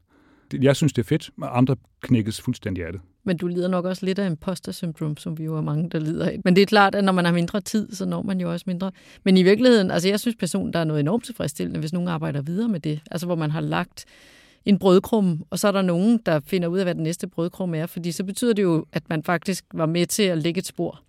Jeg 0.53 0.77
synes, 0.77 0.93
det 0.93 1.03
er 1.03 1.07
fedt, 1.07 1.31
og 1.41 1.59
andre 1.59 1.77
knækkes 2.01 2.41
fuldstændig 2.41 2.85
af 2.85 2.93
det. 2.93 3.01
Men 3.25 3.37
du 3.37 3.47
lider 3.47 3.69
nok 3.69 3.85
også 3.85 4.07
lidt 4.07 4.19
af 4.19 4.27
imposter 4.27 4.73
syndrom, 4.73 5.17
som 5.17 5.39
vi 5.39 5.45
jo 5.45 5.57
er 5.57 5.61
mange, 5.61 5.91
der 5.91 5.99
lider 5.99 6.27
af. 6.27 6.41
Men 6.45 6.57
det 6.57 6.63
er 6.63 6.67
klart, 6.67 6.95
at 6.95 7.05
når 7.05 7.13
man 7.13 7.25
har 7.25 7.33
mindre 7.33 7.61
tid, 7.61 7.93
så 7.93 8.07
når 8.07 8.23
man 8.23 8.41
jo 8.41 8.53
også 8.53 8.65
mindre. 8.67 8.93
Men 9.25 9.37
i 9.37 9.43
virkeligheden, 9.43 9.91
altså 9.91 10.09
jeg 10.09 10.21
synes 10.21 10.37
personen, 10.37 10.73
der 10.73 10.79
er 10.79 10.85
noget 10.85 11.01
enormt 11.01 11.25
tilfredsstillende, 11.25 11.81
hvis 11.81 11.93
nogen 11.93 12.09
arbejder 12.09 12.43
videre 12.43 12.69
med 12.69 12.81
det. 12.81 13.01
Altså 13.11 13.27
hvor 13.27 13.37
man 13.37 13.51
har 13.51 13.61
lagt 13.61 14.05
en 14.65 14.79
brødkrum, 14.79 15.45
og 15.51 15.59
så 15.59 15.69
er 15.69 15.73
der 15.73 15.83
nogen, 15.83 16.21
der 16.27 16.41
finder 16.41 16.69
ud 16.69 16.79
af, 16.79 16.85
hvad 16.85 16.95
den 16.95 17.03
næste 17.03 17.27
brødkrum 17.27 17.75
er, 17.75 17.87
fordi 17.87 18.13
så 18.13 18.25
betyder 18.25 18.53
det 18.53 18.63
jo, 18.63 18.85
at 18.93 19.03
man 19.09 19.23
faktisk 19.23 19.65
var 19.75 19.87
med 19.87 20.07
til 20.07 20.23
at 20.23 20.39
lægge 20.39 20.59
et 20.59 20.67
spor. 20.67 21.01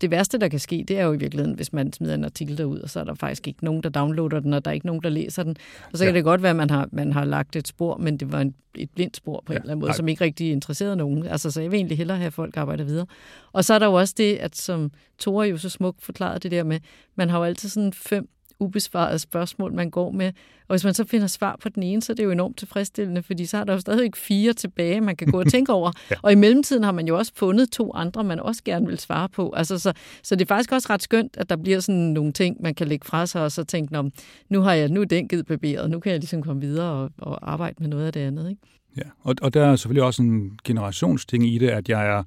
Det 0.00 0.10
værste, 0.10 0.38
der 0.38 0.48
kan 0.48 0.58
ske, 0.58 0.84
det 0.88 0.98
er 0.98 1.04
jo 1.04 1.12
i 1.12 1.16
virkeligheden, 1.16 1.56
hvis 1.56 1.72
man 1.72 1.92
smider 1.92 2.14
en 2.14 2.24
artikel 2.24 2.58
derud, 2.58 2.78
og 2.78 2.90
så 2.90 3.00
er 3.00 3.04
der 3.04 3.14
faktisk 3.14 3.48
ikke 3.48 3.64
nogen, 3.64 3.82
der 3.82 3.88
downloader 3.88 4.40
den, 4.40 4.52
og 4.52 4.64
der 4.64 4.70
er 4.70 4.74
ikke 4.74 4.86
nogen, 4.86 5.02
der 5.02 5.08
læser 5.08 5.42
den. 5.42 5.56
Og 5.92 5.98
så 5.98 6.04
kan 6.04 6.14
ja. 6.14 6.16
det 6.16 6.24
godt 6.24 6.42
være, 6.42 6.50
at 6.50 6.56
man 6.56 6.70
har, 6.70 6.88
man 6.92 7.12
har 7.12 7.24
lagt 7.24 7.56
et 7.56 7.68
spor, 7.68 7.96
men 7.96 8.16
det 8.16 8.32
var 8.32 8.40
en, 8.40 8.54
et 8.74 8.90
blindt 8.90 9.16
spor 9.16 9.42
på 9.46 9.52
ja. 9.52 9.56
en 9.56 9.62
eller 9.62 9.72
anden 9.72 9.80
måde, 9.80 9.88
Nej. 9.88 9.96
som 9.96 10.08
ikke 10.08 10.24
rigtig 10.24 10.52
interesserede 10.52 10.96
nogen. 10.96 11.26
Altså, 11.26 11.50
så 11.50 11.60
jeg 11.60 11.70
vil 11.70 11.76
egentlig 11.76 11.98
hellere 11.98 12.18
have, 12.18 12.30
folk 12.30 12.56
arbejder 12.56 12.84
videre. 12.84 13.06
Og 13.52 13.64
så 13.64 13.74
er 13.74 13.78
der 13.78 13.86
jo 13.86 13.92
også 13.92 14.14
det, 14.16 14.36
at 14.36 14.56
som 14.56 14.90
Tore 15.18 15.48
jo 15.48 15.56
så 15.56 15.68
smukt 15.68 16.02
forklarede 16.02 16.38
det 16.38 16.50
der 16.50 16.64
med, 16.64 16.80
man 17.14 17.30
har 17.30 17.38
jo 17.38 17.44
altid 17.44 17.68
sådan 17.68 17.92
fem 17.92 18.28
ubesvarede 18.60 19.18
spørgsmål, 19.18 19.72
man 19.72 19.90
går 19.90 20.10
med. 20.10 20.32
Og 20.68 20.72
hvis 20.72 20.84
man 20.84 20.94
så 20.94 21.04
finder 21.04 21.26
svar 21.26 21.56
på 21.62 21.68
den 21.68 21.82
ene, 21.82 22.02
så 22.02 22.12
er 22.12 22.14
det 22.14 22.24
jo 22.24 22.30
enormt 22.30 22.56
tilfredsstillende, 22.56 23.22
fordi 23.22 23.46
så 23.46 23.56
er 23.56 23.64
der 23.64 23.72
jo 23.72 23.80
stadig 23.80 24.10
fire 24.14 24.52
tilbage, 24.52 25.00
man 25.00 25.16
kan 25.16 25.28
gå 25.28 25.40
og 25.40 25.46
tænke 25.46 25.72
over. 25.72 25.92
ja. 26.10 26.16
Og 26.22 26.32
i 26.32 26.34
mellemtiden 26.34 26.84
har 26.84 26.92
man 26.92 27.06
jo 27.06 27.18
også 27.18 27.32
fundet 27.34 27.70
to 27.70 27.92
andre, 27.94 28.24
man 28.24 28.40
også 28.40 28.62
gerne 28.64 28.86
vil 28.86 28.98
svare 28.98 29.28
på. 29.28 29.52
Altså, 29.56 29.78
så, 29.78 29.92
så 30.22 30.36
det 30.36 30.42
er 30.42 30.46
faktisk 30.46 30.72
også 30.72 30.86
ret 30.90 31.02
skønt, 31.02 31.36
at 31.36 31.50
der 31.50 31.56
bliver 31.56 31.80
sådan 31.80 32.00
nogle 32.00 32.32
ting, 32.32 32.56
man 32.60 32.74
kan 32.74 32.88
lægge 32.88 33.06
fra 33.06 33.26
sig, 33.26 33.42
og 33.42 33.52
så 33.52 33.64
tænke, 33.64 34.10
nu 34.48 34.60
har 34.60 34.72
jeg 34.72 34.88
nu 34.88 35.04
den 35.04 35.28
givet 35.28 35.46
barberet, 35.46 35.90
nu 35.90 36.00
kan 36.00 36.12
jeg 36.12 36.20
ligesom 36.20 36.42
komme 36.42 36.62
videre 36.62 36.92
og, 36.92 37.10
og 37.18 37.52
arbejde 37.52 37.76
med 37.80 37.88
noget 37.88 38.06
af 38.06 38.12
det 38.12 38.20
andet. 38.20 38.50
Ikke? 38.50 38.62
Ja, 38.96 39.02
og, 39.20 39.34
og 39.42 39.54
der 39.54 39.66
er 39.66 39.76
selvfølgelig 39.76 40.02
også 40.02 40.22
en 40.22 40.58
generationsting 40.64 41.46
i 41.54 41.58
det, 41.58 41.68
at 41.68 41.88
jeg 41.88 42.06
er 42.06 42.22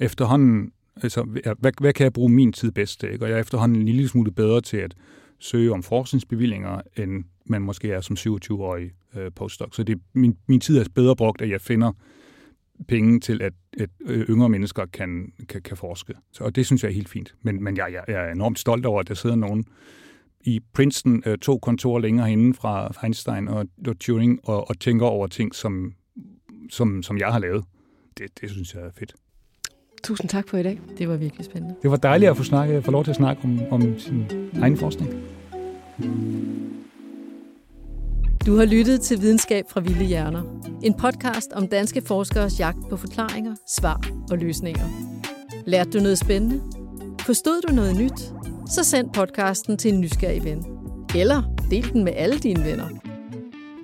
efterhånden, 0.00 0.72
altså, 1.02 1.22
hvad, 1.58 1.72
hvad 1.80 1.92
kan 1.92 2.04
jeg 2.04 2.12
bruge 2.12 2.30
min 2.30 2.52
tid 2.52 2.70
bedst 2.70 3.00
til? 3.00 3.12
Ikke? 3.12 3.24
Og 3.24 3.28
jeg 3.28 3.36
er 3.36 3.40
efterhånden 3.40 3.78
en 3.78 3.86
lille 3.86 4.08
smule 4.08 4.30
bedre 4.30 4.60
til 4.60 4.76
at 4.76 4.94
søge 5.40 5.72
om 5.72 5.82
forskningsbevillinger, 5.82 6.80
end 6.96 7.24
man 7.46 7.62
måske 7.62 7.92
er 7.92 8.00
som 8.00 8.16
27-årig 8.18 8.90
øh, 9.16 9.32
postdoc. 9.32 9.76
Så 9.76 9.82
det, 9.82 10.00
min, 10.12 10.36
min 10.46 10.60
tid 10.60 10.78
er 10.78 10.84
bedre 10.94 11.16
brugt, 11.16 11.42
at 11.42 11.50
jeg 11.50 11.60
finder 11.60 11.92
penge 12.88 13.20
til, 13.20 13.42
at, 13.42 13.52
at 13.80 13.90
øh, 14.00 14.28
yngre 14.28 14.48
mennesker 14.48 14.86
kan, 14.86 15.32
kan, 15.48 15.62
kan 15.62 15.76
forske. 15.76 16.14
Så, 16.32 16.44
og 16.44 16.56
det 16.56 16.66
synes 16.66 16.82
jeg 16.82 16.88
er 16.88 16.94
helt 16.94 17.08
fint. 17.08 17.34
Men, 17.42 17.64
men 17.64 17.76
jeg, 17.76 17.92
jeg, 17.92 18.04
jeg 18.08 18.28
er 18.28 18.32
enormt 18.32 18.58
stolt 18.58 18.86
over, 18.86 19.00
at 19.00 19.08
der 19.08 19.14
sidder 19.14 19.36
nogen 19.36 19.66
i 20.40 20.60
Princeton, 20.72 21.22
øh, 21.26 21.38
to 21.38 21.58
kontorer 21.58 22.00
længere 22.00 22.28
henne 22.28 22.54
fra 22.54 22.92
Einstein 23.04 23.48
og, 23.48 23.66
og 23.86 23.98
Turing, 23.98 24.40
og, 24.42 24.68
og 24.68 24.80
tænker 24.80 25.06
over 25.06 25.26
ting, 25.26 25.54
som, 25.54 25.94
som, 26.70 27.02
som 27.02 27.18
jeg 27.18 27.32
har 27.32 27.38
lavet. 27.38 27.64
Det, 28.18 28.40
det 28.40 28.50
synes 28.50 28.74
jeg 28.74 28.82
er 28.82 28.90
fedt. 28.98 29.14
Tusind 30.02 30.28
tak 30.28 30.48
for 30.48 30.56
i 30.56 30.62
dag. 30.62 30.80
Det 30.98 31.08
var 31.08 31.16
virkelig 31.16 31.44
spændende. 31.44 31.74
Det 31.82 31.90
var 31.90 31.96
dejligt 31.96 32.30
at 32.30 32.36
få, 32.36 32.42
snakke, 32.42 32.82
få 32.82 32.90
lov 32.90 33.04
til 33.04 33.10
at 33.10 33.16
snakke 33.16 33.44
om, 33.44 33.60
om 33.70 33.98
sin 33.98 34.24
egen 34.60 34.76
forskning. 34.76 35.14
Du 38.46 38.56
har 38.56 38.64
lyttet 38.64 39.00
til 39.00 39.20
Videnskab 39.20 39.64
fra 39.68 39.80
Vilde 39.80 40.04
Hjerner. 40.04 40.42
En 40.82 40.94
podcast 40.94 41.52
om 41.52 41.68
danske 41.68 42.02
forskeres 42.06 42.60
jagt 42.60 42.78
på 42.90 42.96
forklaringer, 42.96 43.54
svar 43.68 44.00
og 44.30 44.38
løsninger. 44.38 44.84
Lærte 45.66 45.90
du 45.90 45.98
noget 45.98 46.18
spændende? 46.18 46.60
Forstod 47.20 47.62
du 47.68 47.74
noget 47.74 47.96
nyt? 47.96 48.20
Så 48.70 48.84
send 48.84 49.10
podcasten 49.14 49.76
til 49.76 49.94
en 49.94 50.00
nysgerrig 50.00 50.44
ven. 50.44 50.64
Eller 51.16 51.42
del 51.70 51.92
den 51.92 52.04
med 52.04 52.12
alle 52.16 52.38
dine 52.38 52.64
venner. 52.64 52.88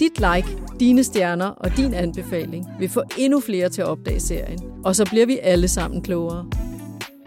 Dit 0.00 0.18
like, 0.18 0.65
dine 0.80 1.04
stjerner 1.04 1.46
og 1.46 1.76
din 1.76 1.94
anbefaling 1.94 2.66
vil 2.78 2.88
få 2.88 3.02
endnu 3.18 3.40
flere 3.40 3.68
til 3.68 3.82
at 3.82 3.88
opdage 3.88 4.20
serien. 4.20 4.58
Og 4.84 4.96
så 4.96 5.04
bliver 5.10 5.26
vi 5.26 5.38
alle 5.42 5.68
sammen 5.68 6.02
klogere. 6.02 6.46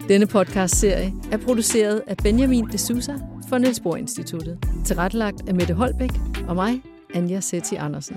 Denne 0.08 0.26
podcast-serie 0.26 1.12
er 1.32 1.36
produceret 1.36 2.02
af 2.06 2.16
Benjamin 2.16 2.68
de 2.72 2.78
Sousa 2.78 3.12
for 3.48 3.58
Niels 3.58 3.80
Bohr 3.80 3.96
Instituttet. 3.96 4.58
Tilrettelagt 4.84 5.48
af 5.48 5.54
Mette 5.54 5.74
Holbæk 5.74 6.10
og 6.48 6.54
mig, 6.54 6.82
Anja 7.14 7.40
Setti 7.40 7.74
Andersen. 7.74 8.16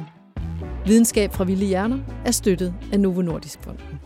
Videnskab 0.86 1.34
fra 1.34 1.44
Vilde 1.44 1.66
Hjerner 1.66 2.00
er 2.26 2.32
støttet 2.32 2.74
af 2.94 3.00
Novo 3.00 3.22
Nordisk 3.22 3.60
Fonden. 3.64 4.03